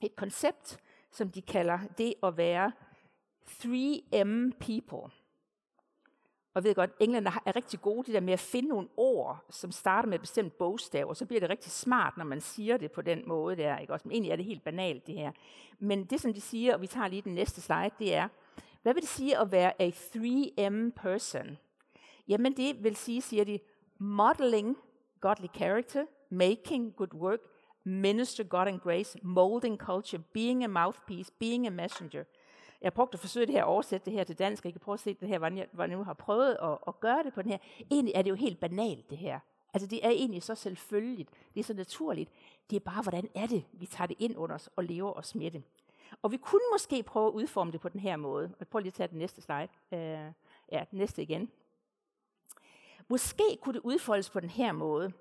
et 0.00 0.16
koncept, 0.16 0.78
som 1.10 1.30
de 1.30 1.42
kalder 1.42 1.78
det 1.98 2.14
at 2.22 2.36
være 2.36 2.72
3M 3.48 4.50
people. 4.60 5.21
Og 6.54 6.60
jeg 6.60 6.64
ved 6.64 6.74
godt, 6.74 6.90
englænder 7.00 7.42
er 7.46 7.56
rigtig 7.56 7.80
gode 7.80 8.06
det 8.06 8.14
der 8.14 8.20
med 8.20 8.32
at 8.32 8.40
finde 8.40 8.68
nogle 8.68 8.88
ord, 8.96 9.44
som 9.50 9.72
starter 9.72 10.08
med 10.08 10.14
et 10.14 10.20
bestemt 10.20 10.58
bogstav, 10.58 11.08
og 11.08 11.16
så 11.16 11.26
bliver 11.26 11.40
det 11.40 11.50
rigtig 11.50 11.72
smart, 11.72 12.16
når 12.16 12.24
man 12.24 12.40
siger 12.40 12.76
det 12.76 12.92
på 12.92 13.02
den 13.02 13.28
måde 13.28 13.56
der. 13.56 13.78
Ikke? 13.78 13.92
Også, 13.92 14.08
men 14.08 14.12
egentlig 14.12 14.32
er 14.32 14.36
det 14.36 14.44
helt 14.44 14.64
banalt 14.64 15.06
det 15.06 15.14
her. 15.14 15.32
Men 15.78 16.04
det 16.04 16.20
som 16.20 16.34
de 16.34 16.40
siger, 16.40 16.74
og 16.74 16.80
vi 16.80 16.86
tager 16.86 17.08
lige 17.08 17.22
den 17.22 17.34
næste 17.34 17.60
slide, 17.60 17.90
det 17.98 18.14
er, 18.14 18.28
hvad 18.82 18.94
vil 18.94 19.02
det 19.02 19.10
sige 19.10 19.38
at 19.38 19.52
være 19.52 19.82
a 19.82 19.90
3M 19.90 21.02
person? 21.02 21.58
Jamen 22.28 22.56
det 22.56 22.84
vil 22.84 22.96
sige, 22.96 23.22
siger 23.22 23.44
de, 23.44 23.58
modeling 23.98 24.76
godly 25.20 25.46
character, 25.54 26.04
making 26.30 26.94
good 26.96 27.14
work, 27.14 27.40
minister 27.84 28.44
God 28.44 28.66
and 28.66 28.80
grace, 28.80 29.18
molding 29.22 29.78
culture, 29.78 30.22
being 30.32 30.64
a 30.64 30.68
mouthpiece, 30.68 31.32
being 31.38 31.66
a 31.66 31.70
messenger– 31.70 32.24
jeg 32.82 32.86
har 32.86 32.90
brugt 32.90 33.14
at 33.14 33.20
forsøge 33.20 33.46
det 33.46 33.54
her 33.54 33.62
at 33.62 33.68
oversætte 33.68 34.04
det 34.04 34.12
her 34.12 34.24
til 34.24 34.38
dansk, 34.38 34.64
jeg 34.64 34.72
kan 34.72 34.80
prøve 34.80 34.94
at 34.94 35.00
se 35.00 35.14
det 35.14 35.28
her, 35.28 35.38
hvordan 35.38 35.58
jeg, 35.58 35.66
hvordan 35.72 35.90
jeg 35.90 35.98
nu 35.98 36.04
har 36.04 36.14
prøvet 36.14 36.56
at, 36.62 36.78
at 36.88 37.00
gøre 37.00 37.22
det 37.22 37.32
på 37.32 37.42
den 37.42 37.50
her. 37.50 37.58
Egentlig 37.90 38.12
er 38.14 38.22
det 38.22 38.30
jo 38.30 38.34
helt 38.34 38.60
banalt, 38.60 39.10
det 39.10 39.18
her. 39.18 39.40
Altså 39.74 39.86
det 39.86 40.06
er 40.06 40.10
egentlig 40.10 40.42
så 40.42 40.54
selvfølgeligt, 40.54 41.30
det 41.54 41.60
er 41.60 41.64
så 41.64 41.74
naturligt. 41.74 42.30
Det 42.70 42.76
er 42.76 42.80
bare, 42.80 43.02
hvordan 43.02 43.28
er 43.34 43.46
det, 43.46 43.64
vi 43.72 43.86
tager 43.86 44.06
det 44.06 44.16
ind 44.18 44.36
under 44.36 44.54
os 44.54 44.70
og 44.76 44.84
lever 44.84 45.12
os 45.12 45.34
med 45.34 45.50
det. 45.50 45.62
Og 46.22 46.32
vi 46.32 46.36
kunne 46.36 46.62
måske 46.72 47.02
prøve 47.02 47.26
at 47.26 47.32
udforme 47.32 47.72
det 47.72 47.80
på 47.80 47.88
den 47.88 48.00
her 48.00 48.16
måde. 48.16 48.54
Og 48.60 48.68
prøv 48.68 48.78
lige 48.78 48.88
at 48.88 48.94
tage 48.94 49.08
den 49.08 49.18
næste 49.18 49.42
slide. 49.42 49.68
Øh, 49.92 50.32
ja, 50.72 50.84
den 50.90 50.98
næste 50.98 51.22
igen. 51.22 51.50
Måske 53.08 53.58
kunne 53.60 53.74
det 53.74 53.80
udfoldes 53.84 54.30
på 54.30 54.40
den 54.40 54.50
her 54.50 54.72
måde, 54.72 55.12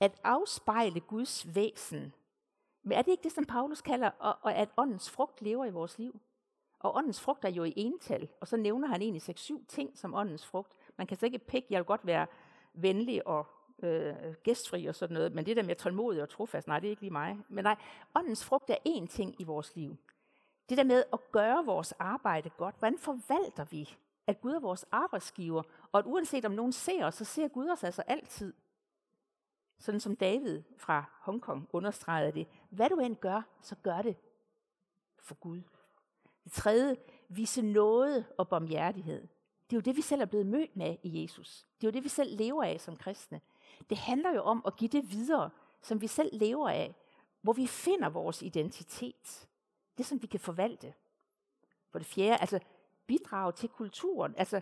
at 0.00 0.20
afspejle 0.24 1.00
Guds 1.00 1.54
væsen. 1.54 2.14
Men 2.82 2.92
er 2.92 3.02
det 3.02 3.10
ikke 3.10 3.22
det, 3.22 3.32
som 3.32 3.44
Paulus 3.44 3.80
kalder, 3.80 4.10
og, 4.18 4.38
og 4.42 4.54
at 4.54 4.68
åndens 4.76 5.10
frugt 5.10 5.42
lever 5.42 5.64
i 5.64 5.70
vores 5.70 5.98
liv? 5.98 6.20
Og 6.82 6.96
åndens 6.96 7.20
frugt 7.20 7.44
er 7.44 7.48
jo 7.48 7.64
i 7.64 7.72
ental, 7.76 8.28
og 8.40 8.48
så 8.48 8.56
nævner 8.56 8.88
han 8.88 9.02
egentlig 9.02 9.22
6-7 9.22 9.64
ting 9.68 9.98
som 9.98 10.14
åndens 10.14 10.46
frugt. 10.46 10.72
Man 10.96 11.06
kan 11.06 11.16
så 11.16 11.26
ikke 11.26 11.38
pikke, 11.38 11.68
jeg 11.70 11.78
vil 11.78 11.86
godt 11.86 12.06
være 12.06 12.26
venlig 12.74 13.26
og 13.26 13.46
øh, 13.82 14.14
gæstfri 14.42 14.86
og 14.86 14.94
sådan 14.94 15.14
noget, 15.14 15.34
men 15.34 15.46
det 15.46 15.56
der 15.56 15.62
med 15.62 15.76
tålmodig 15.76 16.22
og 16.22 16.28
trofast, 16.28 16.68
nej, 16.68 16.80
det 16.80 16.86
er 16.86 16.90
ikke 16.90 17.02
lige 17.02 17.12
mig. 17.12 17.38
Men 17.48 17.64
nej, 17.64 17.76
åndens 18.14 18.44
frugt 18.44 18.70
er 18.70 18.76
én 18.88 19.06
ting 19.06 19.40
i 19.40 19.44
vores 19.44 19.76
liv. 19.76 19.96
Det 20.68 20.78
der 20.78 20.84
med 20.84 21.04
at 21.12 21.32
gøre 21.32 21.64
vores 21.64 21.92
arbejde 21.92 22.50
godt, 22.50 22.74
hvordan 22.78 22.98
forvalter 22.98 23.64
vi, 23.64 23.96
at 24.26 24.40
Gud 24.40 24.52
er 24.52 24.60
vores 24.60 24.84
arbejdsgiver, 24.90 25.62
og 25.92 25.98
at 25.98 26.06
uanset 26.06 26.44
om 26.44 26.52
nogen 26.52 26.72
ser 26.72 27.06
os, 27.06 27.14
så 27.14 27.24
ser 27.24 27.48
Gud 27.48 27.68
os 27.68 27.84
altså 27.84 28.02
altid. 28.02 28.54
Sådan 29.78 30.00
som 30.00 30.16
David 30.16 30.62
fra 30.78 31.04
Hongkong 31.20 31.68
understregede 31.72 32.32
det. 32.32 32.48
Hvad 32.70 32.88
du 32.88 32.96
end 32.96 33.16
gør, 33.16 33.42
så 33.60 33.76
gør 33.82 34.02
det 34.02 34.16
for 35.18 35.34
Gud. 35.34 35.62
Det 36.44 36.52
tredje, 36.52 36.96
vise 37.28 37.62
noget 37.62 38.24
og 38.38 38.48
barmhjertighed. 38.48 39.28
Det 39.70 39.76
er 39.76 39.80
jo 39.80 39.80
det, 39.80 39.96
vi 39.96 40.02
selv 40.02 40.20
er 40.20 40.26
blevet 40.26 40.46
mødt 40.46 40.76
med 40.76 40.96
i 41.02 41.22
Jesus. 41.22 41.66
Det 41.80 41.86
er 41.86 41.90
jo 41.90 41.92
det, 41.92 42.04
vi 42.04 42.08
selv 42.08 42.36
lever 42.36 42.64
af 42.64 42.80
som 42.80 42.96
kristne. 42.96 43.40
Det 43.90 43.98
handler 43.98 44.34
jo 44.34 44.42
om 44.42 44.62
at 44.66 44.76
give 44.76 44.88
det 44.88 45.10
videre, 45.10 45.50
som 45.82 46.00
vi 46.00 46.06
selv 46.06 46.30
lever 46.32 46.68
af, 46.68 46.94
hvor 47.42 47.52
vi 47.52 47.66
finder 47.66 48.08
vores 48.08 48.42
identitet. 48.42 49.48
Det, 49.98 50.06
som 50.06 50.22
vi 50.22 50.26
kan 50.26 50.40
forvalte. 50.40 50.94
For 51.90 51.98
det 51.98 52.06
fjerde, 52.06 52.40
altså 52.40 52.60
bidrage 53.06 53.52
til 53.52 53.68
kulturen. 53.68 54.34
Altså 54.36 54.60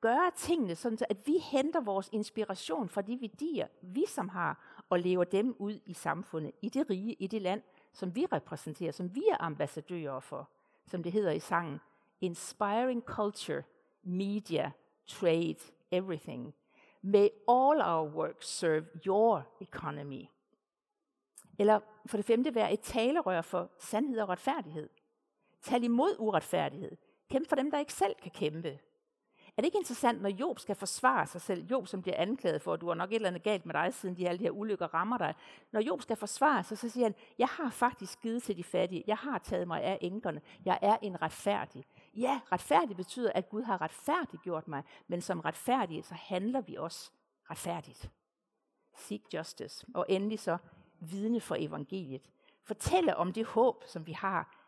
gøre 0.00 0.30
tingene 0.36 0.76
sådan, 0.76 0.98
at 1.10 1.26
vi 1.26 1.38
henter 1.38 1.80
vores 1.80 2.08
inspiration 2.12 2.88
fra 2.88 3.02
de 3.02 3.20
værdier, 3.20 3.66
vi 3.82 4.04
som 4.08 4.28
har, 4.28 4.82
og 4.90 4.98
lever 4.98 5.24
dem 5.24 5.56
ud 5.58 5.80
i 5.86 5.94
samfundet, 5.94 6.52
i 6.62 6.68
det 6.68 6.90
rige, 6.90 7.12
i 7.12 7.26
det 7.26 7.42
land, 7.42 7.62
som 7.92 8.14
vi 8.14 8.26
repræsenterer, 8.32 8.92
som 8.92 9.14
vi 9.14 9.22
er 9.30 9.42
ambassadører 9.42 10.20
for 10.20 10.50
som 10.86 11.02
det 11.02 11.12
hedder 11.12 11.30
i 11.30 11.40
sangen, 11.40 11.80
Inspiring 12.20 13.02
Culture, 13.02 13.62
Media, 14.02 14.72
Trade, 15.06 15.72
Everything. 15.90 16.54
May 17.02 17.28
all 17.48 17.80
our 17.80 18.08
work 18.08 18.42
serve 18.42 18.86
your 19.06 19.42
economy. 19.60 20.28
Eller 21.58 21.80
for 22.06 22.16
det 22.16 22.26
femte, 22.26 22.54
være 22.54 22.72
et 22.72 22.80
talerør 22.80 23.42
for 23.42 23.70
sandhed 23.78 24.20
og 24.20 24.28
retfærdighed. 24.28 24.88
Tal 25.62 25.84
imod 25.84 26.16
uretfærdighed. 26.18 26.96
Kæmp 27.30 27.48
for 27.48 27.56
dem, 27.56 27.70
der 27.70 27.78
ikke 27.78 27.92
selv 27.92 28.14
kan 28.22 28.30
kæmpe. 28.30 28.78
Er 29.56 29.62
det 29.62 29.64
ikke 29.64 29.78
interessant, 29.78 30.22
når 30.22 30.28
Job 30.28 30.58
skal 30.58 30.74
forsvare 30.74 31.26
sig 31.26 31.40
selv, 31.40 31.66
Job 31.70 31.86
som 31.86 32.02
bliver 32.02 32.16
anklaget 32.16 32.62
for, 32.62 32.72
at 32.72 32.80
du 32.80 32.88
har 32.88 32.94
nok 32.94 33.10
et 33.10 33.14
eller 33.14 33.28
andet 33.28 33.42
galt 33.42 33.66
med 33.66 33.74
dig, 33.74 33.94
siden 33.94 34.16
de 34.16 34.28
alle 34.28 34.38
de 34.38 34.44
her 34.44 34.50
ulykker 34.50 34.94
rammer 34.94 35.18
dig. 35.18 35.34
Når 35.72 35.80
Job 35.80 36.02
skal 36.02 36.16
forsvare 36.16 36.64
sig, 36.64 36.78
så 36.78 36.88
siger 36.88 37.06
han, 37.06 37.14
jeg 37.38 37.48
har 37.48 37.70
faktisk 37.70 38.20
givet 38.20 38.42
til 38.42 38.56
de 38.56 38.64
fattige, 38.64 39.04
jeg 39.06 39.16
har 39.16 39.38
taget 39.38 39.68
mig 39.68 39.82
af 39.82 39.98
enkerne, 40.00 40.40
jeg 40.64 40.78
er 40.82 40.96
en 41.02 41.22
retfærdig. 41.22 41.84
Ja, 42.14 42.40
retfærdig 42.52 42.96
betyder, 42.96 43.32
at 43.34 43.48
Gud 43.48 43.62
har 43.62 43.80
retfærdiggjort 43.80 44.68
mig, 44.68 44.82
men 45.06 45.20
som 45.20 45.40
retfærdige, 45.40 46.02
så 46.02 46.14
handler 46.14 46.60
vi 46.60 46.76
også 46.76 47.10
retfærdigt. 47.50 48.10
Seek 48.96 49.22
justice. 49.34 49.86
Og 49.94 50.06
endelig 50.08 50.40
så 50.40 50.58
vidne 51.00 51.40
for 51.40 51.56
evangeliet. 51.58 52.30
Fortælle 52.64 53.16
om 53.16 53.32
det 53.32 53.46
håb, 53.46 53.84
som 53.86 54.06
vi 54.06 54.12
har 54.12 54.66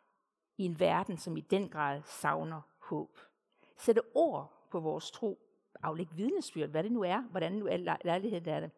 i 0.59 0.65
en 0.65 0.81
verden, 0.81 1.19
som 1.19 1.37
i 1.37 1.41
den 1.41 1.69
grad 1.69 2.03
savner 2.05 2.61
håb. 2.79 3.19
Sætte 3.77 4.03
ord 4.15 4.58
på 4.71 4.81
vores 4.81 5.11
tro, 5.11 5.39
aflægge 5.83 6.15
vidnesbyrd, 6.15 6.69
hvad 6.69 6.83
det 6.83 6.93
nu 6.93 7.03
er, 7.03 7.21
hvordan 7.21 7.53
nu 7.53 7.67
er 7.67 7.97
lejligheden 8.05 8.49
er 8.49 8.61
det. 8.61 8.71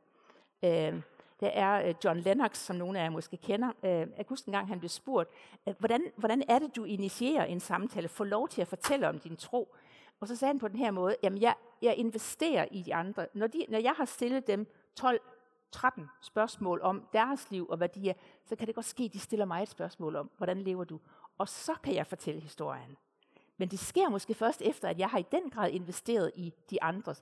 Øh, 0.64 1.03
der 1.41 1.49
er 1.49 1.88
øh, 1.88 1.95
John 2.05 2.20
Lennox, 2.20 2.59
som 2.59 2.76
nogle 2.76 2.99
af 2.99 3.05
jer 3.05 3.11
måske 3.11 3.36
kender. 3.36 3.72
Øh, 3.82 3.91
jeg 3.91 4.09
kan 4.16 4.26
huske 4.28 4.49
en 4.49 4.53
gang, 4.53 4.68
han 4.68 4.78
blev 4.78 4.88
spurgt, 4.88 5.30
øh, 5.68 5.74
hvordan, 5.78 6.03
hvordan 6.16 6.43
er 6.49 6.59
det, 6.59 6.76
du 6.76 6.84
initierer 6.84 7.45
en 7.45 7.61
samtale, 7.61 8.09
får 8.09 8.24
lov 8.24 8.49
til 8.49 8.62
at 8.62 8.68
fortælle 8.68 9.09
om 9.09 9.18
din 9.18 9.36
tro? 9.36 9.74
Og 10.20 10.28
så 10.28 10.36
sagde 10.36 10.51
han 10.51 10.59
på 10.59 10.68
den 10.68 10.78
her 10.78 10.91
måde, 10.91 11.16
jamen 11.22 11.43
jeg, 11.43 11.55
jeg 11.82 11.95
investerer 11.97 12.66
i 12.70 12.82
de 12.82 12.95
andre. 12.95 13.26
Når, 13.34 13.47
de, 13.47 13.66
når 13.68 13.78
jeg 13.78 13.93
har 13.97 14.05
stillet 14.05 14.47
dem 14.47 14.66
12 14.97 15.20
13 15.72 16.09
spørgsmål 16.22 16.80
om 16.82 17.09
deres 17.12 17.51
liv 17.51 17.66
og 17.68 17.76
hvad 17.76 17.88
de 17.88 18.11
er, 18.11 18.14
så 18.45 18.57
kan 18.57 18.66
det 18.66 18.74
godt 18.74 18.86
ske, 18.86 19.05
at 19.05 19.12
de 19.12 19.18
stiller 19.18 19.45
mig 19.45 19.62
et 19.62 19.68
spørgsmål 19.68 20.16
om, 20.16 20.30
hvordan 20.36 20.62
lever 20.62 20.84
du? 20.84 21.01
Og 21.38 21.49
så 21.49 21.74
kan 21.82 21.95
jeg 21.95 22.07
fortælle 22.07 22.41
historien. 22.41 22.97
Men 23.61 23.68
det 23.68 23.78
sker 23.78 24.08
måske 24.08 24.34
først 24.34 24.62
efter, 24.62 24.88
at 24.88 24.98
jeg 24.98 25.08
har 25.08 25.18
i 25.18 25.24
den 25.32 25.50
grad 25.50 25.70
investeret 25.70 26.32
i 26.34 26.52
de 26.70 26.82
andres. 26.82 27.20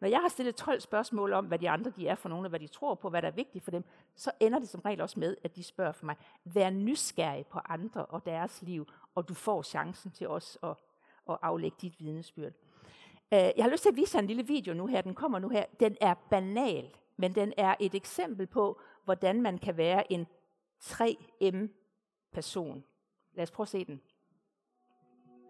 Når 0.00 0.08
jeg 0.08 0.20
har 0.20 0.28
stillet 0.28 0.56
12 0.56 0.80
spørgsmål 0.80 1.32
om, 1.32 1.46
hvad 1.46 1.58
de 1.58 1.70
andre 1.70 1.90
de 1.90 2.08
er 2.08 2.14
for 2.14 2.28
nogen, 2.28 2.44
og 2.44 2.48
hvad 2.48 2.60
de 2.60 2.66
tror 2.66 2.94
på, 2.94 3.10
hvad 3.10 3.22
der 3.22 3.28
er 3.28 3.32
vigtigt 3.32 3.64
for 3.64 3.70
dem, 3.70 3.84
så 4.16 4.30
ender 4.40 4.58
det 4.58 4.68
som 4.68 4.80
regel 4.80 5.00
også 5.00 5.20
med, 5.20 5.36
at 5.44 5.56
de 5.56 5.62
spørger 5.62 5.92
for 5.92 6.06
mig, 6.06 6.16
vær 6.44 6.70
nysgerrig 6.70 7.46
på 7.46 7.60
andre 7.68 8.06
og 8.06 8.26
deres 8.26 8.62
liv, 8.62 8.86
og 9.14 9.28
du 9.28 9.34
får 9.34 9.62
chancen 9.62 10.10
til 10.10 10.28
os 10.28 10.58
at, 10.62 10.74
at 11.30 11.38
aflægge 11.42 11.76
dit 11.80 12.00
vidnesbyrd. 12.00 12.52
Øh, 13.32 13.50
jeg 13.56 13.64
har 13.64 13.70
lyst 13.70 13.82
til 13.82 13.90
at 13.90 13.96
vise 13.96 14.16
jer 14.16 14.22
en 14.22 14.26
lille 14.26 14.46
video 14.46 14.74
nu 14.74 14.86
her. 14.86 15.00
Den 15.00 15.14
kommer 15.14 15.38
nu 15.38 15.48
her. 15.48 15.64
Den 15.80 15.96
er 16.00 16.14
banal, 16.14 16.96
men 17.16 17.34
den 17.34 17.52
er 17.56 17.74
et 17.80 17.94
eksempel 17.94 18.46
på, 18.46 18.80
hvordan 19.04 19.42
man 19.42 19.58
kan 19.58 19.76
være 19.76 20.12
en 20.12 20.26
3M-person. 20.84 22.84
Lad 23.34 23.42
os 23.42 23.50
prøve 23.50 23.64
at 23.64 23.68
se 23.68 23.84
den. 23.84 24.00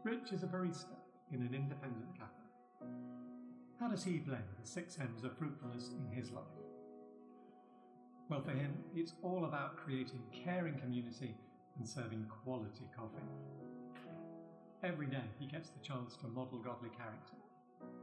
Rich 0.05 0.32
is 0.32 0.44
a 0.44 0.46
barista 0.46 0.96
in 1.32 1.42
an 1.42 1.55
independent 1.55 2.16
cafe. 2.16 2.88
How 3.80 3.88
does 3.88 4.05
he 4.05 4.18
blend 4.18 4.44
the 4.61 4.66
six 4.66 4.96
M's 4.99 5.24
of 5.24 5.36
fruitfulness 5.36 5.90
in 5.99 6.16
his 6.16 6.30
life? 6.30 6.44
Well, 8.28 8.40
for 8.40 8.53
him, 8.53 8.74
it's 8.94 9.14
all 9.22 9.44
about 9.44 9.76
creating 9.76 10.22
caring 10.32 10.78
community 10.78 11.34
and 11.76 11.88
serving 11.88 12.26
quality 12.44 12.88
coffee. 12.96 13.24
Every 14.84 15.07
day, 15.07 15.24
he 15.38 15.46
gets 15.46 15.70
the 15.70 15.80
chance 15.80 16.16
to 16.18 16.28
model 16.28 16.59
godly 16.59 16.90
character. 16.90 17.34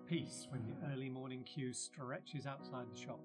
Peace 0.05 0.47
when 0.49 0.63
the 0.63 0.93
early 0.93 1.09
morning 1.09 1.43
queue 1.43 1.71
stretches 1.71 2.45
outside 2.45 2.87
the 2.91 2.99
shop. 2.99 3.21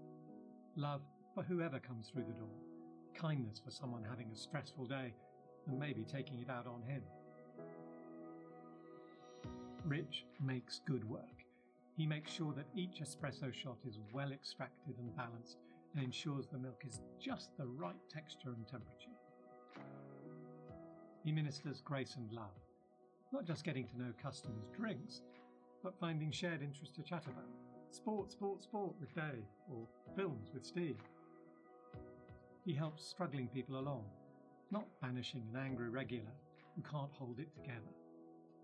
Love 0.77 1.03
for 1.35 1.43
whoever 1.43 1.81
comes 1.81 2.09
through 2.09 2.25
the 2.25 2.39
door. 2.39 2.55
Kindness 3.15 3.61
for 3.65 3.73
someone 3.73 4.05
having 4.09 4.31
a 4.33 4.37
stressful 4.37 4.87
day 4.87 5.13
and 5.67 5.79
maybe 5.79 6.05
taking 6.05 6.39
it 6.39 6.49
out 6.49 6.67
on 6.67 6.83
him. 6.83 7.03
Rich 9.87 10.25
makes 10.45 10.81
good 10.87 11.09
work. 11.09 11.45
He 11.97 12.07
makes 12.07 12.31
sure 12.31 12.53
that 12.55 12.67
each 12.75 13.01
espresso 13.03 13.53
shot 13.53 13.79
is 13.87 13.99
well 14.13 14.33
extracted 14.33 14.97
and 14.99 15.17
balanced 15.17 15.59
and 15.95 16.05
ensures 16.05 16.47
the 16.47 16.59
milk 16.59 16.83
is 16.87 17.01
just 17.19 17.57
the 17.57 17.67
right 17.67 18.01
texture 18.09 18.51
and 18.51 18.67
temperature. 18.67 19.11
He 21.25 21.33
ministers 21.33 21.83
grace 21.85 22.17
and 22.17 22.33
love, 22.33 22.57
not 23.33 23.45
just 23.45 23.65
getting 23.65 23.87
to 23.89 23.99
know 23.99 24.13
customers' 24.23 24.71
drinks, 24.75 25.23
but 25.83 25.99
finding 25.99 26.31
shared 26.31 26.63
interest 26.63 26.95
to 26.95 27.03
chat 27.03 27.27
about. 27.27 27.45
Sport, 27.91 28.31
sport, 28.31 28.63
sport 28.63 28.95
with 29.01 29.15
Dave, 29.15 29.45
or 29.71 29.87
films 30.17 30.51
with 30.55 30.65
Steve. 30.65 30.97
He 32.65 32.73
helps 32.73 33.05
struggling 33.05 33.49
people 33.49 33.79
along, 33.79 34.05
not 34.71 34.87
banishing 35.03 35.43
an 35.53 35.61
angry 35.61 35.89
regular 35.89 36.33
who 36.77 36.83
can't 36.83 37.13
hold 37.13 37.41
it 37.41 37.53
together. 37.55 38.00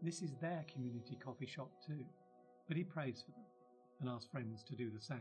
This 0.06 0.22
is 0.22 0.36
their 0.40 0.64
community 0.72 1.18
coffee 1.18 1.46
shop 1.46 1.68
too, 1.84 2.04
but 2.68 2.76
he 2.76 2.84
prays 2.84 3.24
for 3.26 3.32
them 3.32 3.44
and 3.98 4.08
asks 4.08 4.30
friends 4.30 4.62
to 4.62 4.76
do 4.76 4.88
the 4.88 5.00
same. 5.00 5.18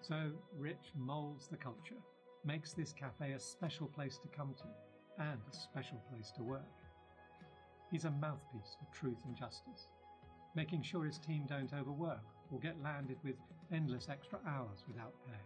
So, 0.00 0.32
Rich 0.58 0.90
moulds 0.96 1.46
the 1.46 1.56
culture, 1.56 2.02
makes 2.44 2.72
this 2.72 2.92
cafe 2.92 3.34
a 3.34 3.38
special 3.38 3.86
place 3.86 4.18
to 4.18 4.36
come 4.36 4.54
to 4.54 5.22
and 5.22 5.38
a 5.48 5.54
special 5.54 6.02
place 6.10 6.32
to 6.32 6.42
work. 6.42 6.66
He's 7.92 8.06
a 8.06 8.10
mouthpiece 8.10 8.76
for 8.76 8.92
truth 8.92 9.22
and 9.24 9.36
justice, 9.36 9.86
making 10.56 10.82
sure 10.82 11.04
his 11.04 11.20
team 11.20 11.44
don't 11.48 11.72
overwork 11.74 12.26
or 12.50 12.58
get 12.58 12.82
landed 12.82 13.18
with 13.22 13.36
endless 13.70 14.08
extra 14.10 14.40
hours 14.48 14.82
without 14.88 15.14
pay. 15.26 15.44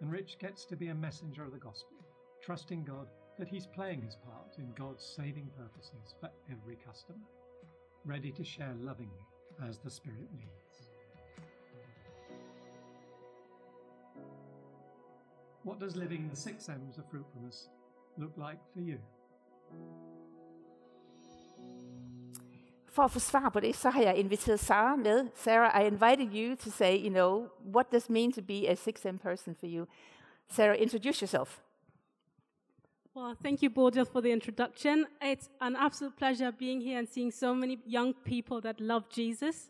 And 0.00 0.10
Rich 0.10 0.38
gets 0.38 0.64
to 0.64 0.76
be 0.76 0.88
a 0.88 0.94
messenger 0.94 1.44
of 1.44 1.52
the 1.52 1.58
gospel, 1.58 1.98
trusting 2.40 2.84
God 2.84 3.08
that 3.40 3.48
he's 3.48 3.66
playing 3.66 4.02
his 4.02 4.16
part 4.16 4.58
in 4.58 4.70
God's 4.78 5.02
saving 5.16 5.50
purposes 5.56 6.14
for 6.20 6.28
every 6.52 6.76
customer, 6.76 7.18
ready 8.04 8.30
to 8.30 8.44
share 8.44 8.74
lovingly 8.78 9.24
as 9.66 9.78
the 9.78 9.90
Spirit 9.90 10.28
leads. 10.36 10.90
What 15.62 15.80
does 15.80 15.96
living 15.96 16.28
the 16.28 16.36
six 16.36 16.68
M's 16.68 16.98
of 16.98 17.04
fruitfulness 17.10 17.70
look 18.18 18.32
like 18.36 18.58
for 18.74 18.80
you? 18.80 18.98
For 22.88 23.02
at 23.02 23.10
få 23.10 23.18
svar 23.18 23.48
på 23.48 23.60
det, 23.60 23.76
så 23.76 23.90
har 23.90 24.02
jeg 24.02 24.16
inviteret 24.16 24.60
Sarah 24.60 24.98
med. 24.98 25.28
Sarah, 25.34 25.82
I 25.82 25.86
invited 25.86 26.32
you 26.32 26.56
to 26.56 26.70
say, 26.70 26.96
you 26.96 27.10
know, 27.10 27.48
what 27.74 27.92
does 27.92 28.04
it 28.04 28.10
mean 28.10 28.32
to 28.32 28.42
be 28.42 28.68
a 28.68 28.74
6M 28.74 29.18
person 29.18 29.56
for 29.60 29.66
you? 29.66 29.86
Sarah, 30.48 30.76
introduce 30.76 31.22
yourself. 31.22 31.69
Well, 33.20 33.36
thank 33.42 33.60
you, 33.60 33.68
Bodil, 33.68 34.08
for 34.08 34.22
the 34.22 34.32
introduction. 34.32 35.06
It's 35.20 35.50
an 35.60 35.76
absolute 35.76 36.16
pleasure 36.16 36.50
being 36.50 36.80
here 36.80 36.98
and 36.98 37.06
seeing 37.06 37.30
so 37.30 37.54
many 37.54 37.78
young 37.84 38.14
people 38.14 38.62
that 38.62 38.80
love 38.80 39.10
Jesus. 39.10 39.68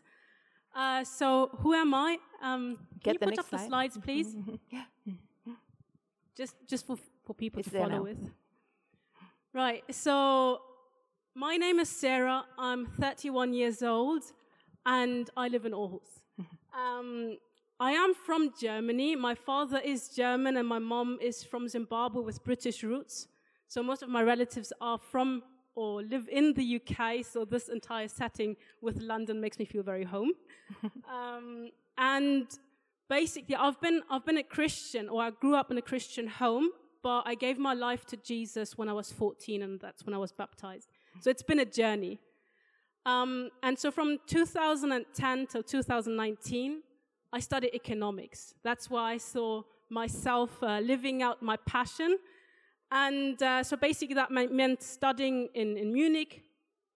Uh, 0.73 1.03
so, 1.03 1.49
who 1.59 1.73
am 1.73 1.93
I? 1.93 2.17
Um, 2.41 2.77
Get 3.03 3.19
can 3.19 3.29
you 3.29 3.35
put 3.35 3.39
up 3.39 3.49
the 3.49 3.57
slides, 3.57 3.97
please? 4.01 4.37
just, 6.37 6.55
just 6.65 6.87
for 6.87 6.95
for 7.25 7.33
people 7.33 7.59
It's 7.59 7.69
to 7.71 7.77
follow 7.77 7.89
now. 7.89 8.03
with. 8.03 8.31
Right. 9.53 9.83
So, 9.91 10.61
my 11.35 11.57
name 11.57 11.79
is 11.79 11.89
Sarah. 11.89 12.45
I'm 12.57 12.85
31 12.85 13.53
years 13.53 13.83
old, 13.83 14.23
and 14.85 15.29
I 15.35 15.49
live 15.49 15.65
in 15.65 15.73
Aarhus. 15.73 16.21
um, 16.73 17.35
I 17.81 17.91
am 17.91 18.13
from 18.13 18.53
Germany. 18.57 19.17
My 19.17 19.35
father 19.35 19.81
is 19.83 20.07
German, 20.07 20.55
and 20.55 20.65
my 20.65 20.79
mom 20.79 21.17
is 21.21 21.43
from 21.43 21.67
Zimbabwe 21.67 22.21
with 22.21 22.41
British 22.45 22.81
roots. 22.81 23.27
So 23.71 23.81
most 23.81 24.03
of 24.03 24.09
my 24.09 24.21
relatives 24.21 24.73
are 24.81 24.97
from 24.97 25.43
or 25.75 26.01
live 26.01 26.27
in 26.29 26.53
the 26.55 26.75
UK. 26.77 27.23
So 27.23 27.45
this 27.45 27.69
entire 27.69 28.09
setting 28.09 28.57
with 28.81 28.97
London 29.01 29.39
makes 29.39 29.57
me 29.59 29.63
feel 29.63 29.81
very 29.81 30.03
home. 30.03 30.31
um, 31.09 31.69
and 31.97 32.47
basically, 33.07 33.55
I've 33.55 33.79
been 33.79 34.01
I've 34.09 34.25
been 34.25 34.39
a 34.39 34.43
Christian, 34.43 35.07
or 35.07 35.23
I 35.23 35.29
grew 35.29 35.55
up 35.55 35.71
in 35.71 35.77
a 35.77 35.81
Christian 35.81 36.27
home, 36.27 36.67
but 37.01 37.21
I 37.25 37.33
gave 37.33 37.57
my 37.57 37.73
life 37.73 38.03
to 38.07 38.17
Jesus 38.17 38.77
when 38.77 38.89
I 38.89 38.93
was 39.01 39.09
14, 39.13 39.61
and 39.61 39.79
that's 39.79 40.05
when 40.05 40.13
I 40.13 40.17
was 40.17 40.33
baptized. 40.33 40.89
So 41.21 41.29
it's 41.29 41.43
been 41.43 41.59
a 41.59 41.71
journey. 41.79 42.19
Um, 43.05 43.51
and 43.63 43.79
so 43.79 43.89
from 43.89 44.17
2010 44.27 45.47
till 45.47 45.63
2019, 45.63 46.81
I 47.31 47.39
studied 47.39 47.73
economics. 47.73 48.53
That's 48.63 48.89
why 48.89 49.13
I 49.13 49.17
saw 49.17 49.63
myself 49.89 50.61
uh, 50.61 50.79
living 50.79 51.23
out 51.23 51.41
my 51.41 51.55
passion. 51.65 52.17
And 52.91 53.41
uh, 53.41 53.63
so 53.63 53.77
basically, 53.77 54.15
that 54.15 54.31
meant, 54.31 54.83
studying 54.83 55.47
in, 55.53 55.77
in 55.77 55.93
Munich, 55.93 56.43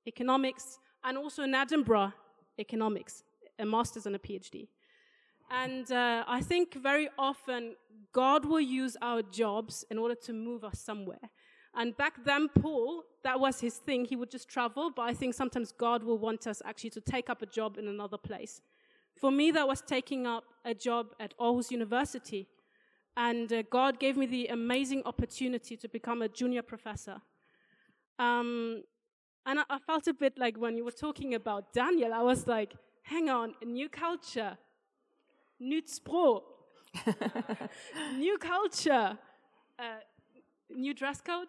economics, 0.06 0.78
and 1.04 1.18
also 1.18 1.44
in 1.44 1.56
Edinburgh, 1.56 2.12
economics, 2.60 3.24
a 3.58 3.66
master's 3.66 4.06
and 4.06 4.16
a 4.16 4.20
PhD. 4.20 4.68
And 5.50 5.90
uh, 5.92 6.26
I 6.28 6.42
think 6.42 6.76
very 6.76 7.10
often 7.18 7.76
God 8.12 8.46
will 8.46 8.60
use 8.60 8.98
our 9.02 9.22
jobs 9.22 9.86
in 9.90 9.98
order 9.98 10.16
to 10.16 10.34
move 10.34 10.64
us 10.64 10.80
somewhere. 10.80 11.30
And 11.76 11.96
back 11.98 12.24
then, 12.24 12.48
Paul, 12.50 13.04
that 13.24 13.40
was 13.40 13.60
his 13.60 13.76
thing. 13.78 14.06
He 14.06 14.16
would 14.16 14.32
just 14.32 14.48
travel, 14.48 14.92
but 14.96 15.04
I 15.04 15.14
think 15.14 15.34
sometimes 15.34 15.72
God 15.72 16.04
will 16.04 16.18
want 16.18 16.48
us 16.48 16.62
actually 16.66 16.92
to 16.92 17.02
take 17.02 17.30
up 17.30 17.42
a 17.42 17.46
job 17.46 17.78
in 17.78 17.88
another 17.88 18.18
place. 18.18 18.62
For 19.16 19.32
me, 19.32 19.52
that 19.52 19.68
was 19.68 19.82
taking 19.82 20.26
up 20.26 20.46
a 20.64 20.74
job 20.74 21.08
at 21.20 21.38
Aarhus 21.38 21.72
University. 21.72 22.48
And 23.18 23.52
uh, 23.52 23.64
God 23.70 24.00
gave 24.00 24.18
me 24.18 24.26
the 24.26 24.48
amazing 24.48 25.04
opportunity 25.06 25.78
to 25.78 25.88
become 25.88 26.22
a 26.22 26.28
junior 26.28 26.62
professor. 26.62 27.22
Um, 28.20 28.84
and 29.46 29.60
I, 29.60 29.64
I 29.70 29.80
felt 29.80 30.08
a 30.08 30.14
bit 30.14 30.38
like 30.38 30.58
when 30.58 30.76
you 30.78 30.84
were 30.84 30.92
talking 30.92 31.36
about 31.36 31.74
Daniel, 31.74 32.14
I 32.14 32.22
was 32.22 32.48
like, 32.48 32.74
hang 33.04 33.30
on, 33.30 33.54
a 33.62 33.66
new 33.66 33.90
culture, 33.90 34.58
nytt 35.60 35.88
språk, 35.88 36.42
new 38.18 38.38
culture, 38.38 39.18
uh, 39.80 39.84
new 40.70 40.94
dress 40.94 41.22
code. 41.22 41.48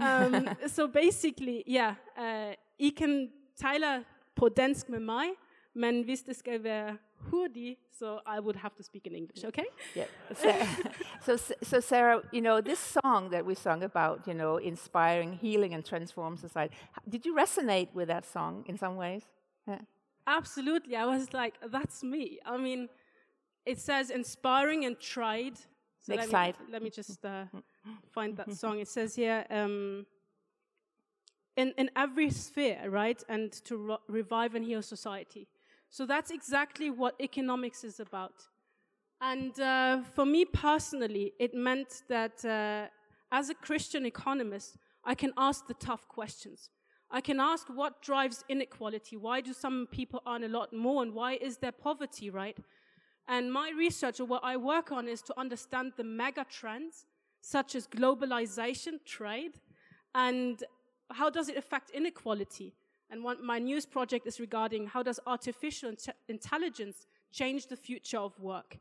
Um, 0.00 0.48
so 0.66 0.86
basically, 0.86 1.64
yeah, 1.66 1.94
uh, 2.16 2.54
I 2.78 2.90
kan 2.96 3.30
tale 3.56 4.04
på 4.36 4.48
dansk 4.48 4.88
med 4.88 5.00
mig, 5.00 5.28
men 5.74 6.02
hvis 6.02 6.22
det 6.22 6.36
skal 6.36 6.62
være 6.62 6.96
hurtigt, 7.30 7.78
so 7.90 8.20
I 8.26 8.40
would 8.40 8.56
have 8.56 8.74
to 8.76 8.82
speak 8.82 9.06
in 9.06 9.14
English, 9.14 9.44
okay? 9.44 9.66
Yeah. 9.94 10.06
So, 11.22 11.36
so, 11.36 11.80
Sarah, 11.80 12.22
you 12.32 12.40
know, 12.40 12.62
this 12.62 12.78
song 12.78 13.28
that 13.30 13.44
we 13.44 13.54
sung 13.54 13.82
about, 13.82 14.26
you 14.26 14.32
know, 14.32 14.56
inspiring, 14.56 15.34
healing, 15.34 15.74
and 15.74 15.84
transform 15.84 16.38
society. 16.38 16.74
Did 17.06 17.26
you 17.26 17.34
resonate 17.34 17.88
with 17.92 18.08
that 18.08 18.24
song 18.24 18.64
in 18.66 18.78
some 18.78 18.96
ways? 18.96 19.24
Yeah. 19.68 19.80
Absolutely. 20.26 20.96
I 20.96 21.04
was 21.04 21.34
like, 21.34 21.54
that's 21.70 22.02
me. 22.02 22.38
I 22.46 22.56
mean, 22.56 22.88
it 23.66 23.78
says 23.78 24.10
inspiring 24.10 24.84
and 24.86 24.98
tried. 24.98 25.58
So 25.98 26.14
Next 26.14 26.32
let 26.32 26.58
me. 26.58 26.72
Let 26.72 26.82
me 26.82 26.90
just 26.90 27.24
uh, 27.24 27.44
find 28.12 28.36
that 28.38 28.52
song. 28.54 28.80
It 28.80 28.88
says 28.88 29.14
here, 29.14 29.44
um, 29.50 30.06
in, 31.56 31.74
in 31.76 31.90
every 31.96 32.30
sphere, 32.30 32.88
right? 32.88 33.22
And 33.28 33.52
to 33.64 33.76
ro- 33.76 34.00
revive 34.08 34.54
and 34.54 34.64
heal 34.64 34.82
society. 34.82 35.48
So 35.90 36.06
that's 36.06 36.30
exactly 36.30 36.88
what 36.88 37.16
economics 37.20 37.82
is 37.82 37.98
about. 37.98 38.34
And 39.20 39.58
uh, 39.60 40.02
for 40.14 40.24
me 40.24 40.44
personally, 40.44 41.32
it 41.38 41.52
meant 41.52 42.04
that 42.08 42.42
uh, 42.44 42.86
as 43.32 43.50
a 43.50 43.54
Christian 43.54 44.06
economist, 44.06 44.78
I 45.04 45.14
can 45.14 45.32
ask 45.36 45.66
the 45.66 45.74
tough 45.74 46.08
questions. 46.08 46.70
I 47.10 47.20
can 47.20 47.40
ask 47.40 47.66
what 47.68 48.02
drives 48.02 48.44
inequality? 48.48 49.16
Why 49.16 49.40
do 49.40 49.52
some 49.52 49.88
people 49.90 50.22
earn 50.28 50.44
a 50.44 50.48
lot 50.48 50.72
more 50.72 51.02
and 51.02 51.12
why 51.12 51.34
is 51.34 51.58
there 51.58 51.72
poverty, 51.72 52.30
right? 52.30 52.56
And 53.26 53.52
my 53.52 53.72
research 53.76 54.20
or 54.20 54.26
what 54.26 54.44
I 54.44 54.56
work 54.56 54.92
on 54.92 55.08
is 55.08 55.20
to 55.22 55.38
understand 55.38 55.94
the 55.96 56.04
mega 56.04 56.46
trends 56.48 57.04
such 57.40 57.74
as 57.74 57.88
globalization, 57.88 59.04
trade, 59.04 59.58
and 60.14 60.62
how 61.10 61.30
does 61.30 61.48
it 61.48 61.56
affect 61.56 61.90
inequality? 61.90 62.74
And 63.10 63.24
one, 63.24 63.44
my 63.44 63.58
news 63.58 63.86
project 63.86 64.26
is 64.26 64.38
regarding 64.38 64.86
how 64.86 65.02
does 65.02 65.18
artificial 65.26 65.92
intelligence 66.28 67.06
change 67.32 67.66
the 67.66 67.76
future 67.76 68.18
of 68.18 68.38
work? 68.38 68.78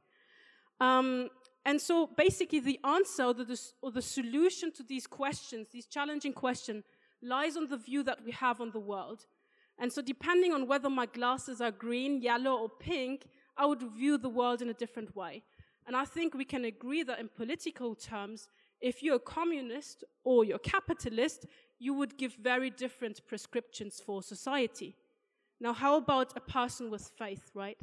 Um, 0.80 1.30
and 1.66 1.82
so 1.82 2.08
basically 2.08 2.60
the 2.60 2.80
answer 2.84 3.24
or 3.24 3.34
the, 3.34 3.60
or 3.82 3.92
the 3.92 4.02
solution 4.02 4.72
to 4.74 4.84
these 4.84 5.08
questions, 5.08 5.68
these 5.72 5.88
challenging 5.88 6.34
questions, 6.34 6.86
lies 7.22 7.58
on 7.58 7.68
the 7.68 7.78
view 7.78 8.04
that 8.04 8.24
we 8.24 8.32
have 8.32 8.62
on 8.62 8.72
the 8.72 8.80
world. 8.80 9.26
And 9.78 9.92
so 9.92 10.02
depending 10.02 10.54
on 10.54 10.68
whether 10.68 10.90
my 10.90 11.06
glasses 11.06 11.62
are 11.62 11.72
green, 11.72 12.22
yellow, 12.22 12.56
or 12.58 12.70
pink, 12.70 13.26
I 13.58 13.66
would 13.66 13.82
view 13.82 14.18
the 14.18 14.30
world 14.30 14.62
in 14.62 14.70
a 14.70 14.74
different 14.74 15.16
way. 15.16 15.44
And 15.86 15.96
I 15.96 16.06
think 16.06 16.34
we 16.34 16.46
can 16.46 16.66
agree 16.66 17.04
that 17.04 17.20
in 17.20 17.30
political 17.30 17.96
terms, 17.96 18.50
if 18.82 19.04
you're 19.04 19.16
a 19.16 19.20
communist 19.20 20.04
or 20.24 20.44
you're 20.44 20.58
a 20.58 20.60
capitalist, 20.60 21.46
you 21.80 21.94
would 21.94 22.18
give 22.18 22.34
very 22.36 22.70
different 22.70 23.26
prescriptions 23.28 24.02
for 24.06 24.22
society. 24.22 24.96
Now, 25.60 25.74
how 25.74 25.98
about 25.98 26.34
a 26.36 26.40
person 26.40 26.90
with 26.90 27.12
faith, 27.18 27.52
right? 27.54 27.78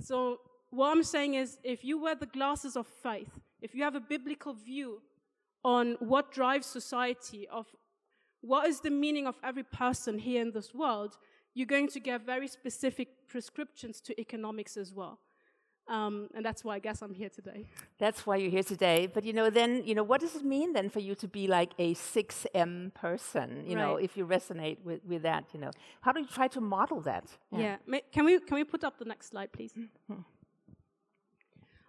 So, 0.00 0.40
what 0.70 0.90
I'm 0.90 1.04
saying 1.04 1.34
is 1.34 1.58
if 1.62 1.84
you 1.84 2.00
wear 2.00 2.16
the 2.16 2.26
glasses 2.26 2.76
of 2.76 2.86
faith, 2.86 3.40
if 3.60 3.74
you 3.74 3.84
have 3.84 3.94
a 3.94 4.00
biblical 4.00 4.52
view 4.52 5.00
on 5.64 5.96
what 6.00 6.32
drives 6.32 6.66
society, 6.66 7.46
of 7.48 7.66
what 8.40 8.68
is 8.68 8.80
the 8.80 8.90
meaning 8.90 9.26
of 9.26 9.36
every 9.42 9.62
person 9.62 10.18
here 10.18 10.42
in 10.42 10.50
this 10.50 10.74
world, 10.74 11.16
you're 11.54 11.66
going 11.66 11.88
to 11.88 12.00
get 12.00 12.26
very 12.26 12.48
specific 12.48 13.08
prescriptions 13.28 14.00
to 14.00 14.20
economics 14.20 14.76
as 14.76 14.92
well. 14.92 15.20
Um, 15.86 16.28
and 16.34 16.44
that's 16.44 16.64
why 16.64 16.76
I 16.76 16.78
guess 16.78 17.02
I'm 17.02 17.12
here 17.12 17.28
today. 17.28 17.66
That's 17.98 18.26
why 18.26 18.36
you're 18.36 18.50
here 18.50 18.62
today. 18.62 19.06
But 19.12 19.24
you 19.24 19.32
know, 19.32 19.50
then 19.50 19.82
you 19.84 19.94
know, 19.94 20.02
what 20.02 20.20
does 20.20 20.34
it 20.34 20.44
mean 20.44 20.72
then 20.72 20.88
for 20.88 21.00
you 21.00 21.14
to 21.16 21.28
be 21.28 21.46
like 21.46 21.72
a 21.78 21.94
6M 21.94 22.94
person? 22.94 23.64
You 23.66 23.76
right. 23.76 23.82
know, 23.82 23.96
if 23.96 24.16
you 24.16 24.26
resonate 24.26 24.78
with, 24.82 25.04
with 25.04 25.22
that, 25.22 25.44
you 25.52 25.60
know, 25.60 25.70
how 26.00 26.12
do 26.12 26.20
you 26.20 26.26
try 26.26 26.48
to 26.48 26.60
model 26.60 27.00
that? 27.02 27.26
Yeah. 27.52 27.76
yeah. 27.86 28.00
Can 28.12 28.24
we 28.24 28.40
can 28.40 28.56
we 28.56 28.64
put 28.64 28.82
up 28.82 28.98
the 28.98 29.04
next 29.04 29.30
slide, 29.30 29.52
please? 29.52 29.72
Mm-hmm. 29.72 30.22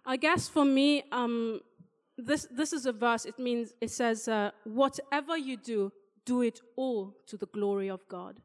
I 0.04 0.16
guess 0.16 0.48
for 0.48 0.64
me, 0.64 1.02
um, 1.10 1.60
this 2.18 2.46
this 2.50 2.72
is 2.72 2.86
a 2.86 2.92
verse. 2.92 3.24
It 3.24 3.38
means 3.38 3.74
it 3.80 3.90
says, 3.90 4.28
uh, 4.28 4.50
"Whatever 4.64 5.36
you 5.38 5.56
do, 5.56 5.90
do 6.24 6.42
it 6.42 6.60
all 6.76 7.14
to 7.28 7.36
the 7.36 7.46
glory 7.46 7.88
of 7.88 8.06
God." 8.08 8.40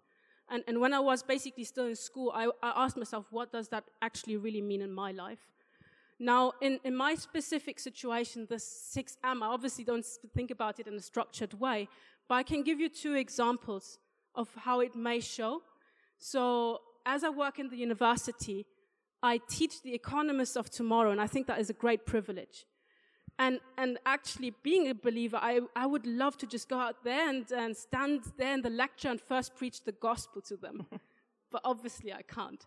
And, 0.51 0.63
and 0.67 0.81
when 0.81 0.93
I 0.93 0.99
was 0.99 1.23
basically 1.23 1.63
still 1.63 1.87
in 1.87 1.95
school, 1.95 2.31
I, 2.35 2.47
I 2.61 2.83
asked 2.83 2.97
myself, 2.97 3.25
what 3.31 3.53
does 3.53 3.69
that 3.69 3.85
actually 4.01 4.35
really 4.35 4.61
mean 4.61 4.81
in 4.81 4.91
my 4.91 5.11
life? 5.11 5.39
Now, 6.19 6.51
in, 6.61 6.79
in 6.83 6.95
my 6.95 7.15
specific 7.15 7.79
situation, 7.79 8.45
the 8.47 8.57
6M, 8.57 9.41
I 9.41 9.47
obviously 9.47 9.85
don't 9.85 10.05
think 10.35 10.51
about 10.51 10.79
it 10.79 10.87
in 10.87 10.93
a 10.93 11.01
structured 11.01 11.53
way, 11.53 11.87
but 12.27 12.35
I 12.35 12.43
can 12.43 12.61
give 12.63 12.79
you 12.79 12.89
two 12.89 13.15
examples 13.15 13.97
of 14.35 14.49
how 14.55 14.81
it 14.81 14.93
may 14.93 15.21
show. 15.21 15.61
So, 16.19 16.81
as 17.05 17.23
I 17.23 17.29
work 17.29 17.57
in 17.57 17.69
the 17.69 17.77
university, 17.77 18.67
I 19.23 19.39
teach 19.49 19.81
the 19.81 19.93
economists 19.93 20.55
of 20.55 20.69
tomorrow, 20.69 21.11
and 21.11 21.21
I 21.21 21.27
think 21.27 21.47
that 21.47 21.59
is 21.59 21.69
a 21.69 21.73
great 21.73 22.05
privilege. 22.05 22.65
And, 23.39 23.59
and 23.77 23.97
actually, 24.05 24.53
being 24.61 24.89
a 24.89 24.93
believer, 24.93 25.37
I, 25.41 25.61
I 25.75 25.87
would 25.87 26.05
love 26.05 26.37
to 26.39 26.47
just 26.47 26.69
go 26.69 26.77
out 26.77 27.03
there 27.03 27.27
and, 27.27 27.49
and 27.51 27.75
stand 27.75 28.21
there 28.37 28.53
in 28.53 28.61
the 28.61 28.69
lecture 28.69 29.09
and 29.09 29.19
first 29.19 29.55
preach 29.55 29.83
the 29.83 29.93
gospel 29.93 30.41
to 30.43 30.57
them. 30.57 30.85
but 31.51 31.61
obviously, 31.63 32.13
I 32.13 32.21
can't. 32.21 32.63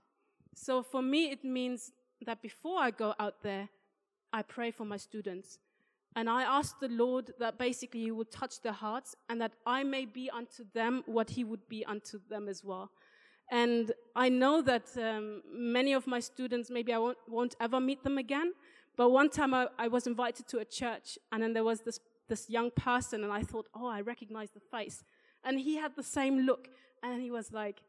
So 0.54 0.82
for 0.82 1.02
me, 1.02 1.30
it 1.30 1.44
means 1.44 1.92
that 2.26 2.42
before 2.42 2.80
I 2.80 2.90
go 2.90 3.14
out 3.20 3.42
there, 3.42 3.68
I 4.32 4.42
pray 4.42 4.70
for 4.70 4.84
my 4.84 4.96
students. 4.96 5.58
And 6.16 6.28
I 6.30 6.42
ask 6.42 6.78
the 6.78 6.88
Lord 6.88 7.32
that 7.40 7.58
basically 7.58 8.02
He 8.02 8.10
would 8.10 8.30
touch 8.30 8.60
their 8.62 8.72
hearts 8.72 9.16
and 9.28 9.40
that 9.40 9.52
I 9.66 9.82
may 9.82 10.04
be 10.04 10.30
unto 10.30 10.64
them 10.72 11.02
what 11.06 11.30
He 11.30 11.44
would 11.44 11.68
be 11.68 11.84
unto 11.84 12.18
them 12.28 12.48
as 12.48 12.62
well. 12.64 12.90
And 13.50 13.92
I 14.16 14.28
know 14.28 14.62
that 14.62 14.86
um, 14.96 15.42
many 15.52 15.92
of 15.92 16.06
my 16.06 16.20
students, 16.20 16.70
maybe 16.70 16.92
I 16.92 16.98
won't, 16.98 17.18
won't 17.28 17.56
ever 17.60 17.80
meet 17.80 18.02
them 18.02 18.18
again, 18.18 18.52
but 18.97 19.11
one 19.11 19.28
time 19.28 19.55
I, 19.55 19.68
I 19.78 19.88
was 19.88 20.07
invited 20.07 20.47
to 20.49 20.59
a 20.59 20.64
church, 20.64 21.18
and 21.32 21.42
then 21.42 21.53
there 21.53 21.64
was 21.64 21.80
this, 21.80 22.01
this 22.28 22.49
young 22.49 22.70
person, 22.70 23.24
and 23.24 23.32
I 23.32 23.42
thought, 23.42 23.66
oh, 23.74 23.86
I 23.86 24.01
recognize 24.01 24.51
the 24.51 24.61
face. 24.61 25.03
And 25.45 25.59
he 25.59 25.76
had 25.76 25.97
the 25.97 26.03
same 26.03 26.40
look, 26.40 26.68
and 27.03 27.20
he 27.20 27.30
was 27.30 27.53
like, 27.53 27.82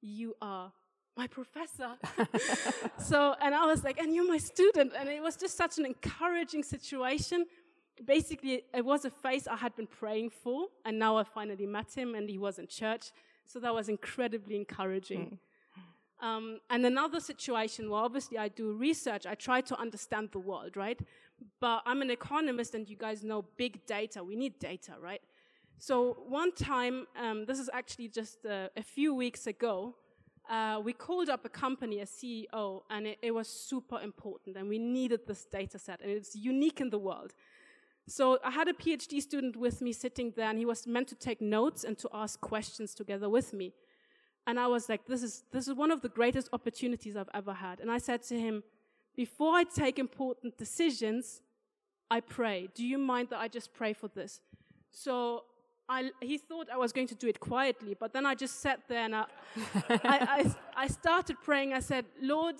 You 0.00 0.34
are 0.40 0.72
my 1.16 1.26
professor. 1.26 1.90
so, 2.98 3.34
and 3.40 3.54
I 3.54 3.66
was 3.66 3.84
like, 3.84 3.98
And 3.98 4.14
you're 4.14 4.26
my 4.26 4.38
student. 4.38 4.92
And 4.98 5.08
it 5.08 5.22
was 5.22 5.36
just 5.36 5.56
such 5.56 5.78
an 5.78 5.86
encouraging 5.86 6.62
situation. 6.62 7.46
Basically, 8.04 8.62
it 8.74 8.84
was 8.84 9.04
a 9.04 9.10
face 9.10 9.46
I 9.46 9.56
had 9.56 9.74
been 9.74 9.86
praying 9.86 10.30
for, 10.30 10.66
and 10.84 10.98
now 10.98 11.16
I 11.16 11.24
finally 11.24 11.66
met 11.66 11.92
him, 11.94 12.14
and 12.14 12.28
he 12.30 12.38
was 12.38 12.58
in 12.58 12.66
church. 12.66 13.12
So 13.46 13.60
that 13.60 13.74
was 13.74 13.88
incredibly 13.88 14.56
encouraging. 14.56 15.20
Mm. 15.20 15.38
Um, 16.20 16.60
and 16.70 16.86
another 16.86 17.20
situation 17.20 17.90
where 17.90 18.00
obviously 18.00 18.38
I 18.38 18.48
do 18.48 18.72
research, 18.72 19.26
I 19.26 19.34
try 19.34 19.60
to 19.62 19.78
understand 19.78 20.30
the 20.32 20.38
world, 20.38 20.76
right? 20.76 20.98
But 21.60 21.82
I'm 21.84 22.00
an 22.00 22.10
economist, 22.10 22.74
and 22.74 22.88
you 22.88 22.96
guys 22.96 23.22
know 23.22 23.44
big 23.56 23.84
data. 23.86 24.24
We 24.24 24.36
need 24.36 24.58
data, 24.58 24.94
right? 25.00 25.20
So 25.78 26.16
one 26.26 26.52
time, 26.52 27.06
um, 27.20 27.44
this 27.44 27.58
is 27.58 27.68
actually 27.72 28.08
just 28.08 28.46
uh, 28.46 28.68
a 28.76 28.82
few 28.82 29.14
weeks 29.14 29.46
ago, 29.46 29.94
uh, 30.48 30.80
we 30.82 30.92
called 30.92 31.28
up 31.28 31.44
a 31.44 31.48
company, 31.48 32.00
a 32.00 32.06
CEO, 32.06 32.82
and 32.88 33.06
it, 33.08 33.18
it, 33.20 33.32
was 33.32 33.48
super 33.48 34.00
important, 34.00 34.56
and 34.56 34.68
we 34.68 34.78
needed 34.78 35.20
this 35.26 35.44
data 35.44 35.78
set, 35.78 36.00
and 36.00 36.10
it's 36.10 36.36
unique 36.36 36.80
in 36.80 36.88
the 36.88 36.98
world. 36.98 37.34
So 38.08 38.38
I 38.44 38.52
had 38.52 38.68
a 38.68 38.72
PhD 38.72 39.20
student 39.20 39.56
with 39.56 39.82
me 39.82 39.92
sitting 39.92 40.32
there, 40.36 40.48
and 40.48 40.58
he 40.58 40.64
was 40.64 40.86
meant 40.86 41.08
to 41.08 41.16
take 41.16 41.40
notes 41.40 41.82
and 41.82 41.98
to 41.98 42.08
ask 42.14 42.40
questions 42.40 42.94
together 42.94 43.28
with 43.28 43.52
me. 43.52 43.74
And 44.46 44.60
I 44.60 44.66
was 44.68 44.88
like, 44.88 45.06
this 45.06 45.22
is, 45.22 45.44
this 45.52 45.66
is 45.66 45.74
one 45.74 45.90
of 45.90 46.02
the 46.02 46.08
greatest 46.08 46.48
opportunities 46.52 47.16
I've 47.16 47.30
ever 47.34 47.52
had. 47.52 47.80
And 47.80 47.90
I 47.90 47.98
said 47.98 48.22
to 48.24 48.38
him, 48.38 48.62
before 49.16 49.54
I 49.54 49.64
take 49.64 49.98
important 49.98 50.56
decisions, 50.56 51.40
I 52.10 52.20
pray. 52.20 52.68
Do 52.74 52.86
you 52.86 52.98
mind 52.98 53.28
that 53.30 53.40
I 53.40 53.48
just 53.48 53.74
pray 53.74 53.92
for 53.92 54.08
this? 54.08 54.40
So 54.92 55.44
I, 55.88 56.10
he 56.20 56.38
thought 56.38 56.68
I 56.72 56.76
was 56.76 56.92
going 56.92 57.08
to 57.08 57.14
do 57.14 57.26
it 57.26 57.40
quietly, 57.40 57.96
but 57.98 58.12
then 58.12 58.26
I 58.26 58.34
just 58.34 58.60
sat 58.60 58.80
there 58.88 59.04
and 59.04 59.16
I, 59.16 59.24
I, 59.88 59.98
I, 60.04 60.54
I 60.76 60.86
started 60.86 61.36
praying. 61.42 61.72
I 61.72 61.80
said, 61.80 62.04
Lord, 62.20 62.56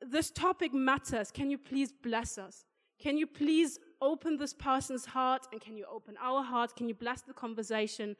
this 0.00 0.30
topic 0.30 0.74
matters. 0.74 1.30
Can 1.30 1.50
you 1.50 1.58
please 1.58 1.92
bless 1.92 2.36
us? 2.36 2.64
Can 2.98 3.16
you 3.16 3.26
please 3.26 3.78
open 4.00 4.36
this 4.36 4.52
person's 4.52 5.06
heart 5.06 5.46
and 5.52 5.60
can 5.60 5.76
you 5.76 5.86
open 5.90 6.16
our 6.20 6.42
heart? 6.42 6.76
Can 6.76 6.88
you 6.88 6.94
bless 6.94 7.22
the 7.22 7.32
conversation? 7.32 8.16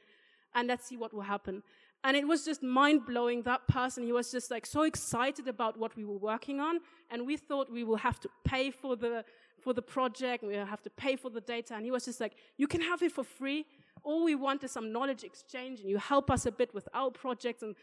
And 0.55 0.68
let's 0.68 0.87
see 0.87 0.97
what 0.97 1.12
will 1.12 1.22
happen. 1.22 1.62
And 2.05 2.16
it 2.18 2.28
was 2.28 2.44
just 2.44 2.62
mind 2.62 3.07
blowing. 3.07 3.42
That 3.42 3.66
person, 3.66 4.05
he 4.05 4.12
was 4.12 4.30
just 4.30 4.50
like 4.50 4.66
so 4.66 4.82
excited 4.82 5.48
about 5.48 5.78
what 5.78 5.96
we 5.96 6.05
were 6.05 6.18
working 6.18 6.61
on. 6.61 6.80
And 7.11 7.26
we 7.26 7.38
thought 7.38 7.72
we 7.72 7.82
will 7.82 7.96
have 7.96 8.20
to 8.20 8.28
pay 8.44 8.70
for 8.70 8.94
the, 8.94 9.24
for 9.62 9.72
the 9.72 9.80
project. 9.80 10.44
We 10.44 10.50
will 10.59 10.66
have 10.66 10.82
to 10.82 10.90
pay 10.90 11.16
for 11.16 11.30
the 11.30 11.40
data. 11.40 11.74
And 11.74 11.84
he 11.84 11.90
was 11.90 12.05
just 12.05 12.20
like, 12.20 12.34
you 12.59 12.66
can 12.66 12.82
have 12.82 13.02
it 13.02 13.11
for 13.11 13.24
free. 13.24 13.64
All 14.02 14.22
we 14.22 14.34
want 14.34 14.62
is 14.64 14.70
some 14.70 14.92
knowledge 14.92 15.24
exchange 15.24 15.80
and 15.80 15.88
you 15.88 15.96
help 15.96 16.30
us 16.30 16.44
a 16.44 16.52
bit 16.52 16.74
with 16.74 16.86
our 16.92 17.11
project. 17.11 17.62
And 17.62 17.74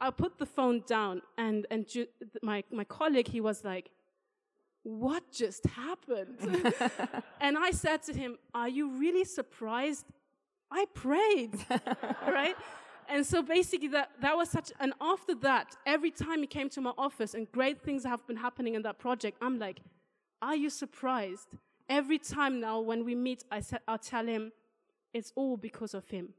I 0.00 0.10
put 0.10 0.38
the 0.38 0.46
phone 0.46 0.82
down 0.86 1.22
and, 1.38 1.66
and 1.70 1.86
my, 2.42 2.62
my 2.70 2.84
colleague, 2.84 3.28
he 3.28 3.40
was 3.40 3.64
like, 3.64 3.90
what 4.82 5.32
just 5.32 5.66
happened? 5.66 6.38
and 7.40 7.56
I 7.58 7.70
said 7.70 8.02
to 8.04 8.12
him, 8.12 8.36
are 8.54 8.68
you 8.68 8.90
really 8.98 9.24
surprised? 9.24 10.04
I 10.70 10.84
prayed, 10.94 11.54
right? 12.26 12.54
And 13.08 13.24
so 13.24 13.42
basically 13.42 13.88
that, 13.88 14.10
that 14.20 14.36
was 14.36 14.50
such, 14.50 14.70
and 14.80 14.92
after 15.00 15.34
that, 15.36 15.74
every 15.86 16.10
time 16.10 16.40
he 16.40 16.46
came 16.46 16.68
to 16.70 16.80
my 16.80 16.92
office 16.98 17.34
and 17.34 17.50
great 17.52 17.80
things 17.82 18.04
have 18.04 18.26
been 18.26 18.36
happening 18.36 18.74
in 18.74 18.82
that 18.82 18.98
project, 18.98 19.38
I'm 19.40 19.58
like, 19.58 19.80
are 20.42 20.54
you 20.54 20.70
surprised? 20.70 21.48
Every 21.88 22.18
time 22.18 22.60
now 22.60 22.80
when 22.80 23.04
we 23.04 23.14
meet, 23.14 23.44
I 23.50 23.60
sa- 23.60 23.78
I'll 23.88 23.98
tell 23.98 24.26
him, 24.26 24.52
it's 25.14 25.32
all 25.34 25.56
because 25.56 25.94
of 25.94 26.08
him. 26.08 26.34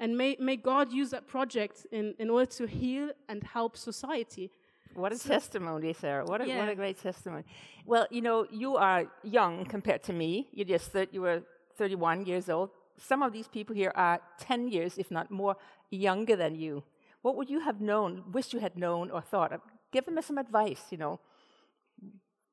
And 0.00 0.16
may, 0.16 0.36
may 0.40 0.56
God 0.56 0.92
use 0.92 1.10
that 1.10 1.28
project 1.28 1.86
in, 1.92 2.14
in 2.18 2.30
order 2.30 2.50
to 2.52 2.66
heal 2.66 3.10
and 3.28 3.44
help 3.44 3.76
society. 3.76 4.50
What 4.94 5.12
a 5.12 5.18
so, 5.18 5.28
testimony, 5.28 5.92
Sarah. 5.92 6.24
What 6.24 6.40
a, 6.40 6.48
yeah. 6.48 6.58
what 6.58 6.68
a 6.68 6.74
great 6.74 7.00
testimony. 7.00 7.44
Well, 7.84 8.06
you 8.10 8.22
know, 8.22 8.46
you 8.50 8.76
are 8.76 9.06
young 9.22 9.64
compared 9.66 10.02
to 10.04 10.12
me. 10.12 10.48
You 10.52 10.64
just 10.64 10.90
said 10.92 11.08
you 11.12 11.20
were 11.20 11.42
31 11.76 12.26
years 12.26 12.48
old. 12.48 12.70
Some 12.96 13.22
of 13.22 13.32
these 13.32 13.48
people 13.48 13.74
here 13.74 13.92
are 13.94 14.20
10 14.38 14.68
years, 14.68 14.98
if 14.98 15.10
not 15.10 15.30
more, 15.30 15.56
younger 15.94 16.36
than 16.36 16.54
you, 16.54 16.82
what 17.22 17.36
would 17.36 17.48
you 17.48 17.60
have 17.60 17.80
known, 17.80 18.24
wish 18.32 18.52
you 18.52 18.60
had 18.60 18.76
known 18.76 19.10
or 19.10 19.20
thought? 19.20 19.52
Of? 19.52 19.60
Give 19.92 20.04
them 20.04 20.20
some 20.22 20.38
advice, 20.38 20.82
you 20.90 20.98
know. 20.98 21.20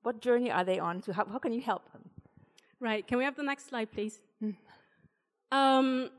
What 0.03 0.21
journey 0.21 0.49
are 0.49 0.63
they 0.63 0.79
on 0.79 1.01
to? 1.01 1.13
How, 1.13 1.25
how 1.25 1.39
can 1.39 1.53
you 1.53 1.61
help 1.61 1.91
them? 1.91 2.09
Right. 2.79 3.05
Can 3.05 3.17
we 3.17 3.23
have 3.23 3.35
the 3.35 3.43
next 3.43 3.69
slide, 3.69 3.91
please? 3.91 4.19
Mm. 4.41 4.55
Um, 5.51 6.09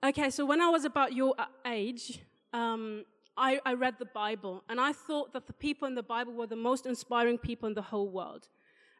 Okay, 0.00 0.30
so 0.30 0.46
when 0.46 0.60
I 0.60 0.68
was 0.68 0.84
about 0.84 1.12
your 1.12 1.34
uh, 1.36 1.46
age, 1.66 2.20
um, 2.52 3.04
I, 3.36 3.60
I 3.66 3.74
read 3.74 3.96
the 3.98 4.04
Bible, 4.04 4.62
and 4.68 4.80
I 4.80 4.92
thought 4.92 5.32
that 5.32 5.48
the 5.48 5.52
people 5.52 5.88
in 5.88 5.96
the 5.96 6.04
Bible 6.04 6.32
were 6.34 6.46
the 6.46 6.54
most 6.54 6.86
inspiring 6.86 7.36
people 7.36 7.66
in 7.66 7.74
the 7.74 7.82
whole 7.82 8.08
world. 8.08 8.46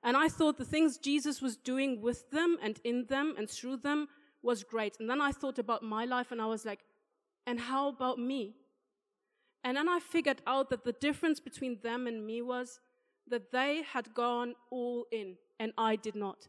And 0.02 0.16
I 0.16 0.28
thought 0.28 0.58
the 0.58 0.64
things 0.64 0.98
Jesus 0.98 1.40
was 1.40 1.56
doing 1.56 2.00
with 2.00 2.28
them 2.32 2.58
and 2.60 2.80
in 2.82 3.06
them 3.06 3.34
and 3.38 3.48
through 3.48 3.76
them 3.76 4.08
was 4.42 4.64
great. 4.64 4.96
And 4.98 5.08
then 5.08 5.20
I 5.20 5.30
thought 5.30 5.60
about 5.60 5.84
my 5.84 6.04
life, 6.04 6.32
and 6.32 6.42
I 6.42 6.46
was 6.46 6.66
like, 6.66 6.80
and 7.48 7.58
how 7.58 7.88
about 7.88 8.18
me? 8.18 8.54
And 9.64 9.78
then 9.78 9.88
I 9.88 10.00
figured 10.00 10.42
out 10.46 10.68
that 10.68 10.84
the 10.84 10.92
difference 10.92 11.40
between 11.40 11.78
them 11.82 12.06
and 12.06 12.26
me 12.26 12.42
was 12.42 12.78
that 13.30 13.50
they 13.50 13.82
had 13.90 14.12
gone 14.12 14.54
all 14.70 15.06
in, 15.10 15.36
and 15.58 15.72
I 15.78 15.96
did 15.96 16.14
not. 16.14 16.46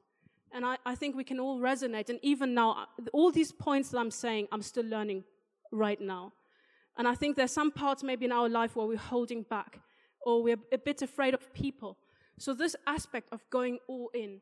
And 0.52 0.66
I, 0.66 0.76
I 0.86 0.96
think 0.96 1.16
we 1.16 1.24
can 1.24 1.40
all 1.40 1.58
resonate. 1.62 2.10
And 2.10 2.20
even 2.22 2.54
now, 2.54 2.88
all 3.14 3.32
these 3.32 3.54
points 3.54 3.90
that 3.90 3.98
I'm 3.98 4.12
saying, 4.12 4.50
I'm 4.52 4.62
still 4.62 4.84
learning 4.84 5.24
right 5.72 6.02
now. 6.02 6.34
And 6.98 7.08
I 7.08 7.16
think 7.16 7.38
there's 7.38 7.54
some 7.54 7.72
parts 7.72 8.04
maybe 8.04 8.26
in 8.26 8.34
our 8.34 8.50
life 8.50 8.76
where 8.76 8.86
we're 8.86 8.98
holding 8.98 9.44
back 9.44 9.80
or 10.26 10.44
we're 10.44 10.60
a 10.74 10.78
bit 10.78 11.02
afraid 11.02 11.34
of 11.34 11.54
people. 11.54 11.98
So, 12.40 12.54
this 12.54 12.76
aspect 12.86 13.30
of 13.32 13.42
going 13.50 13.80
all 13.88 14.10
in, 14.14 14.42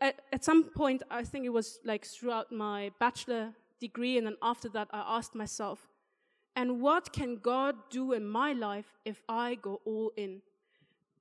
at, 0.00 0.22
at 0.32 0.44
some 0.44 0.64
point, 0.64 1.02
I 1.10 1.24
think 1.24 1.44
it 1.44 1.52
was 1.52 1.78
like 1.84 2.06
throughout 2.06 2.50
my 2.50 2.90
bachelor 2.98 3.52
degree, 3.80 4.18
and 4.18 4.26
then 4.26 4.36
after 4.42 4.68
that, 4.70 4.88
I 4.92 5.16
asked 5.18 5.34
myself, 5.34 5.88
and 6.56 6.80
what 6.80 7.12
can 7.12 7.36
God 7.36 7.76
do 7.90 8.12
in 8.12 8.26
my 8.26 8.52
life 8.52 8.98
if 9.04 9.22
I 9.28 9.56
go 9.56 9.80
all 9.84 10.12
in? 10.16 10.40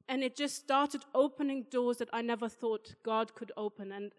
And 0.07 0.21
it 0.21 0.35
just 0.35 0.55
started 0.55 1.03
opening 1.15 1.65
doors 1.71 1.97
that 1.97 2.09
I 2.13 2.21
never 2.21 2.49
thought 2.49 2.95
God 3.03 3.33
could 3.33 3.51
open. 3.57 3.91
And 3.91 4.11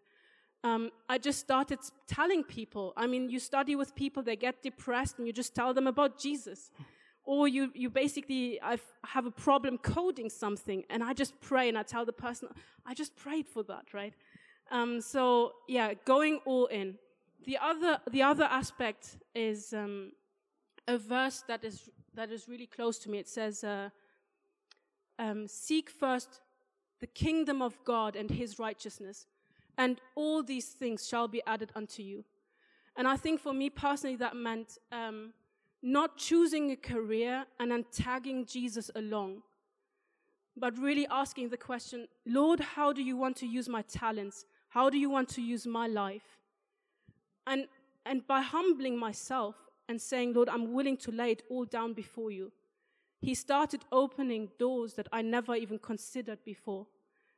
um, 0.64 0.90
I 1.08 1.18
just 1.18 1.38
started 1.38 1.78
telling 2.08 2.42
people. 2.42 2.94
I 2.96 3.06
mean, 3.06 3.28
you 3.28 3.38
study 3.38 3.76
with 3.76 3.94
people, 3.94 4.22
they 4.22 4.34
get 4.34 4.62
depressed, 4.62 5.18
and 5.18 5.26
you 5.26 5.32
just 5.32 5.54
tell 5.54 5.74
them 5.74 5.86
about 5.86 6.18
Jesus. 6.18 6.70
Or 7.26 7.48
you, 7.48 7.70
you 7.74 7.88
basically 7.88 8.60
i 8.62 8.78
have 9.04 9.26
a 9.26 9.30
problem 9.30 9.78
coding 9.78 10.30
something, 10.30 10.84
and 10.90 11.02
I 11.02 11.12
just 11.12 11.38
pray 11.40 11.68
and 11.68 11.78
I 11.78 11.82
tell 11.82 12.04
the 12.04 12.12
person, 12.12 12.48
I 12.86 12.94
just 12.94 13.14
prayed 13.14 13.46
for 13.46 13.62
that, 13.64 13.92
right? 13.92 14.14
Um, 14.70 15.00
so, 15.00 15.52
yeah, 15.68 15.92
going 16.06 16.40
all 16.46 16.66
in. 16.66 16.98
The 17.44 17.58
other, 17.58 17.98
the 18.10 18.22
other 18.22 18.44
aspect 18.44 19.18
is 19.34 19.74
um, 19.74 20.12
a 20.88 20.96
verse 20.96 21.44
that 21.46 21.62
is, 21.62 21.90
that 22.14 22.30
is 22.30 22.48
really 22.48 22.66
close 22.66 22.98
to 23.00 23.10
me. 23.10 23.18
It 23.18 23.28
says, 23.28 23.62
uh, 23.62 23.90
um, 25.18 25.46
Seek 25.46 25.90
first 25.90 26.40
the 27.00 27.06
kingdom 27.06 27.60
of 27.60 27.76
God 27.84 28.16
and 28.16 28.30
his 28.30 28.58
righteousness, 28.58 29.26
and 29.76 30.00
all 30.14 30.42
these 30.42 30.68
things 30.68 31.06
shall 31.06 31.28
be 31.28 31.42
added 31.46 31.70
unto 31.76 32.02
you. 32.02 32.24
And 32.96 33.06
I 33.06 33.16
think 33.16 33.40
for 33.40 33.52
me 33.52 33.68
personally, 33.68 34.16
that 34.16 34.36
meant 34.36 34.78
um, 34.90 35.34
not 35.82 36.16
choosing 36.16 36.70
a 36.70 36.76
career 36.76 37.44
and 37.60 37.70
then 37.70 37.84
tagging 37.92 38.46
Jesus 38.46 38.90
along, 38.94 39.42
but 40.56 40.78
really 40.78 41.06
asking 41.10 41.50
the 41.50 41.58
question 41.58 42.08
Lord, 42.24 42.60
how 42.60 42.92
do 42.92 43.02
you 43.02 43.18
want 43.18 43.36
to 43.38 43.46
use 43.46 43.68
my 43.68 43.82
talents? 43.82 44.46
How 44.70 44.88
do 44.88 44.96
you 44.96 45.10
want 45.10 45.28
to 45.30 45.42
use 45.42 45.66
my 45.66 45.86
life? 45.86 46.38
And, 47.46 47.66
and 48.06 48.26
by 48.26 48.40
humbling 48.40 48.98
myself 48.98 49.56
and 49.88 50.00
saying, 50.00 50.34
Lord, 50.34 50.48
I'm 50.48 50.72
willing 50.72 50.96
to 50.98 51.10
lay 51.10 51.32
it 51.32 51.42
all 51.50 51.64
down 51.64 51.92
before 51.92 52.30
you, 52.30 52.52
he 53.20 53.34
started 53.34 53.84
opening 53.90 54.50
doors 54.58 54.94
that 54.94 55.08
I 55.12 55.22
never 55.22 55.54
even 55.54 55.78
considered 55.78 56.38
before. 56.44 56.86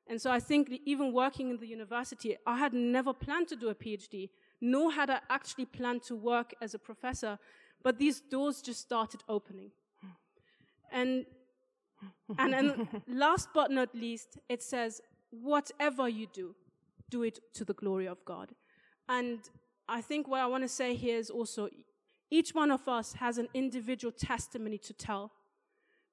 And 0.09 0.21
so 0.21 0.31
I 0.31 0.41
think 0.41 0.71
even 0.85 1.13
working 1.13 1.51
in 1.51 1.59
the 1.59 1.67
university, 1.67 2.37
I 2.47 2.59
had 2.59 2.73
never 2.73 3.13
planned 3.13 3.49
to 3.49 3.57
do 3.57 3.69
a 3.69 3.75
PhD, 3.75 4.31
nor 4.61 4.93
had 4.93 5.11
I 5.11 5.21
actually 5.31 5.67
planned 5.67 6.03
to 6.05 6.17
work 6.17 6.55
as 6.61 6.75
a 6.75 6.79
professor, 6.79 7.39
but 7.83 7.99
these 7.99 8.21
doors 8.21 8.63
just 8.63 8.81
started 8.81 9.23
opening. 9.29 9.71
And 10.93 11.27
and 12.39 12.55
and 12.55 12.89
last 13.09 13.49
but 13.55 13.71
not 13.71 13.95
least, 13.95 14.39
it 14.49 14.63
says, 14.63 15.01
whatever 15.31 16.09
you 16.09 16.27
do, 16.33 16.55
do 17.11 17.23
it 17.23 17.41
to 17.55 17.65
the 17.65 17.75
glory 17.75 18.07
of 18.07 18.25
God. 18.25 18.53
And 19.09 19.39
I 19.89 20.01
think 20.01 20.29
what 20.29 20.41
I 20.41 20.47
want 20.47 20.65
to 20.65 20.69
say 20.69 20.95
here 20.95 21.17
is 21.17 21.31
also 21.31 21.69
each 22.31 22.55
one 22.55 22.71
of 22.71 22.89
us 22.89 23.15
has 23.15 23.39
an 23.39 23.49
individual 23.55 24.13
testimony 24.13 24.79
to 24.79 24.93
tell 24.93 25.33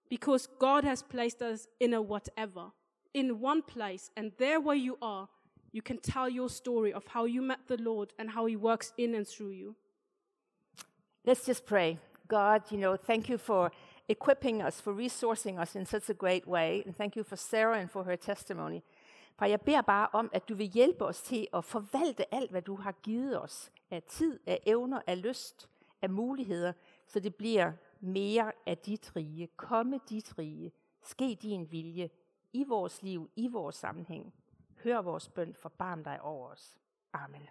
because 0.09 0.47
God 0.59 0.83
has 0.83 1.01
placed 1.01 1.41
us 1.41 1.67
in 1.79 1.93
a 1.93 2.01
whatever, 2.01 2.67
in 3.13 3.39
one 3.39 3.63
place, 3.63 4.11
and 4.15 4.31
there 4.37 4.59
where 4.59 4.75
you 4.75 4.97
are, 5.01 5.27
you 5.71 5.81
can 5.81 5.97
tell 5.97 6.29
your 6.29 6.49
story 6.49 6.93
of 6.93 7.07
how 7.07 7.25
you 7.25 7.41
met 7.41 7.61
the 7.67 7.77
Lord 7.77 8.13
and 8.19 8.29
how 8.29 8.45
He 8.45 8.55
works 8.55 8.93
in 8.97 9.15
and 9.15 9.27
through 9.27 9.51
you. 9.51 9.75
Let's 11.25 11.45
just 11.45 11.65
pray. 11.65 11.97
God, 12.27 12.63
you 12.69 12.77
know, 12.77 12.95
thank 12.95 13.27
you 13.27 13.37
for 13.37 13.71
equipping 14.07 14.61
us, 14.61 14.79
for 14.79 14.93
resourcing 14.93 15.57
us 15.57 15.75
in 15.75 15.85
such 15.85 16.09
a 16.09 16.13
great 16.13 16.47
way. 16.47 16.83
And 16.85 16.95
thank 16.95 17.15
you 17.15 17.23
for 17.23 17.35
Sarah 17.35 17.79
and 17.79 17.89
for 17.89 18.03
her 18.03 18.17
testimony. 18.17 18.83
For 19.35 19.45
jeg 19.45 19.61
beder 19.61 19.81
bare 19.81 20.07
om, 20.13 20.29
at 20.33 20.49
du 20.49 20.55
vil 20.55 20.67
hjælpe 20.67 21.05
os 21.05 21.21
til 21.21 21.47
at 21.53 21.65
forvalte 21.65 22.33
alt, 22.33 22.51
hvad 22.51 22.61
du 22.61 22.75
har 22.75 22.91
givet 22.91 23.41
os 23.41 23.71
af 23.91 24.03
tid, 24.03 24.39
af 24.45 24.59
evner, 24.65 25.01
af 25.07 25.21
lyst, 25.21 25.69
af 26.01 26.09
muligheder, 26.09 26.73
så 27.07 27.19
det 27.19 27.35
bliver 27.35 27.71
mere 27.99 28.51
af 28.65 28.77
dit 28.77 29.15
rige. 29.15 29.47
Komme 29.47 29.99
dit 30.09 30.37
rige. 30.37 30.71
Ske 31.01 31.37
din 31.41 31.71
vilje 31.71 32.09
i 32.53 32.63
vores 32.63 33.01
liv, 33.01 33.29
i 33.35 33.47
vores 33.47 33.75
sammenhæng. 33.75 34.33
Hør 34.83 35.01
vores 35.01 35.29
bøn, 35.29 35.53
forbarm 35.53 36.03
dig 36.03 36.21
over 36.21 36.49
os. 36.49 36.77
Amen. 37.13 37.49